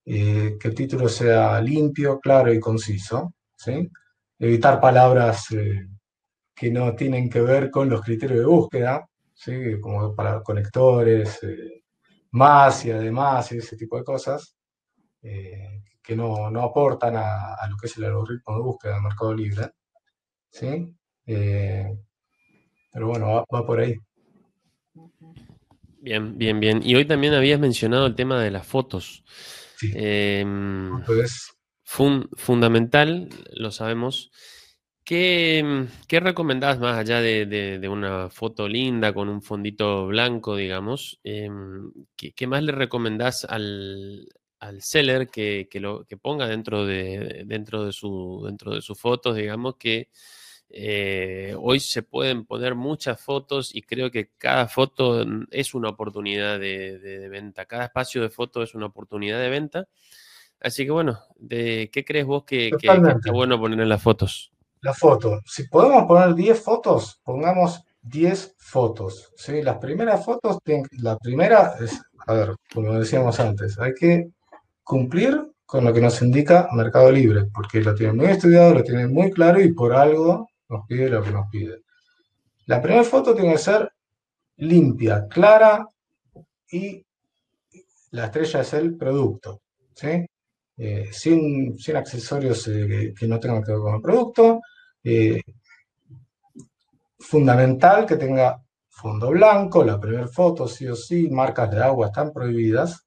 eh, 0.05 0.57
que 0.61 0.69
el 0.69 0.75
título 0.75 1.09
sea 1.09 1.61
limpio, 1.61 2.21
claro 2.21 2.53
y 2.53 2.61
conciso, 2.61 3.35
evitar 4.39 4.81
palabras 4.81 5.49
que 6.55 6.71
no 6.71 6.95
tienen 6.95 7.31
que 7.31 7.41
ver 7.41 7.71
con 7.71 7.89
los 7.89 8.03
criterios 8.03 8.41
de 8.41 8.47
búsqueda, 8.47 9.07
como 9.81 10.15
para 10.15 10.43
conectores, 10.43 11.41
más 12.33 12.85
y 12.85 12.91
además 12.91 13.53
y 13.53 13.59
ese 13.59 13.77
tipo 13.77 13.97
de 13.97 14.05
cosas 14.05 14.57
eh, 15.23 15.83
que 16.03 16.17
no, 16.17 16.47
aportan 16.61 17.17
a, 17.17 17.67
lo 17.69 17.77
que 17.77 17.87
es 17.87 17.97
el 17.99 18.05
algoritmo 18.05 18.55
de 18.57 18.63
búsqueda 18.63 18.95
del 18.95 19.03
mercado 19.03 19.35
libre. 19.35 19.71
¿Sí? 20.51 20.95
Eh, 21.27 21.97
pero 22.93 23.09
bueno, 23.09 23.45
va, 23.53 23.67
por 23.67 23.81
ahí. 23.81 23.95
Bien, 26.01 26.37
bien, 26.37 26.61
bien. 26.61 26.81
Y 26.83 26.95
hoy 26.95 27.05
también 27.05 27.35
habías 27.35 27.61
mencionado 27.61 28.07
el 28.07 28.15
tema 28.15 28.43
de 28.43 28.51
las 28.51 28.67
fotos. 28.67 29.25
Sí. 29.77 29.93
Em, 29.95 31.03
fundamental, 31.85 33.29
lo 33.53 33.71
sabemos. 33.71 34.31
¿Qué, 35.05 35.87
qué 36.07 36.21
recomendás 36.21 36.79
más 36.79 36.97
allá 36.97 37.21
de, 37.21 37.89
una 37.89 38.31
foto 38.31 38.69
linda 38.69 39.13
con 39.13 39.29
un 39.29 39.43
fondito 39.43 40.07
blanco, 40.07 40.57
digamos? 40.57 41.19
Em, 41.25 41.91
¿qué, 42.17 42.47
más 42.47 42.63
le 42.63 42.73
recomendás 42.73 43.45
al, 43.45 44.29
seller 44.79 45.29
que, 45.29 45.69
lo, 45.75 46.05
que 46.05 46.17
ponga 46.17 46.47
dentro 46.47 46.87
de, 46.87 47.43
dentro, 47.47 47.85
de 47.85 47.93
su, 47.93 48.43
dentro 48.47 48.75
de 48.75 48.83
sus 48.83 48.99
fotos, 49.01 49.37
digamos, 49.37 49.77
que 49.77 50.11
Eh, 50.73 51.57
hoy 51.59 51.81
se 51.81 52.05
pueden 52.05 52.45
poner 52.45 52.77
muchas 52.77 53.21
fotos 53.21 53.75
y 53.75 53.83
creo 53.83 54.11
que 54.13 54.31
cada 54.39 54.69
foto 54.69 55.25
es 55.51 55.75
una 55.75 55.89
oportunidad 55.89 56.61
de, 56.61 57.29
venta. 57.29 57.65
Cada 57.67 57.87
espacio 57.87 58.23
de 58.23 58.31
foto 58.31 58.63
es 58.63 58.75
una 58.75 58.87
oportunidad 58.87 59.41
de 59.41 59.51
venta. 59.51 59.89
Así 60.61 60.85
que 60.85 60.93
bueno, 60.93 61.19
¿de 61.37 61.91
¿qué 61.93 62.05
crees 62.05 62.27
vos 62.27 62.45
que, 62.45 62.71
que, 62.79 62.87
está 62.87 63.33
bueno 63.33 63.59
poner 63.59 63.81
en 63.81 63.89
las 63.89 64.03
fotos? 64.03 64.53
La 64.83 64.95
foto. 64.95 65.41
Si 65.45 65.65
podemos 65.65 66.05
poner 66.05 66.35
10 66.35 66.63
fotos, 66.63 67.21
pongamos 67.25 67.83
10 68.03 68.55
fotos. 68.59 69.33
¿sí? 69.37 69.63
Las 69.63 69.79
primeras 69.79 70.25
fotos, 70.25 70.59
la 70.93 71.19
primera 71.19 71.75
es, 71.81 72.01
a 72.27 72.33
ver, 72.33 72.57
como 72.73 72.93
decíamos 72.93 73.41
antes, 73.41 73.79
hay 73.79 73.93
que 73.95 74.31
cumplir 74.85 75.51
con 75.67 75.85
lo 75.85 75.93
que 75.93 76.01
nos 76.01 76.21
indica 76.23 76.69
Mercado 76.73 77.13
Libre, 77.13 77.47
porque 77.53 77.81
lo 77.81 77.95
tienen 77.95 78.17
muy 78.17 78.27
estudiado, 78.27 78.75
lo 78.75 78.83
tienen 78.83 79.13
muy 79.13 79.31
claro 79.31 79.61
y 79.61 79.73
por 79.73 79.93
algo 79.93 80.50
nos 80.71 80.87
pide 80.87 81.11
lo 81.11 81.23
que 81.23 81.31
nos 81.31 81.49
pide. 81.51 81.83
La 82.67 82.81
primera 82.81 83.05
foto 83.05 83.35
tiene 83.35 83.53
que 83.53 83.59
ser 83.59 83.93
limpia, 84.57 85.27
clara 85.29 85.87
y 86.71 87.05
la 88.13 88.27
estrella 88.27 88.61
es 88.61 88.73
el 88.75 88.97
producto, 88.97 89.63
¿sí? 89.95 90.27
Eh, 90.77 91.11
sin, 91.13 91.79
sin, 91.79 91.97
accesorios 91.97 92.67
eh, 92.69 93.13
que 93.19 93.29
no 93.29 93.39
tengan 93.39 93.63
que 93.63 93.73
ver 93.73 93.81
con 93.81 93.95
el 93.97 94.01
producto. 94.01 94.61
Eh, 95.05 95.43
fundamental 97.19 98.07
que 98.07 98.17
tenga 98.17 98.63
fondo 98.89 99.31
blanco, 99.31 99.85
la 99.85 100.01
primera 100.01 100.27
foto 100.27 100.67
sí 100.67 100.87
o 100.87 100.97
sí, 100.97 101.29
marcas 101.29 101.71
de 101.71 101.83
agua 101.83 102.07
están 102.07 102.33
prohibidas, 102.33 103.07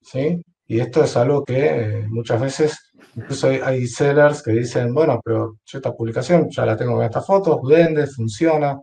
¿sí? 0.00 0.42
Y 0.66 0.80
esto 0.80 1.04
es 1.04 1.16
algo 1.16 1.44
que 1.44 2.06
muchas 2.08 2.40
veces, 2.40 2.89
incluso 3.16 3.48
hay, 3.48 3.86
sellers 3.86 4.42
que 4.42 4.52
dicen, 4.52 4.94
bueno, 4.94 5.20
pero 5.24 5.58
yo 5.64 5.78
esta 5.78 5.94
publicación 5.94 6.48
ya 6.50 6.64
la 6.66 6.76
tengo 6.76 6.94
con 6.94 7.04
estas 7.04 7.26
fotos, 7.26 7.60
vende, 7.62 8.06
funciona. 8.06 8.80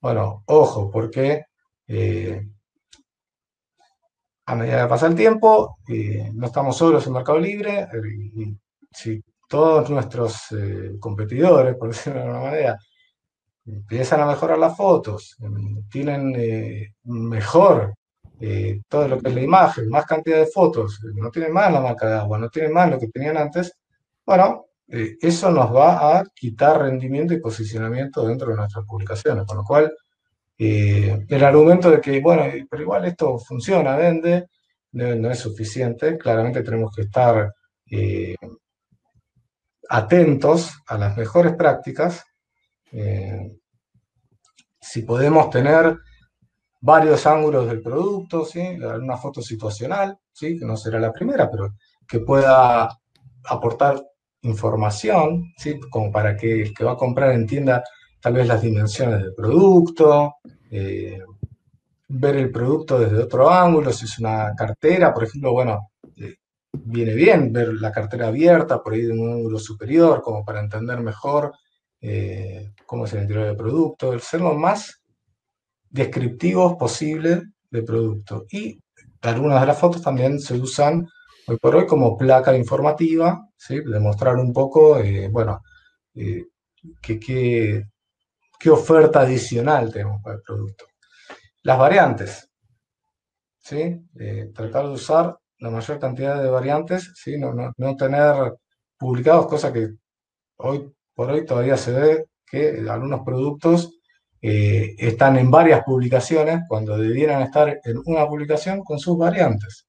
Bueno, 0.00 0.42
ojo, 0.46 0.90
porque 0.90 1.44
eh, 1.86 2.48
a 4.46 4.54
medida 4.54 4.82
que 4.82 4.88
pasa 4.88 5.06
el 5.06 5.14
tiempo, 5.14 5.78
eh, 5.88 6.30
no 6.34 6.46
estamos 6.46 6.76
solos 6.76 7.06
en 7.06 7.12
Mercado 7.12 7.38
Libre, 7.38 7.86
y 8.34 8.56
si 8.90 9.22
todos 9.48 9.90
nuestros 9.90 10.48
competidores, 10.98 11.76
por 11.76 11.88
decirlo 11.92 12.20
de 12.20 12.26
alguna 12.26 12.44
manera, 12.44 12.78
empiezan 13.66 14.20
a 14.20 14.26
mejorar 14.26 14.58
las 14.58 14.76
fotos, 14.76 15.36
tienen 15.90 16.34
mejor 17.04 17.94
eh, 18.42 18.80
todo 18.88 19.06
lo 19.06 19.20
que 19.20 19.28
es 19.28 19.34
la 19.34 19.42
imagen, 19.42 19.88
más 19.90 20.06
cantidad 20.06 20.38
de 20.38 20.46
fotos, 20.46 20.98
no 21.14 21.30
tienen 21.30 21.52
más 21.52 21.70
la 21.70 21.80
marca 21.80 22.08
de 22.08 22.16
agua, 22.16 22.38
no 22.38 22.48
tienen 22.48 22.72
más 22.72 22.90
lo 22.90 22.98
que 22.98 23.08
tenían 23.08 23.36
antes, 23.36 23.76
bueno, 24.24 24.64
eh, 24.88 25.16
eso 25.20 25.50
nos 25.50 25.74
va 25.74 26.18
a 26.18 26.24
quitar 26.34 26.80
rendimiento 26.80 27.34
y 27.34 27.40
posicionamiento 27.40 28.26
dentro 28.26 28.48
de 28.48 28.56
nuestras 28.56 28.86
publicaciones, 28.86 29.44
con 29.44 29.58
lo 29.58 29.64
cual 29.64 29.92
eh, 30.56 31.26
el 31.28 31.44
argumento 31.44 31.90
de 31.90 32.00
que, 32.00 32.18
bueno, 32.22 32.44
pero 32.70 32.82
igual 32.82 33.04
esto 33.04 33.38
funciona, 33.38 33.94
vende, 33.94 34.46
no, 34.92 35.30
es 35.30 35.38
suficiente, 35.38 36.16
claramente 36.16 36.62
tenemos 36.62 36.94
que 36.96 37.02
estar 37.02 37.52
atentos 39.88 40.72
a 40.86 40.96
las 40.96 41.16
mejores 41.16 41.54
prácticas, 41.56 42.24
si 44.80 45.02
podemos 45.02 45.50
tener 45.50 45.98
varios 46.80 47.26
ángulos 47.26 47.66
del 47.66 47.82
producto, 47.82 48.44
¿sí? 48.44 48.60
una 48.60 49.16
foto 49.16 49.42
situacional, 49.42 50.18
¿sí? 50.32 50.58
que 50.58 50.64
no 50.64 50.76
será 50.76 50.98
la 50.98 51.12
primera, 51.12 51.50
pero 51.50 51.74
que 52.08 52.20
pueda 52.20 52.88
aportar 53.44 54.02
información, 54.42 55.52
¿sí? 55.56 55.78
como 55.90 56.10
para 56.10 56.36
que 56.36 56.62
el 56.62 56.74
que 56.74 56.84
va 56.84 56.92
a 56.92 56.96
comprar 56.96 57.32
entienda 57.32 57.84
tal 58.20 58.34
vez 58.34 58.46
las 58.46 58.62
dimensiones 58.62 59.22
del 59.22 59.34
producto, 59.34 60.36
eh, 60.70 61.20
ver 62.08 62.36
el 62.36 62.50
producto 62.50 62.98
desde 62.98 63.22
otro 63.22 63.50
ángulo, 63.50 63.92
si 63.92 64.04
es 64.06 64.18
una 64.18 64.54
cartera, 64.56 65.12
por 65.12 65.24
ejemplo, 65.24 65.52
bueno, 65.52 65.90
eh, 66.16 66.36
viene 66.72 67.14
bien 67.14 67.52
ver 67.52 67.74
la 67.74 67.92
cartera 67.92 68.28
abierta 68.28 68.82
por 68.82 68.94
ahí 68.94 69.02
de 69.02 69.12
un 69.12 69.32
ángulo 69.32 69.58
superior, 69.58 70.22
como 70.22 70.44
para 70.44 70.60
entender 70.60 71.00
mejor 71.00 71.52
eh, 72.00 72.72
cómo 72.86 73.04
es 73.04 73.12
el 73.12 73.22
interior 73.22 73.46
del 73.46 73.56
producto, 73.56 74.12
el 74.12 74.20
ser 74.20 74.40
lo 74.40 74.54
más 74.54 74.99
descriptivos 75.90 76.76
posibles 76.76 77.42
de 77.70 77.82
producto. 77.82 78.46
Y 78.50 78.80
algunas 79.20 79.60
de 79.60 79.66
las 79.66 79.78
fotos 79.78 80.02
también 80.02 80.40
se 80.40 80.54
usan 80.54 81.06
hoy 81.46 81.58
por 81.58 81.76
hoy 81.76 81.86
como 81.86 82.16
placa 82.16 82.56
informativa, 82.56 83.46
¿sí? 83.56 83.80
demostrar 83.84 84.36
un 84.36 84.52
poco, 84.52 84.98
eh, 84.98 85.28
bueno, 85.28 85.60
eh, 86.14 86.46
qué, 87.02 87.84
oferta 88.70 89.22
adicional 89.22 89.92
tenemos 89.92 90.22
para 90.22 90.36
el 90.36 90.42
producto. 90.42 90.86
Las 91.62 91.78
variantes, 91.78 92.48
¿sí? 93.58 94.00
Eh, 94.18 94.50
tratar 94.54 94.86
de 94.86 94.92
usar 94.92 95.36
la 95.58 95.70
mayor 95.70 95.98
cantidad 95.98 96.42
de 96.42 96.48
variantes, 96.48 97.12
¿sí? 97.14 97.36
no, 97.38 97.52
no 97.76 97.96
tener 97.96 98.54
publicados, 98.98 99.46
cosa 99.46 99.72
que 99.72 99.88
hoy 100.56 100.92
por 101.14 101.30
hoy 101.30 101.44
todavía 101.44 101.76
se 101.76 101.92
ve 101.92 102.24
que 102.46 102.84
algunos 102.88 103.20
productos 103.24 103.99
eh, 104.42 104.94
están 104.98 105.36
en 105.36 105.50
varias 105.50 105.82
publicaciones 105.84 106.62
cuando 106.66 106.96
debieran 106.96 107.42
estar 107.42 107.80
en 107.84 108.00
una 108.06 108.26
publicación 108.26 108.82
con 108.82 108.98
sus 108.98 109.18
variantes. 109.18 109.86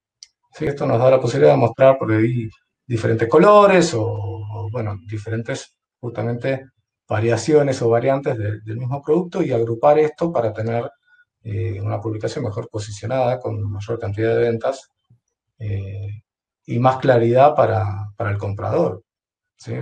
Esto 0.60 0.86
nos 0.86 1.00
da 1.00 1.12
la 1.12 1.22
posibilidad 1.22 1.54
de 1.54 1.58
mostrar 1.58 1.98
por 1.98 2.12
ahí 2.12 2.50
diferentes 2.86 3.30
colores 3.30 3.94
o, 3.96 4.68
bueno, 4.72 4.98
diferentes 5.08 5.74
justamente 6.00 6.66
variaciones 7.08 7.82
o 7.82 7.90
variantes 7.90 8.38
del 8.38 8.78
mismo 8.78 9.02
producto 9.02 9.42
y 9.42 9.52
agrupar 9.52 10.00
esto 10.00 10.32
para 10.32 10.54
tener 10.54 10.90
eh, 11.44 11.80
una 11.82 12.00
publicación 12.00 12.44
mejor 12.46 12.70
posicionada, 12.70 13.40
con 13.40 13.62
mayor 13.72 14.00
cantidad 14.00 14.36
de 14.36 14.42
ventas 14.42 14.90
eh, 15.60 16.24
y 16.66 16.80
más 16.80 16.98
claridad 16.98 17.56
para, 17.56 18.08
el 18.20 18.38
comprador. 18.38 19.04
¿sí? 19.58 19.74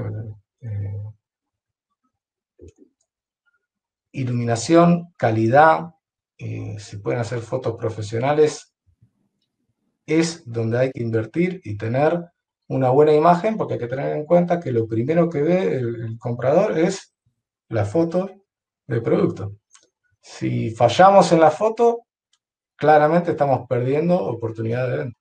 Iluminación, 4.12 5.14
calidad, 5.18 5.94
eh, 6.38 6.78
si 6.80 6.98
pueden 6.98 7.20
hacer 7.20 7.40
fotos 7.40 7.76
profesionales, 7.78 8.74
es 10.06 10.44
donde 10.46 10.80
hay 10.80 10.92
que 10.92 11.04
invertir 11.04 11.62
y 11.64 11.78
tener 11.78 12.26
una 12.68 12.90
buena 12.90 13.14
imagen, 13.14 13.58
porque 13.58 13.74
hay 13.74 13.80
que 13.80 13.88
tener 13.88 14.16
en 14.16 14.26
cuenta 14.26 14.60
que 14.60 14.72
lo 14.72 14.88
primero 14.88 15.30
que 15.30 15.42
ve 15.42 15.76
el, 15.76 16.18
comprador 16.20 16.78
es 16.78 17.16
la 17.68 17.86
foto 17.86 18.30
del 18.88 19.02
producto. 19.02 19.56
Si 20.22 20.72
fallamos 20.72 21.32
en 21.32 21.40
la 21.40 21.52
foto, 21.52 22.06
claramente 22.76 23.32
estamos 23.32 23.68
perdiendo 23.68 24.18
oportunidad 24.18 24.90
de 24.90 24.98
venta. 24.98 25.20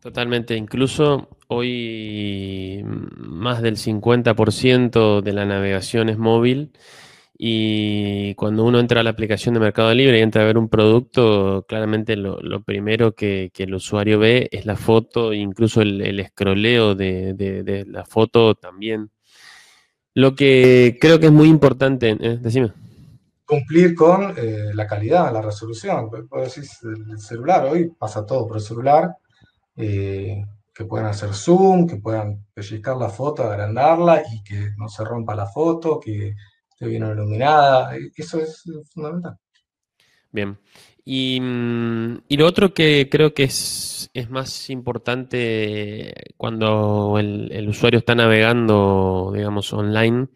Totalmente, 0.00 0.54
incluso 0.56 1.28
hoy 1.48 2.82
más 2.84 3.62
del 3.62 3.76
50% 3.76 5.22
de 5.22 5.32
la 5.32 5.46
navegación 5.46 6.08
es 6.08 6.18
móvil 6.18 6.72
y 7.36 8.34
cuando 8.36 8.64
uno 8.64 8.78
entra 8.78 9.00
a 9.00 9.02
la 9.02 9.10
aplicación 9.10 9.54
de 9.54 9.60
Mercado 9.60 9.92
Libre 9.92 10.18
y 10.18 10.22
entra 10.22 10.42
a 10.42 10.46
ver 10.46 10.56
un 10.56 10.68
producto, 10.68 11.64
claramente 11.68 12.14
lo, 12.16 12.62
primero 12.62 13.14
que, 13.14 13.50
el 13.56 13.74
usuario 13.74 14.20
ve 14.20 14.48
es 14.52 14.66
la 14.66 14.76
foto, 14.76 15.32
incluso 15.32 15.82
el, 15.82 16.00
el 16.00 16.16
de, 16.96 17.84
la 17.88 18.04
foto 18.04 18.54
también. 18.54 19.10
Lo 20.14 20.36
que 20.36 20.96
creo 21.00 21.18
que 21.18 21.26
es 21.26 21.32
muy 21.32 21.48
importante, 21.48 22.16
¿eh? 22.20 22.38
decime. 22.40 22.72
Cumplir 23.44 23.96
con 23.96 24.34
eh, 24.38 24.70
la 24.72 24.86
calidad, 24.86 25.32
la 25.32 25.42
resolución. 25.42 26.08
decir, 26.40 26.64
el 27.10 27.18
celular 27.18 27.64
hoy 27.64 27.90
pasa 27.98 28.24
todo 28.24 28.46
por 28.46 28.58
el 28.58 28.62
celular. 28.62 29.16
Eh, 29.76 30.44
que 30.72 30.84
puedan 30.84 31.06
hacer 31.06 31.32
zoom, 31.34 31.86
que 31.86 31.96
puedan 31.96 32.46
pellizcar 32.52 32.96
la 32.96 33.08
foto, 33.08 33.44
agrandarla 33.44 34.22
y 34.32 34.42
que 34.42 34.70
no 34.76 34.88
se 34.88 35.04
rompa 35.04 35.34
la 35.34 35.46
foto, 35.46 36.00
que 36.00 36.34
bien 36.88 37.04
iluminada. 37.04 37.96
Eso 38.16 38.40
es 38.40 38.62
fundamental. 38.92 39.36
Bien. 40.32 40.58
Y, 41.04 41.38
mm, 41.40 42.18
lo 42.30 42.46
otro 42.46 42.74
que 42.74 43.08
creo 43.10 43.34
que 43.34 43.44
es, 43.44 44.10
más 44.30 44.70
importante 44.70 46.12
cuando 46.36 47.16
el, 47.18 47.68
usuario 47.68 47.98
está 47.98 48.14
navegando, 48.14 49.32
digamos, 49.34 49.72
online, 49.72 50.28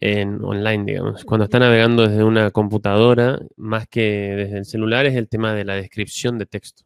en 0.00 0.44
online, 0.44 0.84
digamos, 0.86 1.24
cuando 1.24 1.44
está 1.44 1.58
navegando 1.58 2.06
desde 2.08 2.24
una 2.24 2.50
computadora, 2.50 3.40
más 3.56 3.88
que 3.88 4.02
desde 4.02 4.58
el 4.58 4.64
celular, 4.66 5.06
es 5.06 5.16
el 5.16 5.28
tema 5.28 5.54
de 5.54 5.64
la 5.64 5.74
descripción 5.74 6.38
de 6.38 6.46
texto 6.46 6.84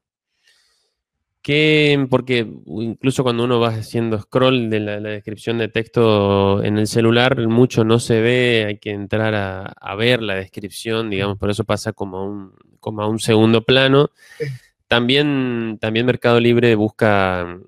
porque 2.10 2.46
incluso 2.66 3.22
cuando 3.22 3.44
uno 3.44 3.58
va 3.58 3.68
haciendo 3.68 4.20
scroll 4.20 4.68
de 4.68 4.80
la, 4.80 5.00
descripción 5.00 5.58
de 5.58 5.68
texto 5.68 6.62
en 6.62 6.78
el 6.78 6.86
celular, 6.86 7.38
mucho 7.48 7.84
no 7.84 7.98
se 7.98 8.20
ve, 8.20 8.64
hay 8.66 8.78
que 8.78 8.90
entrar 8.90 9.34
a, 9.34 9.94
ver 9.94 10.22
la 10.22 10.34
descripción, 10.34 11.10
digamos, 11.10 11.38
por 11.38 11.50
eso 11.50 11.64
pasa 11.64 11.92
como 11.92 12.18
a 12.18 12.24
un, 12.24 12.52
como 12.80 13.02
a 13.02 13.08
un 13.08 13.18
segundo 13.18 13.62
plano. 13.62 14.10
También, 14.88 15.78
también 15.80 16.06
Mercado 16.06 16.38
Libre 16.40 16.74
busca 16.74 17.58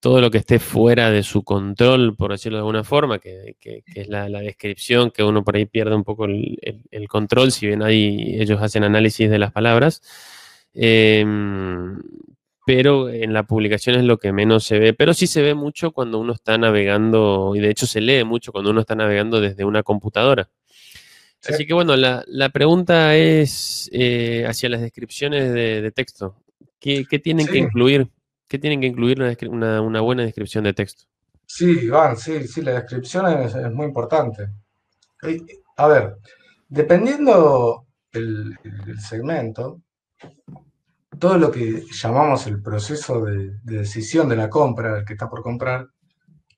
todo 0.00 0.20
lo 0.20 0.30
que 0.30 0.38
esté 0.38 0.58
fuera 0.58 1.10
de 1.10 1.22
su 1.22 1.42
control, 1.42 2.16
por 2.16 2.32
decirlo 2.32 2.58
de 2.58 2.62
alguna 2.62 2.84
forma, 2.84 3.18
que, 3.18 3.56
es 3.94 4.08
la, 4.08 4.28
descripción, 4.28 5.10
que 5.10 5.22
uno 5.22 5.44
por 5.44 5.56
ahí 5.56 5.66
pierde 5.66 5.94
un 5.94 6.04
poco 6.04 6.24
el, 6.24 7.08
control, 7.08 7.52
si 7.52 7.66
bien 7.66 7.82
ahí 7.82 8.36
ellos 8.38 8.60
hacen 8.62 8.84
análisis 8.84 9.28
de 9.28 9.38
las 9.38 9.52
palabras. 9.52 10.02
Em, 10.72 11.98
pero 12.66 13.08
en 13.08 13.32
la 13.32 13.44
publicación 13.44 13.96
es 13.96 14.04
lo 14.04 14.18
que 14.18 14.32
menos 14.32 14.64
se 14.64 14.78
ve, 14.78 14.92
pero 14.92 15.14
sí 15.14 15.26
se 15.26 15.42
ve 15.42 15.54
mucho 15.54 15.92
cuando 15.92 16.18
uno 16.18 16.32
está 16.32 16.58
navegando, 16.58 17.52
y 17.56 17.60
de 17.60 17.70
hecho 17.70 17.86
se 17.86 18.00
lee 18.00 18.24
mucho 18.24 18.52
cuando 18.52 18.70
uno 18.70 18.80
está 18.80 18.94
navegando 18.94 19.40
desde 19.40 19.64
una 19.64 19.82
computadora. 19.82 20.48
Así 21.48 21.66
que 21.66 21.72
bueno, 21.72 21.96
la, 21.96 22.48
pregunta 22.50 23.16
es 23.16 23.88
eh, 23.92 24.44
hacia 24.46 24.68
las 24.68 24.82
descripciones 24.82 25.52
de, 25.52 25.90
texto. 25.92 26.36
¿Qué, 26.78 27.04
tienen 27.22 27.46
que 27.46 27.58
incluir? 27.58 28.08
¿Qué 28.46 28.58
tienen 28.58 28.80
que 28.80 28.88
incluir 28.88 29.22
una, 29.48 29.80
una, 29.80 30.00
buena 30.00 30.22
descripción 30.22 30.64
de 30.64 30.74
texto? 30.74 31.04
Sí, 31.46 31.84
Iván, 31.84 32.16
sí, 32.16 32.46
sí, 32.46 32.62
la 32.62 32.72
descripción 32.72 33.26
es, 33.42 33.54
muy 33.72 33.86
importante. 33.86 34.48
A 35.76 35.88
ver, 35.88 36.16
dependiendo 36.68 37.86
el, 38.12 38.56
segmento, 38.98 39.80
todo 41.20 41.38
lo 41.38 41.50
que 41.50 41.84
llamamos 41.92 42.46
el 42.48 42.62
proceso 42.62 43.24
de, 43.24 43.52
de 43.62 43.78
decisión 43.78 44.28
de 44.28 44.36
la 44.36 44.50
compra, 44.50 44.98
el 44.98 45.04
que 45.04 45.12
está 45.12 45.28
por 45.28 45.42
comprar, 45.42 45.86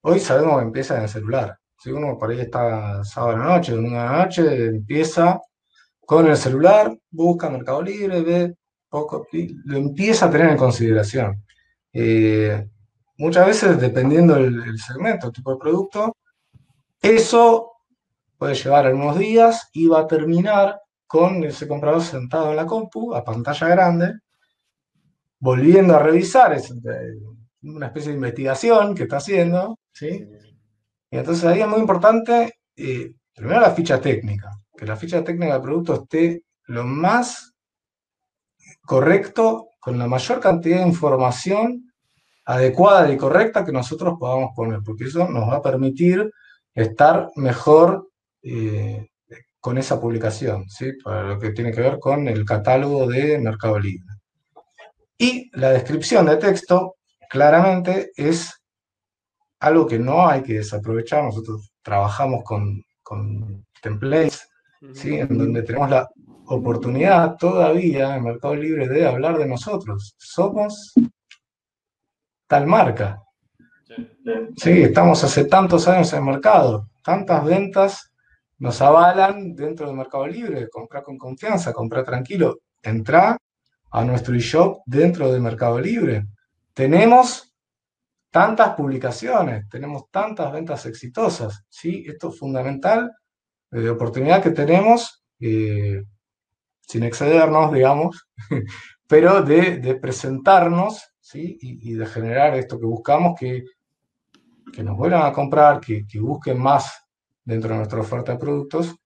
hoy 0.03 0.21
sabemos 0.21 0.59
que 0.59 0.67
empieza 0.67 0.97
en 0.97 1.03
el 1.03 1.09
celular. 1.09 1.59
Si 1.79 1.91
uno 1.91 2.17
por 2.17 2.31
ahí 2.31 2.41
está 2.41 3.05
sábado 3.05 3.37
a 3.37 3.39
la 3.39 3.45
noche, 3.57 3.73
domingo 3.73 3.99
a 3.99 4.25
noche, 4.25 4.67
empieza 4.67 5.41
con 6.07 6.27
el 6.29 6.37
celular, 6.37 6.97
busca 7.11 7.51
Mercado 7.51 7.83
Libre, 7.83 8.23
ve 8.23 8.55
poco, 8.89 9.27
lo 9.65 9.77
empieza 9.77 10.27
a 10.27 10.31
tener 10.31 10.51
en 10.51 10.57
consideración. 10.57 11.43
Eh, 11.93 12.69
muchas 13.17 13.47
veces, 13.47 13.81
dependiendo 13.81 14.35
del, 14.35 14.79
segmento, 14.79 15.29
el 15.29 15.33
tipo 15.33 15.53
de 15.53 15.59
producto, 15.59 16.17
eso 17.01 17.73
puede 18.37 18.55
llevar 18.55 18.87
algunos 18.87 19.19
días 19.19 19.69
y 19.73 19.87
va 19.87 20.01
a 20.01 20.07
terminar 20.07 20.81
con 21.07 21.43
ese 21.45 21.67
comprador 21.67 22.03
sentado 22.03 22.51
en 22.51 22.57
la 22.57 22.67
compu, 22.67 23.15
a 23.15 23.25
pantalla 23.25 23.69
grande, 23.69 24.15
volviendo 25.43 25.97
a 25.97 25.99
revisar, 25.99 26.53
es 26.53 26.71
eh, 26.71 27.19
una 27.63 27.87
especie 27.87 28.11
de 28.11 28.17
investigación 28.17 28.95
que 28.95 29.03
está 29.03 29.17
haciendo, 29.17 29.77
¿sí? 29.93 30.25
Y 31.11 31.17
entonces 31.17 31.45
ahí 31.45 31.61
es 31.61 31.67
muy 31.67 31.81
importante, 31.81 32.61
eh, 32.77 33.13
primero 33.35 33.61
la 33.61 33.73
ficha 33.73 34.01
técnica, 34.01 34.51
que 34.77 34.87
la 34.87 34.95
ficha 34.95 35.25
técnica 35.25 35.55
del 35.55 35.63
producto 35.63 35.95
esté 35.95 36.45
lo 36.67 36.85
más 36.85 37.55
correcto, 38.83 39.71
con 39.81 39.99
la 39.99 40.07
mayor 40.07 40.39
cantidad 40.39 40.79
de 40.79 40.89
información 40.89 41.93
adecuada 42.45 43.13
y 43.13 43.17
correcta 43.17 43.65
que 43.65 43.73
nosotros 43.73 44.15
podamos 44.21 44.51
poner, 44.55 44.79
porque 44.85 45.05
eso 45.05 45.29
nos 45.29 45.49
va 45.49 45.57
a 45.57 45.63
permitir 45.63 46.31
estar 46.73 47.31
mejor 47.35 48.11
eh, 48.45 49.09
con 49.59 49.77
esa 49.77 50.01
publicación, 50.01 50.69
¿sí? 50.69 50.93
para 51.03 51.25
lo 51.25 51.39
que 51.41 51.51
tiene 51.51 51.73
que 51.73 51.81
ver 51.81 51.99
con 51.99 52.29
el 52.29 52.45
catálogo 52.45 53.09
de 53.09 53.41
Mercado 53.41 53.81
Libre. 53.81 54.22
Y 55.23 55.49
la 55.53 55.71
descripción 55.71 56.27
de 56.27 56.37
texto 56.37 56.97
claramente 57.31 58.11
es 58.17 58.61
algo 59.61 59.87
que 59.87 59.97
no 59.97 60.27
hay 60.27 60.43
que 60.43 60.55
desaprovechar. 60.55 61.23
Nosotros 61.23 61.71
trabajamos 61.81 62.43
con, 62.43 62.85
templates, 63.81 64.49
¿sí? 64.93 65.15
en 65.15 65.39
donde 65.39 65.63
tenemos 65.63 65.91
la 65.91 66.09
oportunidad 66.47 67.37
todavía 67.37 68.17
en 68.17 68.25
Mercado 68.25 68.57
Libre 68.57 68.89
de 68.89 69.07
hablar 69.07 69.39
de 69.39 69.47
nosotros. 69.47 70.17
Somos 70.19 70.93
tal 72.49 72.67
marca. 72.67 73.23
Sí, 74.57 74.83
estamos 74.83 75.23
hace 75.23 75.45
tantos 75.45 75.87
años 75.87 76.13
en 76.15 76.19
el 76.19 76.25
mercado, 76.25 76.89
tantas 77.05 77.45
ventas 77.45 78.13
nos 78.59 78.83
avalan 78.83 79.55
dentro 79.55 79.87
del 79.87 79.95
Mercado 79.95 80.27
Libre, 80.27 80.69
comprar 80.69 81.05
con 81.05 81.17
confianza, 81.17 81.73
comprar 81.73 82.05
tranquilo, 82.05 82.59
entra 82.83 83.39
a 83.93 84.05
nuestro 84.05 84.35
eShop 84.35 84.83
dentro 84.87 85.31
del 85.31 85.43
Mercado 85.43 85.79
Libre. 85.79 86.27
Tenemos 86.73 87.55
tantas 88.31 88.75
publicaciones, 88.75 89.69
tenemos 89.69 90.11
tantas 90.11 90.51
ventas 90.51 90.87
exitosas, 90.87 91.65
¿sí? 91.69 92.05
Esto 92.07 92.31
es 92.31 92.39
fundamental, 92.39 93.13
de 93.71 93.91
oportunidad 93.91 94.43
que 94.43 94.51
tenemos, 94.51 95.23
eh, 95.41 96.03
sin 96.81 97.03
excedernos, 97.05 97.73
digamos, 97.73 98.27
pero 99.07 99.43
de, 99.43 99.99
presentarnos, 100.01 101.13
¿sí? 101.21 101.59
Y, 101.61 101.93
de 101.93 102.07
generar 102.07 102.55
esto 102.57 102.81
que 102.81 102.87
buscamos, 102.87 103.39
que, 103.39 103.65
que 104.73 104.83
nos 104.83 104.97
vuelvan 104.97 105.27
a 105.27 105.33
comprar, 105.33 105.81
que, 105.81 106.07
que 106.07 106.19
busquen 106.19 106.59
más 106.59 107.07
dentro 107.45 107.71
de 107.71 107.77
nuestra 107.77 108.01
oferta 108.01 108.33
de 108.33 108.39
productos, 108.39 108.97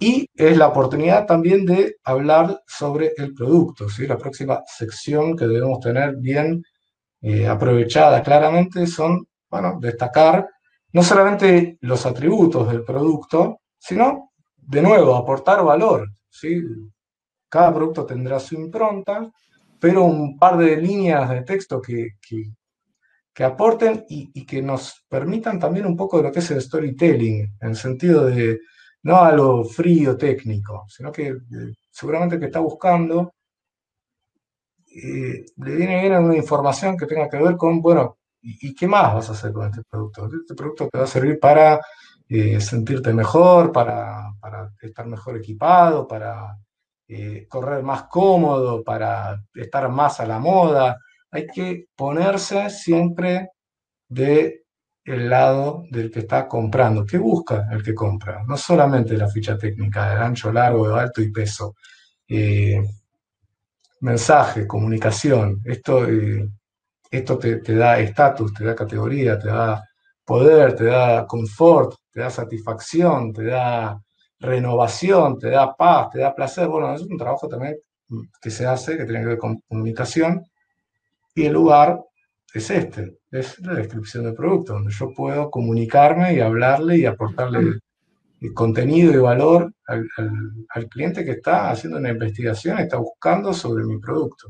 y 0.00 0.26
es 0.34 0.56
la 0.56 0.68
oportunidad 0.68 1.26
también 1.26 1.66
de 1.66 1.96
hablar 2.04 2.62
sobre 2.66 3.12
el 3.18 3.34
producto, 3.34 3.88
¿sí? 3.88 4.06
La 4.06 4.16
próxima 4.16 4.62
sección 4.66 5.36
que 5.36 5.46
debemos 5.46 5.78
tener 5.78 6.16
bien 6.16 6.62
eh, 7.20 7.46
aprovechada 7.46 8.22
claramente 8.22 8.86
son, 8.86 9.26
bueno, 9.50 9.78
destacar 9.78 10.48
no 10.92 11.02
solamente 11.02 11.76
los 11.82 12.06
atributos 12.06 12.68
del 12.68 12.82
producto, 12.82 13.60
sino, 13.78 14.32
de 14.56 14.82
nuevo, 14.82 15.14
aportar 15.14 15.62
valor. 15.62 16.08
¿sí? 16.30 16.62
Cada 17.48 17.72
producto 17.74 18.06
tendrá 18.06 18.40
su 18.40 18.54
impronta, 18.54 19.30
pero 19.78 20.04
un 20.04 20.38
par 20.38 20.56
de 20.56 20.76
líneas 20.78 21.28
de 21.28 21.42
texto 21.42 21.80
que, 21.80 22.12
que, 22.20 23.44
aporten 23.44 24.04
y, 24.08 24.44
que 24.44 24.60
nos 24.60 25.04
permitan 25.08 25.58
también 25.58 25.86
un 25.86 25.96
poco 25.96 26.18
de 26.18 26.24
lo 26.24 26.32
que 26.32 26.40
es 26.40 26.50
el 26.50 26.60
storytelling, 26.60 27.56
en 27.60 27.68
el 27.68 27.76
sentido 27.76 28.26
de 28.26 28.58
no 29.02 29.16
a 29.18 29.32
lo 29.32 29.64
frío 29.64 30.16
técnico, 30.16 30.84
sino 30.88 31.10
que 31.12 31.28
eh, 31.28 31.74
seguramente 31.90 32.38
que 32.38 32.46
está 32.46 32.60
buscando 32.60 33.32
le 34.92 35.76
viene 35.76 36.00
bien 36.00 36.12
alguna 36.12 36.36
información 36.36 36.96
que 36.96 37.06
tenga 37.06 37.28
que 37.28 37.38
ver 37.38 37.56
con, 37.56 37.80
bueno, 37.80 38.18
¿y, 38.42 38.74
qué 38.74 38.86
más 38.86 39.14
vas 39.14 39.28
a 39.28 39.32
hacer 39.32 39.52
con 39.52 39.68
este 39.68 39.82
producto? 39.88 40.26
Este 40.26 40.54
producto 40.54 40.88
te 40.88 40.98
va 40.98 41.04
a 41.04 41.06
servir 41.06 41.38
para 41.38 41.80
eh, 42.28 42.60
sentirte 42.60 43.12
mejor, 43.12 43.72
para, 43.72 44.32
estar 44.80 45.06
mejor 45.06 45.36
equipado, 45.36 46.06
para 46.08 46.56
eh, 47.08 47.46
correr 47.48 47.82
más 47.82 48.04
cómodo, 48.04 48.82
para 48.82 49.42
estar 49.54 49.88
más 49.88 50.20
a 50.20 50.26
la 50.26 50.38
moda. 50.38 50.98
Hay 51.30 51.46
que 51.46 51.86
ponerse 51.96 52.70
siempre 52.70 53.50
de 54.08 54.64
el 55.04 55.28
lado 55.28 55.84
del 55.90 56.10
que 56.10 56.20
está 56.20 56.46
comprando. 56.46 57.04
¿Qué 57.04 57.18
busca 57.18 57.68
el 57.72 57.82
que 57.82 57.94
compra? 57.94 58.42
No 58.46 58.56
solamente 58.56 59.16
la 59.16 59.28
ficha 59.28 59.56
técnica, 59.56 60.12
el 60.12 60.18
ancho, 60.22 60.52
largo, 60.52 60.86
alto 60.94 61.22
y 61.22 61.30
peso. 61.30 61.76
Eh, 62.28 62.82
mensaje, 64.00 64.66
comunicación. 64.66 65.60
Esto, 65.64 66.06
eh, 66.08 66.48
esto 67.10 67.38
te, 67.38 67.60
da 67.74 67.98
estatus, 67.98 68.52
te 68.54 68.64
da 68.64 68.74
categoría, 68.74 69.38
te 69.38 69.48
da 69.48 69.82
poder, 70.24 70.76
te 70.76 70.84
da 70.84 71.26
confort, 71.26 71.94
te 72.10 72.20
da 72.20 72.30
satisfacción, 72.30 73.32
te 73.32 73.44
da 73.44 74.00
renovación, 74.38 75.38
te 75.38 75.50
da 75.50 75.74
paz, 75.74 76.10
te 76.10 76.20
da 76.20 76.34
placer. 76.34 76.68
Bueno, 76.68 76.94
es 76.94 77.02
un 77.02 77.16
trabajo 77.18 77.48
también 77.48 77.76
que 78.40 78.50
se 78.50 78.66
hace, 78.66 78.96
que 78.96 79.04
tiene 79.04 79.20
que 79.20 79.26
ver 79.26 79.38
con 79.38 79.60
comunicación. 79.68 80.44
Y 81.34 81.46
el 81.46 81.52
lugar 81.52 82.00
es 82.52 82.70
este, 82.70 83.18
es 83.30 83.58
la 83.60 83.74
descripción 83.74 84.24
del 84.24 84.34
producto, 84.34 84.74
donde 84.74 84.92
yo 84.92 85.12
puedo 85.14 85.50
comunicarme 85.50 86.34
y 86.34 86.40
hablarle 86.40 86.98
y 86.98 87.06
aportarle 87.06 87.78
contenido 88.54 89.12
y 89.12 89.18
valor 89.18 89.72
al, 89.86 90.88
cliente 90.88 91.24
que 91.24 91.32
está 91.32 91.70
haciendo 91.70 91.98
una 91.98 92.10
investigación, 92.10 92.78
está 92.78 92.96
buscando 92.96 93.52
sobre 93.52 93.84
mi 93.84 93.98
producto. 93.98 94.48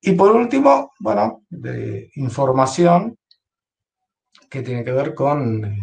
Y 0.00 0.12
por 0.12 0.32
último, 0.32 0.92
bueno, 1.00 1.42
de 1.48 2.10
información 2.16 3.16
que 4.50 4.62
tiene 4.62 4.84
que 4.84 4.92
ver 4.92 5.14
con 5.14 5.64
eh, 5.64 5.82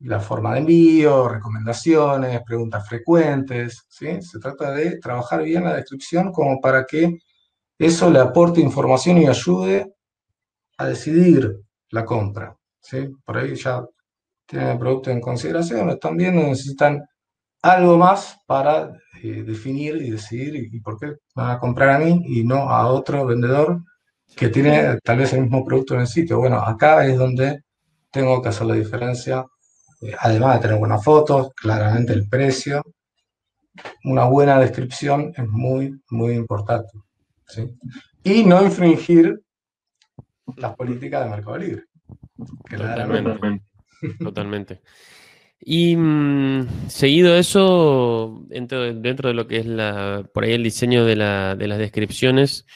la 0.00 0.20
forma 0.20 0.52
de 0.52 0.60
envío, 0.60 1.28
recomendaciones, 1.28 2.42
preguntas 2.44 2.86
frecuentes, 2.86 3.86
¿sí? 3.88 4.20
Se 4.20 4.38
trata 4.38 4.72
de 4.72 4.98
trabajar 4.98 5.42
bien 5.42 5.64
la 5.64 5.74
descripción 5.74 6.30
como 6.32 6.60
para 6.60 6.84
que 6.84 7.18
eso 7.78 8.10
le 8.10 8.20
aporte 8.20 8.60
información 8.60 9.18
y 9.18 9.26
ayude 9.26 9.95
a 10.78 10.86
decidir 10.86 11.60
la 11.90 12.04
compra, 12.04 12.56
¿sí? 12.80 13.08
Por 13.24 13.38
ahí 13.38 13.54
ya 13.54 13.84
tienen 14.46 14.70
el 14.70 14.78
producto 14.78 15.10
en 15.10 15.20
consideración, 15.20 15.90
están 15.90 16.16
viendo, 16.16 16.42
necesitan 16.42 17.04
algo 17.62 17.98
más 17.98 18.38
para 18.46 18.92
eh, 19.22 19.42
definir 19.44 19.96
y 19.96 20.10
decidir 20.10 20.54
y, 20.54 20.80
por 20.80 20.98
qué 20.98 21.14
van 21.34 21.50
a 21.50 21.58
comprar 21.58 21.90
a 21.90 21.98
mí 21.98 22.22
y 22.26 22.44
no 22.44 22.70
a 22.70 22.86
otro 22.88 23.26
vendedor 23.26 23.82
que 24.36 24.48
tiene 24.48 24.98
tal 25.02 25.18
vez 25.18 25.32
el 25.32 25.42
mismo 25.42 25.64
producto 25.64 25.94
en 25.94 26.00
el 26.00 26.06
sitio. 26.06 26.38
Bueno, 26.38 26.60
acá 26.60 27.06
es 27.06 27.16
donde 27.16 27.62
tengo 28.10 28.40
que 28.42 28.48
hacer 28.50 28.66
la 28.66 28.74
diferencia, 28.74 29.44
eh, 30.02 30.14
además 30.18 30.56
de 30.56 30.62
tener 30.62 30.78
buenas 30.78 31.02
fotos, 31.02 31.50
claramente 31.54 32.12
el 32.12 32.28
precio, 32.28 32.82
una 34.04 34.24
buena 34.24 34.58
descripción 34.58 35.32
es 35.36 35.46
muy, 35.48 36.00
muy 36.10 36.34
importante. 36.34 36.92
¿sí? 37.46 37.68
Y 38.22 38.44
no 38.44 38.62
infringir 38.62 39.40
las 40.56 40.76
políticas 40.76 41.24
de 41.24 41.30
Mercado 41.30 41.58
Libre. 41.58 41.82
Totalmente. 42.68 43.62
Totalmente. 44.18 44.80
Y 45.60 45.96
mm, 45.96 46.88
seguido 46.88 47.36
eso, 47.36 48.44
dentro, 48.48 48.92
dentro, 48.94 49.28
de 49.28 49.34
lo 49.34 49.46
que 49.46 49.58
es 49.58 49.66
la, 49.66 50.28
por 50.32 50.44
ahí 50.44 50.52
el 50.52 50.62
diseño 50.62 51.04
de, 51.04 51.16
la, 51.16 51.56
de 51.56 51.66
las 51.66 51.78
descripciones, 51.78 52.66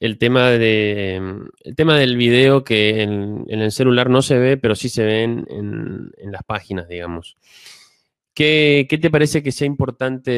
el 0.00 0.18
tema, 0.18 0.50
de, 0.50 1.16
el 1.60 1.76
tema 1.76 1.96
del 1.96 2.16
video 2.16 2.64
que 2.64 3.02
en, 3.02 3.44
el 3.48 3.70
celular 3.72 4.10
no 4.10 4.22
se 4.22 4.38
ve, 4.38 4.56
pero 4.56 4.74
sí 4.74 4.88
se 4.88 5.04
ven 5.04 5.46
en, 5.48 6.10
en 6.16 6.32
las 6.32 6.42
páginas, 6.44 6.88
digamos. 6.88 7.36
¿Qué, 8.34 8.86
¿Qué, 8.90 8.98
te 8.98 9.10
parece 9.10 9.42
que 9.42 9.52
sea 9.52 9.66
importante 9.66 10.30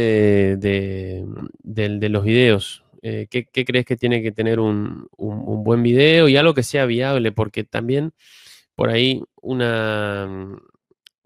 de, 0.58 1.24
de 1.62 2.08
los 2.10 2.24
videos? 2.24 2.84
Eh, 3.02 3.26
¿qué, 3.30 3.44
¿qué, 3.44 3.64
crees 3.64 3.84
que 3.84 3.96
tiene 3.96 4.22
que 4.22 4.32
tener 4.32 4.60
un, 4.60 5.08
un, 5.16 5.64
buen 5.64 5.82
video 5.82 6.28
y 6.28 6.36
algo 6.36 6.54
que 6.54 6.62
sea 6.62 6.86
viable? 6.86 7.32
Porque 7.32 7.64
también 7.64 8.12
por 8.74 8.90
ahí 8.90 9.22
una, 9.40 10.58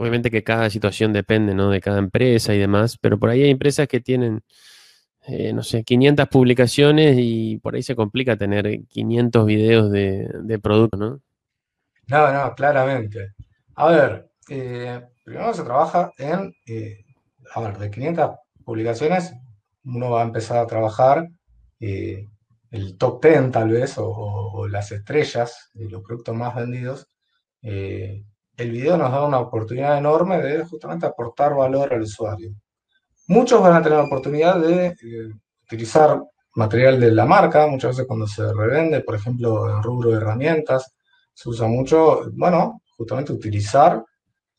Obviamente 0.00 0.30
que 0.30 0.42
cada 0.42 0.70
situación 0.70 1.12
depende, 1.12 1.54
¿no? 1.54 1.68
De 1.68 1.82
cada 1.82 1.98
empresa 1.98 2.54
y 2.54 2.58
demás, 2.58 2.96
pero 2.96 3.18
por 3.18 3.28
ahí 3.28 3.42
hay 3.42 3.50
empresas 3.50 3.86
que 3.86 4.00
tienen, 4.00 4.42
eh, 5.26 5.52
no 5.52 5.62
sé, 5.62 5.84
500 5.84 6.26
publicaciones 6.28 7.16
y 7.18 7.58
por 7.58 7.74
ahí 7.74 7.82
se 7.82 7.94
complica 7.94 8.34
tener 8.34 8.86
500 8.86 9.44
videos 9.44 9.90
de, 9.92 10.26
de 10.42 10.58
producto, 10.58 10.96
¿no? 10.96 11.20
No, 12.06 12.32
no, 12.32 12.54
claramente. 12.54 13.34
A 13.74 13.88
ver, 13.88 14.30
eh, 14.48 15.02
primero 15.22 15.52
se 15.52 15.64
trabaja 15.64 16.12
en, 16.16 16.50
eh, 16.66 17.04
a 17.54 17.60
ver, 17.60 17.76
de 17.76 17.90
500 17.90 18.30
publicaciones, 18.64 19.34
uno 19.84 20.12
va 20.12 20.22
a 20.22 20.24
empezar 20.24 20.56
a 20.56 20.66
trabajar 20.66 21.28
el 21.80 22.96
top 22.98 23.24
10 23.24 23.50
tal 23.50 23.70
vez, 23.70 23.94
o, 23.96 24.66
las 24.68 24.92
estrellas, 24.92 25.70
de 25.74 25.88
los 25.88 26.02
productos 26.02 26.34
más 26.34 26.54
vendidos, 26.54 27.08
el 28.60 28.70
video 28.70 28.96
nos 28.98 29.10
da 29.10 29.24
una 29.24 29.38
oportunidad 29.38 29.96
enorme 29.96 30.40
de 30.42 30.64
justamente 30.64 31.06
aportar 31.06 31.54
valor 31.54 31.92
al 31.92 32.02
usuario. 32.02 32.52
Muchos 33.28 33.62
van 33.62 33.74
a 33.74 33.82
tener 33.82 33.98
la 33.98 34.04
oportunidad 34.04 34.60
de 34.60 34.86
eh, 34.86 35.30
utilizar 35.64 36.20
material 36.56 37.00
de 37.00 37.12
la 37.12 37.24
marca, 37.24 37.66
muchas 37.68 37.92
veces 37.92 38.06
cuando 38.06 38.26
se 38.26 38.52
revende, 38.52 39.00
por 39.00 39.14
ejemplo, 39.14 39.70
en 39.70 39.82
rubro 39.82 40.10
de 40.10 40.16
herramientas, 40.16 40.92
se 41.32 41.48
usa 41.48 41.68
mucho, 41.68 42.30
bueno, 42.32 42.82
justamente 42.96 43.32
utilizar 43.32 44.04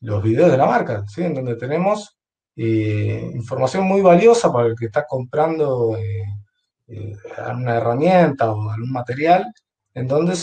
los 0.00 0.22
videos 0.22 0.50
de 0.50 0.56
la 0.56 0.66
marca, 0.66 1.04
¿sí? 1.06 1.22
en 1.22 1.34
donde 1.34 1.54
tenemos 1.56 2.16
eh, 2.56 3.30
información 3.34 3.84
muy 3.84 4.00
valiosa 4.00 4.52
para 4.52 4.68
el 4.68 4.74
que 4.74 4.86
está 4.86 5.06
comprando 5.06 5.96
eh, 5.96 6.24
una 7.54 7.76
herramienta 7.76 8.52
o 8.52 8.70
algún 8.70 8.92
material 8.92 9.52
en 9.94 10.08
donde 10.08 10.34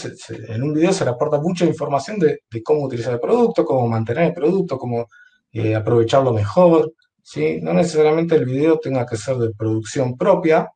en 0.48 0.64
un 0.64 0.74
video 0.74 0.94
se 0.94 1.04
le 1.04 1.12
aporta 1.12 1.40
mucha 1.40 1.66
información 1.66 2.20
de, 2.20 2.42
cómo 2.64 2.84
utilizar 2.84 3.14
el 3.14 3.20
producto, 3.20 3.66
cómo 3.66 3.88
mantener 3.88 4.26
el 4.26 4.34
producto, 4.34 4.78
cómo 4.78 5.08
eh, 5.52 5.76
aprovecharlo 5.76 6.34
mejor. 6.34 6.94
¿sí? 7.24 7.60
No 7.62 7.74
necesariamente 7.74 8.36
el 8.36 8.46
video 8.46 8.80
tenga 8.80 9.06
que 9.06 9.18
ser 9.18 9.38
de 9.38 9.54
producción 9.54 10.16
propia. 10.18 10.72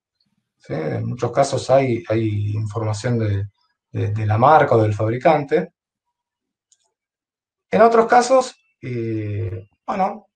En 0.67 1.05
muchos 1.05 1.31
casos 1.31 1.69
hay, 1.69 2.03
hay 2.09 2.51
información 2.53 3.19
de, 3.19 3.45
la 4.25 4.37
marca 4.39 4.75
o 4.75 4.81
del 4.81 4.93
fabricante. 4.93 5.73
En 7.69 7.81
otros 7.81 8.07
casos, 8.07 8.55
eh, 8.81 9.67
bueno, 9.85 10.27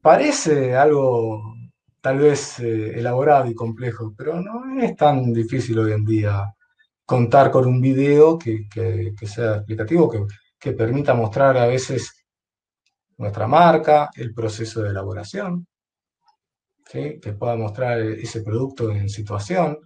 parece 0.00 0.76
algo 0.76 1.57
tal 2.08 2.20
vez 2.20 2.58
eh, 2.60 2.98
elaborado 2.98 3.50
y 3.50 3.54
complejo, 3.54 4.14
pero 4.16 4.40
no 4.40 4.80
es 4.80 4.96
tan 4.96 5.30
difícil 5.30 5.78
hoy 5.78 5.92
en 5.92 6.06
día 6.06 6.54
contar 7.04 7.50
con 7.50 7.66
un 7.66 7.82
video 7.82 8.38
que, 8.38 8.66
sea 9.26 9.56
explicativo, 9.56 10.10
que, 10.58 10.72
permita 10.72 11.12
mostrar 11.12 11.58
a 11.58 11.66
veces 11.66 12.24
nuestra 13.18 13.46
marca, 13.46 14.08
el 14.16 14.32
proceso 14.32 14.80
de 14.80 14.88
elaboración, 14.88 15.66
que 16.82 17.20
pueda 17.38 17.56
mostrar 17.56 18.00
ese 18.00 18.40
producto 18.40 18.90
en 18.90 19.10
situación, 19.10 19.78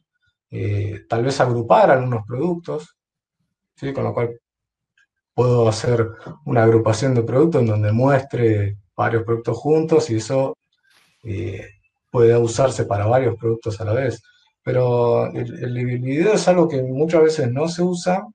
eh, 0.49 1.07
tal 1.09 1.25
vez 1.25 1.41
agrupar 1.41 1.91
algunos 1.91 2.25
productos, 2.25 2.97
con 3.93 4.05
lo 4.05 4.14
cual 4.14 4.39
puedo 5.35 5.68
hacer 5.68 6.09
una 6.45 6.62
agrupación 6.62 7.14
de 7.16 7.25
productos 7.25 7.62
en 7.62 7.66
donde 7.66 7.91
muestre 7.91 8.79
varios 8.97 9.25
productos 9.25 9.59
juntos 9.59 10.09
y 10.09 10.16
eso 10.18 10.57
eh, 11.25 11.82
puede 12.13 12.37
usarse 12.37 12.85
para 12.85 13.07
varios 13.07 13.37
productos 13.37 13.81
a 13.81 13.85
la 13.85 13.95
vez 13.95 14.23
pero 14.63 15.27
el, 15.33 15.87
video 16.01 16.35
es 16.35 16.47
algo 16.49 16.69
que 16.69 16.83
muchas 16.83 17.23
veces 17.23 17.53
no 17.53 17.69
se 17.69 17.83
usa 17.83 18.27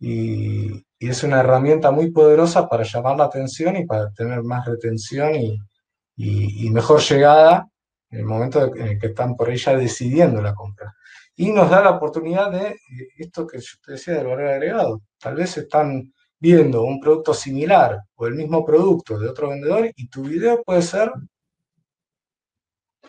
y, 0.00 0.84
es 0.98 1.24
una 1.24 1.40
herramienta 1.40 1.90
muy 1.90 2.12
poderosa 2.12 2.68
para 2.68 2.84
llamar 2.84 3.16
la 3.16 3.24
atención 3.24 3.76
y 3.76 3.84
para 3.84 4.12
tener 4.12 4.42
más 4.44 4.64
retención 4.66 5.34
y, 5.34 6.70
mejor 6.70 7.00
llegada 7.00 7.66
en 8.10 8.20
el 8.20 8.24
momento 8.24 8.74
en 8.76 8.86
el 8.86 8.98
que 9.00 9.08
están 9.08 9.34
por 9.34 9.50
ella 9.50 9.76
decidiendo 9.76 10.40
la 10.40 10.54
compra. 10.54 10.94
Y 11.34 11.50
nos 11.50 11.68
da 11.70 11.82
la 11.82 11.90
oportunidad 11.90 12.52
de 12.52 12.76
esto 13.18 13.46
que 13.46 13.58
yo 13.58 13.76
te 13.84 13.92
decía 13.92 14.14
del 14.14 14.28
valor 14.28 14.46
agregado. 14.46 15.02
Tal 15.18 15.34
vez 15.34 15.56
están 15.56 16.12
viendo 16.38 16.84
un 16.84 17.00
producto 17.00 17.34
similar 17.34 17.98
o 18.14 18.26
el 18.26 18.34
mismo 18.34 18.64
producto 18.64 19.18
de 19.18 19.28
otro 19.28 19.48
vendedor 19.48 19.90
y 19.96 20.08
tu 20.08 20.22
video 20.22 20.62
puede 20.62 20.82
ser 20.82 21.10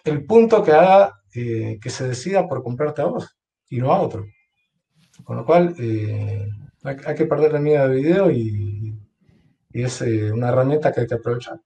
el 0.03 0.25
punto 0.25 0.63
que 0.63 0.71
haga 0.71 1.21
eh, 1.33 1.79
que 1.81 1.89
se 1.89 2.07
decida 2.07 2.47
por 2.47 2.61
comprarte 2.61 3.01
a 3.01 3.05
vos 3.05 3.35
y 3.69 3.77
no 3.77 3.91
a 3.91 4.01
otro. 4.01 4.25
Con 5.23 5.37
lo 5.37 5.45
cual, 5.45 5.75
eh, 5.79 6.47
hay, 6.83 7.15
que 7.15 7.25
perder 7.25 7.55
el 7.55 7.61
miedo 7.61 7.83
al 7.83 7.93
video 7.93 8.29
y, 8.29 8.95
es 9.71 10.01
eh, 10.03 10.31
una 10.31 10.49
herramienta 10.49 10.91
que 10.91 11.01
hay 11.01 11.07
que 11.07 11.15
aprovechar. 11.15 11.59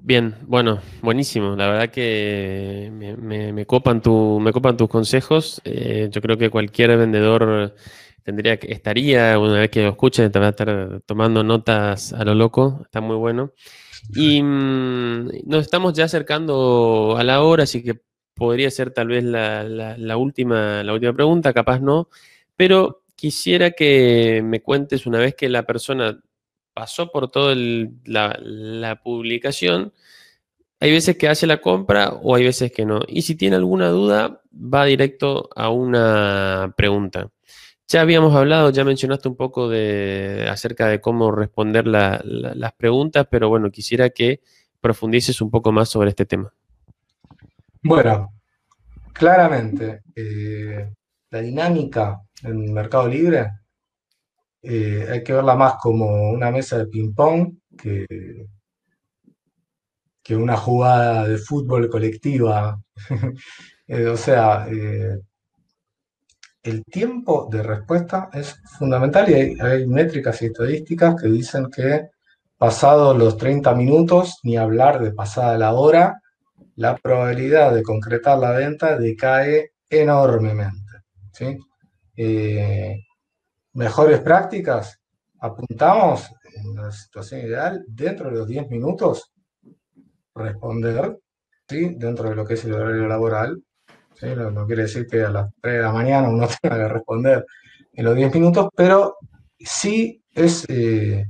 Bien, 0.00 0.34
bueno, 0.46 0.80
buenísimo. 1.02 1.54
La 1.56 1.68
verdad 1.68 1.90
que 1.90 2.90
me, 2.90 3.66
copan, 3.66 4.00
tu, 4.00 4.40
me 4.40 4.50
copan 4.50 4.78
tus 4.78 4.88
consejos. 4.88 5.60
yo 5.64 6.22
creo 6.22 6.38
que 6.38 6.48
cualquier 6.48 6.96
vendedor 6.96 7.74
tendría 8.22 8.58
que, 8.58 8.72
estaría, 8.72 9.38
una 9.38 9.60
vez 9.60 9.70
que 9.70 9.82
lo 9.82 9.90
escuche, 9.90 10.28
te 10.30 10.38
va 10.38 10.46
a 10.46 10.50
estar 10.50 11.02
tomando 11.06 11.42
notas 11.42 12.12
a 12.12 12.24
lo 12.24 12.34
loco. 12.34 12.80
Está 12.84 13.00
muy 13.00 13.16
bueno. 13.16 13.52
Y 14.14 14.42
mm, 14.42 15.46
nos 15.46 15.62
estamos 15.62 15.94
ya 15.94 16.04
acercando 16.04 17.16
a 17.18 17.24
la 17.24 17.42
hora, 17.42 17.64
así 17.64 17.82
que 17.82 18.00
podría 18.34 18.70
ser 18.70 18.90
tal 18.92 19.08
vez 19.08 19.22
la, 19.24 20.16
última, 20.16 20.82
la 20.82 20.92
última 20.94 21.12
pregunta, 21.12 21.52
capaz 21.52 21.80
no, 21.80 22.08
pero 22.56 23.04
quisiera 23.14 23.72
que 23.72 24.40
me 24.42 24.62
cuentes 24.62 25.06
una 25.06 25.18
vez 25.18 25.34
que 25.34 25.48
la 25.50 25.64
persona 25.64 26.18
pasó 26.72 27.10
por 27.10 27.30
toda 27.30 27.54
la, 27.54 28.38
la 28.40 29.02
publicación, 29.02 29.92
hay 30.80 30.90
veces 30.90 31.18
que 31.18 31.28
hace 31.28 31.46
la 31.46 31.60
compra 31.60 32.14
o 32.22 32.34
hay 32.34 32.44
veces 32.44 32.72
que 32.72 32.86
no. 32.86 33.00
Y 33.06 33.22
si 33.22 33.34
tiene 33.36 33.56
alguna 33.56 33.90
duda, 33.90 34.40
va 34.52 34.86
directo 34.86 35.50
a 35.54 35.68
una 35.68 36.72
pregunta. 36.76 37.30
Ya 37.90 38.02
habíamos 38.02 38.36
hablado, 38.36 38.70
ya 38.70 38.84
mencionaste 38.84 39.26
un 39.26 39.34
poco 39.34 39.68
de, 39.68 40.46
acerca 40.48 40.86
de 40.86 41.00
cómo 41.00 41.32
responder 41.32 41.88
las 41.88 42.72
preguntas, 42.76 43.26
pero 43.28 43.48
bueno, 43.48 43.72
quisiera 43.72 44.10
que 44.10 44.42
profundices 44.80 45.40
un 45.40 45.50
poco 45.50 45.72
más 45.72 45.88
sobre 45.88 46.10
este 46.10 46.24
tema. 46.24 46.54
Bueno, 47.82 48.32
claramente, 49.12 50.02
eh, 50.14 50.88
la 51.32 51.40
dinámica 51.40 52.20
en 52.44 52.72
Mercado 52.72 53.08
Libre 53.08 53.50
eh, 54.62 55.08
hay 55.10 55.24
que 55.24 55.32
verla 55.32 55.56
más 55.56 55.74
como 55.82 56.30
una 56.30 56.52
mesa 56.52 56.78
de 56.78 56.86
ping-pong 56.86 57.56
que, 57.76 58.06
que 60.22 60.36
una 60.36 60.56
jugada 60.56 61.26
de 61.26 61.38
fútbol 61.38 61.90
colectiva. 61.90 62.80
Eh, 63.92 64.06
o 64.06 64.16
sea, 64.16 64.68
el 66.62 66.84
tiempo 66.84 67.48
de 67.50 67.62
respuesta 67.62 68.28
es 68.32 68.60
fundamental 68.78 69.30
y 69.30 69.60
hay, 69.60 69.86
métricas 69.86 70.42
y 70.42 70.46
estadísticas 70.46 71.20
que 71.20 71.28
dicen 71.28 71.70
que 71.70 72.10
pasados 72.58 73.16
los 73.16 73.36
30 73.38 73.74
minutos, 73.74 74.38
ni 74.42 74.56
hablar 74.56 75.02
de 75.02 75.12
pasada 75.12 75.56
la 75.56 75.72
hora, 75.72 76.20
la 76.76 76.96
probabilidad 76.96 77.74
de 77.74 77.82
concretar 77.82 78.38
la 78.38 78.52
venta 78.52 78.98
decae 78.98 79.72
enormemente. 79.88 80.76
Eh, 82.16 82.98
mejores 83.72 84.20
prácticas, 84.20 85.00
apuntamos 85.38 86.30
en 86.54 86.74
la 86.74 86.92
situación 86.92 87.40
ideal, 87.40 87.82
dentro 87.88 88.30
de 88.30 88.36
los 88.36 88.46
10 88.46 88.68
minutos, 88.68 89.32
responder, 90.34 91.18
¿sí? 91.66 91.94
dentro 91.96 92.28
de 92.28 92.34
lo 92.34 92.44
que 92.44 92.54
es 92.54 92.64
el 92.64 92.74
horario 92.74 93.08
laboral, 93.08 93.62
no, 94.22 94.66
quiere 94.66 94.82
decir 94.82 95.06
que 95.06 95.22
a 95.22 95.30
las 95.30 95.50
3 95.60 95.74
de 95.74 95.82
la 95.82 95.92
mañana 95.92 96.28
uno 96.28 96.46
tenga 96.62 96.76
que 96.76 96.88
responder 96.88 97.46
en 97.92 98.04
los 98.04 98.14
10 98.14 98.34
minutos, 98.34 98.68
pero 98.74 99.16
sí 99.58 100.22
es 100.32 100.64
eh, 100.68 101.26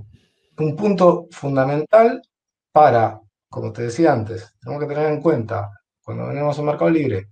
un 0.59 0.77
punto 0.77 1.27
fundamental 1.31 2.23
para, 2.73 3.21
como 3.49 3.73
te 3.73 3.83
decía 3.83 4.13
antes, 4.13 4.55
tenemos 4.61 4.83
que 4.83 4.95
tener 4.95 5.13
en 5.13 5.21
cuenta 5.21 5.71
cuando 6.03 6.27
venimos 6.29 6.59
a 6.59 6.63
Mercado 6.63 6.91
Libre 6.91 7.29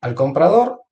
al 0.00 0.14
comprador, 0.14 0.82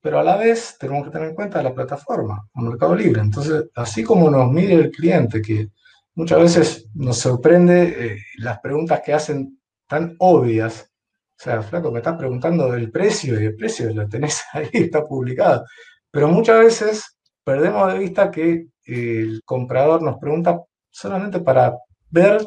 pero 0.00 0.20
a 0.20 0.24
la 0.24 0.36
vez 0.36 0.76
tenemos 0.78 1.04
que 1.04 1.10
tener 1.10 1.30
en 1.30 1.34
cuenta 1.34 1.62
la 1.62 1.74
plataforma, 1.74 2.48
el 2.54 2.64
Mercado 2.64 2.94
Libre. 2.94 3.20
Entonces, 3.20 3.64
así 3.74 4.04
como 4.04 4.30
nos 4.30 4.50
mide 4.50 4.74
el 4.74 4.90
cliente, 4.90 5.42
que 5.42 5.68
muchas 6.14 6.38
veces 6.38 6.86
nos 6.94 7.18
sorprende 7.18 8.06
eh, 8.06 8.18
las 8.38 8.60
preguntas 8.60 9.02
que 9.04 9.12
hacen 9.12 9.58
tan 9.86 10.14
obvias. 10.18 10.90
O 11.38 11.40
sea, 11.40 11.62
flaco, 11.62 11.92
me 11.92 11.98
estás 11.98 12.16
preguntando 12.16 12.72
del 12.72 12.90
precio 12.90 13.40
y 13.40 13.46
el 13.46 13.54
precio 13.54 13.92
lo 13.94 14.08
tenés 14.08 14.42
ahí, 14.52 14.68
está 14.72 15.04
publicado. 15.04 15.64
Pero 16.10 16.28
muchas 16.28 16.58
veces 16.58 17.18
perdemos 17.44 17.92
de 17.92 17.98
vista 17.98 18.30
que 18.30 18.66
el 18.84 19.42
comprador 19.44 20.02
nos 20.02 20.18
pregunta 20.18 20.60
solamente 20.90 21.40
para 21.40 21.76
ver 22.10 22.44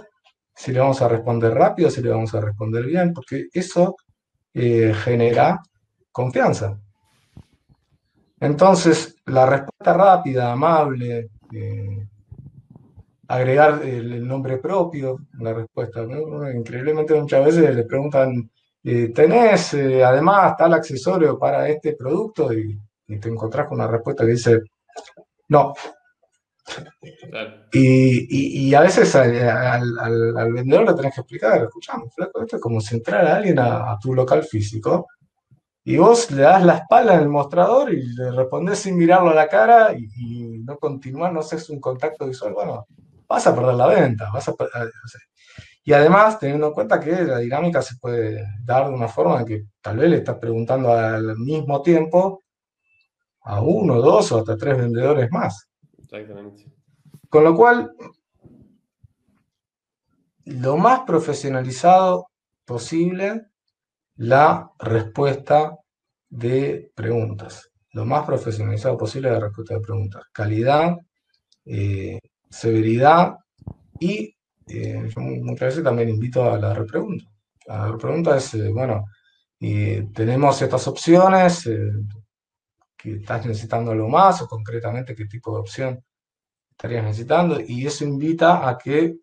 si 0.53 0.73
le 0.73 0.79
vamos 0.79 1.01
a 1.01 1.07
responder 1.07 1.53
rápido, 1.53 1.89
si 1.89 2.01
le 2.01 2.09
vamos 2.09 2.33
a 2.35 2.41
responder 2.41 2.85
bien, 2.85 3.13
porque 3.13 3.47
eso 3.53 3.95
eh, 4.53 4.93
genera 4.93 5.61
confianza. 6.11 6.77
Entonces, 8.39 9.15
la 9.25 9.45
respuesta 9.45 9.93
rápida, 9.93 10.51
amable, 10.51 11.29
eh, 11.53 12.07
agregar 13.27 13.81
el, 13.83 14.27
nombre 14.27 14.57
propio 14.57 15.19
la 15.39 15.53
respuesta. 15.53 16.03
Increíblemente 16.53 17.13
muchas 17.13 17.45
veces 17.45 17.75
le 17.75 17.83
preguntan, 17.83 18.51
eh, 18.83 19.09
¿tenés 19.13 19.73
además 19.73 20.55
tal 20.57 20.73
accesorio 20.73 21.37
para 21.37 21.67
este 21.69 21.93
producto? 21.93 22.53
Y, 22.53 22.79
te 23.19 23.27
encontrás 23.27 23.67
con 23.67 23.77
una 23.77 23.87
respuesta 23.87 24.25
que 24.25 24.31
dice, 24.31 24.61
no. 25.49 25.73
Y, 27.73 28.73
a 28.73 28.81
veces 28.81 29.13
al, 29.15 30.53
vendedor 30.53 30.85
le 30.85 30.93
tenés 30.93 31.15
que 31.15 31.21
explicar, 31.21 31.61
escuchame, 31.61 32.05
flaco, 32.09 32.41
esto 32.41 32.55
es 32.55 32.61
como 32.61 32.79
si 32.79 32.95
entrara 32.95 33.35
alguien 33.35 33.59
a, 33.59 33.97
tu 34.01 34.13
local 34.13 34.43
físico 34.43 35.07
y 35.83 35.97
vos 35.97 36.29
le 36.31 36.43
das 36.43 36.63
la 36.63 36.77
espalda 36.77 37.15
en 37.15 37.21
el 37.21 37.29
mostrador 37.29 37.93
y 37.93 38.13
le 38.13 38.31
respondés 38.31 38.79
sin 38.79 38.97
mirarlo 38.97 39.31
a 39.31 39.35
la 39.35 39.47
cara 39.47 39.93
y, 39.97 40.59
no 40.63 40.77
continuar, 40.77 41.33
no 41.33 41.39
haces 41.39 41.69
un 41.69 41.79
contacto 41.79 42.27
visual, 42.27 42.53
bueno, 42.53 42.85
vas 43.27 43.47
a 43.47 43.55
perder 43.55 43.75
la 43.75 43.87
venta, 43.87 44.29
vas 44.31 44.47
a 44.47 44.53
y 45.83 45.93
además, 45.93 46.37
teniendo 46.39 46.67
en 46.67 46.73
cuenta 46.73 46.99
que 46.99 47.23
la 47.23 47.39
dinámica 47.39 47.81
se 47.81 47.95
puede 47.97 48.45
dar 48.63 48.87
de 48.87 48.93
una 48.93 49.07
forma 49.07 49.39
en 49.39 49.45
que 49.45 49.63
tal 49.81 49.97
vez 49.97 50.09
le 50.09 50.17
estás 50.17 50.37
preguntando 50.37 50.93
al 50.93 51.35
mismo 51.37 51.81
tiempo 51.81 52.43
a 53.41 53.61
uno, 53.61 53.99
dos 53.99 54.31
o 54.31 54.39
hasta 54.39 54.55
tres 54.55 54.77
vendedores 54.77 55.31
más. 55.31 55.67
Exactamente. 55.97 56.65
Con 57.29 57.43
lo 57.43 57.55
cual, 57.55 57.91
lo 60.45 60.77
más 60.77 61.01
profesionalizado 61.01 62.27
posible 62.65 63.47
la 64.17 64.69
respuesta 64.77 65.77
de 66.29 66.91
preguntas. 66.93 67.69
Lo 67.93 68.05
más 68.05 68.25
profesionalizado 68.25 68.97
posible 68.97 69.31
la 69.31 69.39
respuesta 69.39 69.73
de 69.73 69.81
preguntas. 69.81 70.23
Calidad, 70.31 70.95
eh, 71.65 72.19
severidad 72.49 73.35
y 73.99 74.35
eh, 74.67 75.09
yo 75.13 75.21
muchas 75.21 75.69
veces 75.69 75.83
también 75.83 76.09
invito 76.09 76.51
a 76.51 76.57
la 76.57 76.73
repregunta. 76.73 77.25
La 77.67 77.87
repregunta 77.91 78.37
es, 78.37 78.53
eh, 78.55 78.69
bueno, 78.69 79.05
tenemos 79.59 80.61
estas 80.61 80.87
opciones, 80.87 81.67
que 83.01 83.15
estás 83.15 83.45
necesitando 83.45 83.91
algo 83.91 84.07
más 84.09 84.41
o 84.41 84.47
concretamente 84.47 85.15
qué 85.15 85.25
tipo 85.25 85.53
de 85.53 85.59
opción 85.59 86.03
estarías 86.69 87.03
necesitando 87.03 87.59
y 87.59 87.85
eso 87.85 88.03
invita 88.03 88.67
a 88.67 88.77
que 88.77 89.17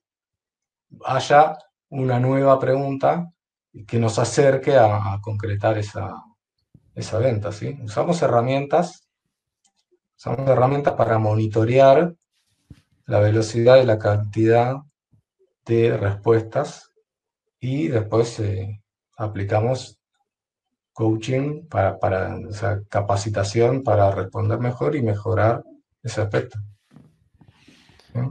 haya 1.05 1.57
una 1.91 2.19
nueva 2.19 2.59
pregunta 2.59 3.31
que 3.87 3.99
nos 3.99 4.19
acerque 4.19 4.77
a, 4.77 5.19
concretar 5.23 5.79
esa, 5.79 6.13
esa 6.95 7.19
venta. 7.19 7.53
¿sí? 7.53 7.79
Usamos 7.83 8.21
herramientas, 8.23 9.09
usamos 10.17 10.49
herramientas 10.49 10.95
para 10.95 11.19
monitorear 11.19 12.15
la 13.07 13.21
velocidad 13.21 13.77
y 13.81 13.87
la 13.87 13.99
cantidad 13.99 14.77
de 15.69 15.97
respuestas 15.97 16.91
y 17.61 17.89
después 17.89 18.41
eh, 18.41 18.83
aplicamos 19.17 20.01
coaching 20.93 21.67
para, 21.69 21.99
para 21.99 22.37
capacitación 22.89 23.85
para 23.85 24.11
responder 24.11 24.59
mejor 24.59 24.97
y 24.97 25.03
mejorar 25.03 25.63
ese 26.03 26.23
aspecto. 26.23 26.59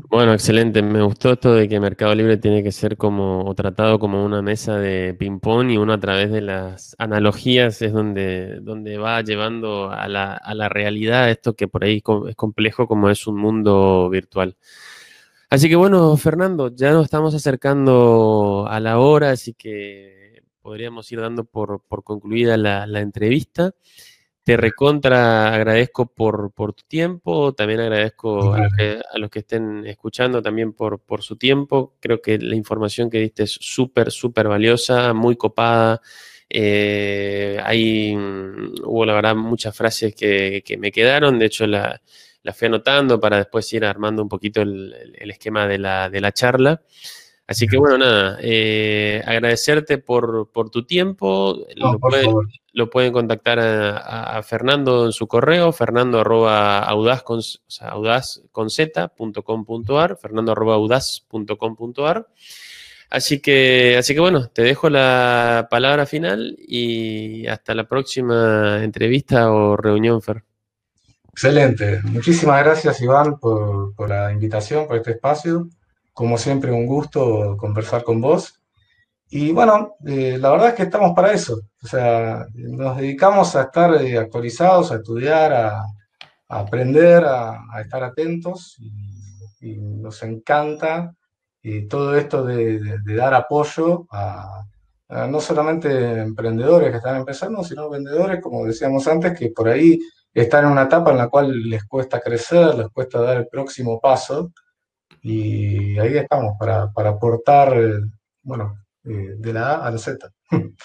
Bueno, 0.10 0.34
excelente. 0.34 0.82
Me 0.82 1.02
gustó 1.02 1.34
esto 1.34 1.54
de 1.54 1.70
que 1.70 1.80
Mercado 1.80 2.14
Libre 2.14 2.38
tiene 2.38 2.64
que 2.64 2.72
ser 2.72 2.98
como 2.98 3.46
o 3.46 3.56
tratado 3.56 4.00
como 4.00 4.26
una 4.26 4.42
mesa 4.42 4.78
de 4.78 5.14
ping-pong 5.14 5.70
y 5.70 5.78
uno 5.78 5.94
a 5.94 6.00
través 6.00 6.32
de 6.32 6.42
las 6.42 6.96
analogías 6.98 7.82
es 7.82 7.94
donde, 7.94 8.60
donde 8.60 8.98
va 8.98 9.22
llevando 9.22 9.90
a 9.92 10.08
la, 10.10 10.34
a 10.34 10.54
la 10.56 10.68
realidad 10.68 11.30
esto 11.30 11.54
que 11.54 11.68
por 11.68 11.84
ahí 11.84 12.02
es 12.28 12.36
complejo 12.36 12.88
como 12.88 13.10
es 13.10 13.28
un 13.28 13.38
mundo 13.38 14.10
virtual. 14.10 14.58
Así 15.50 15.70
que 15.70 15.78
bueno, 15.78 16.18
Fernando, 16.18 16.76
ya 16.76 16.92
nos 16.92 17.06
estamos 17.06 17.34
acercando 17.34 18.68
a 18.70 18.82
la 18.82 19.00
hora, 19.00 19.32
así 19.32 19.54
que 19.54 20.44
podríamos 20.62 21.10
ir 21.14 21.22
dando 21.22 21.46
por, 21.46 21.84
por 21.88 22.04
concluida 22.04 22.58
la, 22.58 22.86
la 22.86 23.00
entrevista. 23.00 23.72
Te 24.44 24.58
recontra 24.58 25.54
agradezco 25.54 26.14
por, 26.14 26.52
por 26.52 26.74
tu 26.74 26.84
tiempo, 26.86 27.54
también 27.54 27.80
agradezco 27.80 28.54
a 28.54 28.70
los, 29.16 29.30
que, 29.30 29.40
estén 29.40 29.86
escuchando 29.88 30.42
también 30.42 30.74
por, 30.74 31.00
por 31.00 31.24
su 31.24 31.38
tiempo. 31.38 31.96
Creo 32.02 32.22
que 32.22 32.38
la 32.40 32.56
información 32.56 33.10
que 33.10 33.20
diste 33.20 33.44
es 33.44 33.52
súper, 33.52 34.12
súper 34.12 34.50
valiosa, 34.50 35.14
muy 35.14 35.38
copada. 35.38 36.02
Eh, 36.50 37.58
hay, 37.64 38.16
mm, 38.16 38.84
hubo 38.84 39.06
la 39.06 39.14
verdad 39.14 39.36
muchas 39.36 39.76
frases 39.76 40.14
que, 40.14 40.62
que 40.66 40.78
me 40.78 40.92
quedaron, 40.92 41.40
de 41.40 41.46
hecho 41.46 41.68
la, 41.68 42.02
la, 42.44 42.54
fui 42.54 42.68
anotando 42.68 43.20
para 43.20 43.38
después 43.38 43.72
ir 43.74 43.86
armando 43.86 44.22
un 44.22 44.30
poquito 44.30 44.62
el, 44.62 44.94
el 45.16 45.32
esquema 45.32 45.68
de 45.68 45.78
la, 45.78 46.10
de 46.10 46.22
la 46.22 46.32
charla. 46.32 46.82
Así 47.48 47.66
que 47.66 47.78
bueno, 47.78 47.98
nada, 47.98 48.38
eh, 48.42 49.24
agradecerte 49.26 50.00
por, 50.00 50.50
tu 50.70 50.86
tiempo. 50.86 51.66
lo, 52.74 52.90
pueden 52.90 53.14
contactar 53.14 53.58
a, 53.60 54.44
Fernando 54.44 55.06
en 55.06 55.14
su 55.14 55.28
correo, 55.28 55.72
fernando 55.72 56.20
arroba 56.20 56.80
audaz 56.80 57.24
con, 57.24 57.42
fernando 60.18 60.52
arroba 60.52 60.76
Así 63.10 63.40
que, 63.40 63.96
así 63.98 64.14
que 64.14 64.20
bueno, 64.20 64.50
te 64.50 64.64
dejo 64.64 64.90
la 64.90 65.70
palabra 65.72 66.06
final 66.06 66.58
y 66.60 67.48
hasta 67.48 67.74
la 67.74 67.88
próxima 67.88 68.84
entrevista 68.84 69.54
o 69.54 69.78
reunión, 69.78 70.22
Fer. 70.22 70.44
Excelente. 71.38 72.02
Muchísimas 72.02 72.64
gracias, 72.64 73.00
Iván, 73.00 73.38
por, 73.38 74.10
la 74.10 74.32
invitación, 74.32 74.88
por 74.88 74.96
este 74.96 75.12
espacio. 75.12 75.70
Como 76.12 76.36
siempre, 76.36 76.72
un 76.72 76.88
gusto 76.88 77.56
conversar 77.58 78.04
con 78.04 78.20
vos. 78.20 78.60
Y 79.30 79.52
bueno, 79.52 79.98
eh, 80.04 80.40
la 80.40 80.50
verdad 80.50 80.70
es 80.70 80.74
que 80.74 80.84
estamos 80.84 81.14
para 81.16 81.34
eso. 81.34 81.62
O 81.84 81.88
sea, 81.88 82.44
nos 82.56 82.98
dedicamos 82.98 83.56
a 83.56 83.62
estar 83.66 84.02
eh, 84.02 84.18
actualizados, 84.18 84.92
a 84.92 84.96
estudiar, 84.96 85.54
a, 85.54 85.86
aprender, 86.48 87.24
a, 87.24 87.82
estar 87.82 88.04
atentos. 88.04 88.76
Y, 89.62 89.78
nos 89.78 90.24
encanta 90.24 91.14
eh, 91.62 91.86
todo 91.88 92.18
esto 92.18 92.44
de, 92.46 92.98
dar 93.16 93.36
apoyo 93.36 94.08
a, 94.10 94.64
no 95.30 95.40
solamente 95.40 96.20
emprendedores 96.20 96.90
que 96.90 96.98
están 96.98 97.18
empezando, 97.18 97.64
sino 97.64 97.92
vendedores, 97.92 98.42
como 98.42 98.66
decíamos 98.66 99.08
antes, 99.08 99.38
que 99.38 99.52
por 99.52 99.70
ahí 99.70 100.00
están 100.42 100.66
en 100.66 100.72
una 100.72 100.84
etapa 100.84 101.12
en 101.12 101.18
la 101.18 101.30
cual 101.30 101.70
les 101.70 101.84
cuesta 101.86 102.20
crecer, 102.20 102.76
les 102.76 102.90
cuesta 102.90 103.22
dar 103.22 103.38
el 103.38 103.48
próximo 103.48 104.00
paso 104.00 104.54
y 105.22 105.98
ahí 105.98 106.18
estamos 106.18 106.54
para, 106.60 106.92
aportar, 107.10 107.78
eh, 107.78 108.02
bueno, 108.44 108.86
eh, 109.04 109.36
de 109.38 109.54
la 109.54 109.72
A 109.72 109.88
a 109.88 109.92
la 109.92 109.98
Z. 109.98 110.30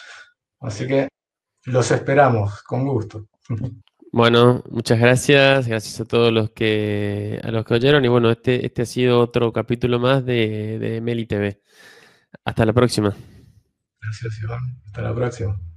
Así 0.61 0.87
que 0.87 1.09
los 1.67 1.91
esperamos, 1.91 2.63
con 2.63 2.87
gusto. 2.87 3.27
Bueno, 4.11 4.63
muchas 4.71 4.99
gracias, 4.99 5.67
gracias 5.67 6.01
a 6.01 6.05
todos 6.05 6.33
los 6.33 6.51
que 6.51 7.41
a 7.43 7.51
los 7.51 7.65
que 7.65 7.75
oyeron 7.75 8.05
y 8.05 8.09
bueno, 8.09 8.31
este, 8.31 8.65
este 8.65 8.83
ha 8.83 8.87
sido 8.87 9.21
otro 9.21 9.53
capítulo 9.53 9.99
más 9.99 10.25
de, 10.25 10.79
de 10.79 11.01
Meli 11.01 11.27
TV. 11.27 11.63
Hasta 12.45 12.65
la 12.65 12.73
próxima. 12.73 13.15
Gracias, 14.01 14.43
Iván. 14.43 14.61
Hasta 14.87 15.03
la 15.03 15.15
próxima. 15.15 15.72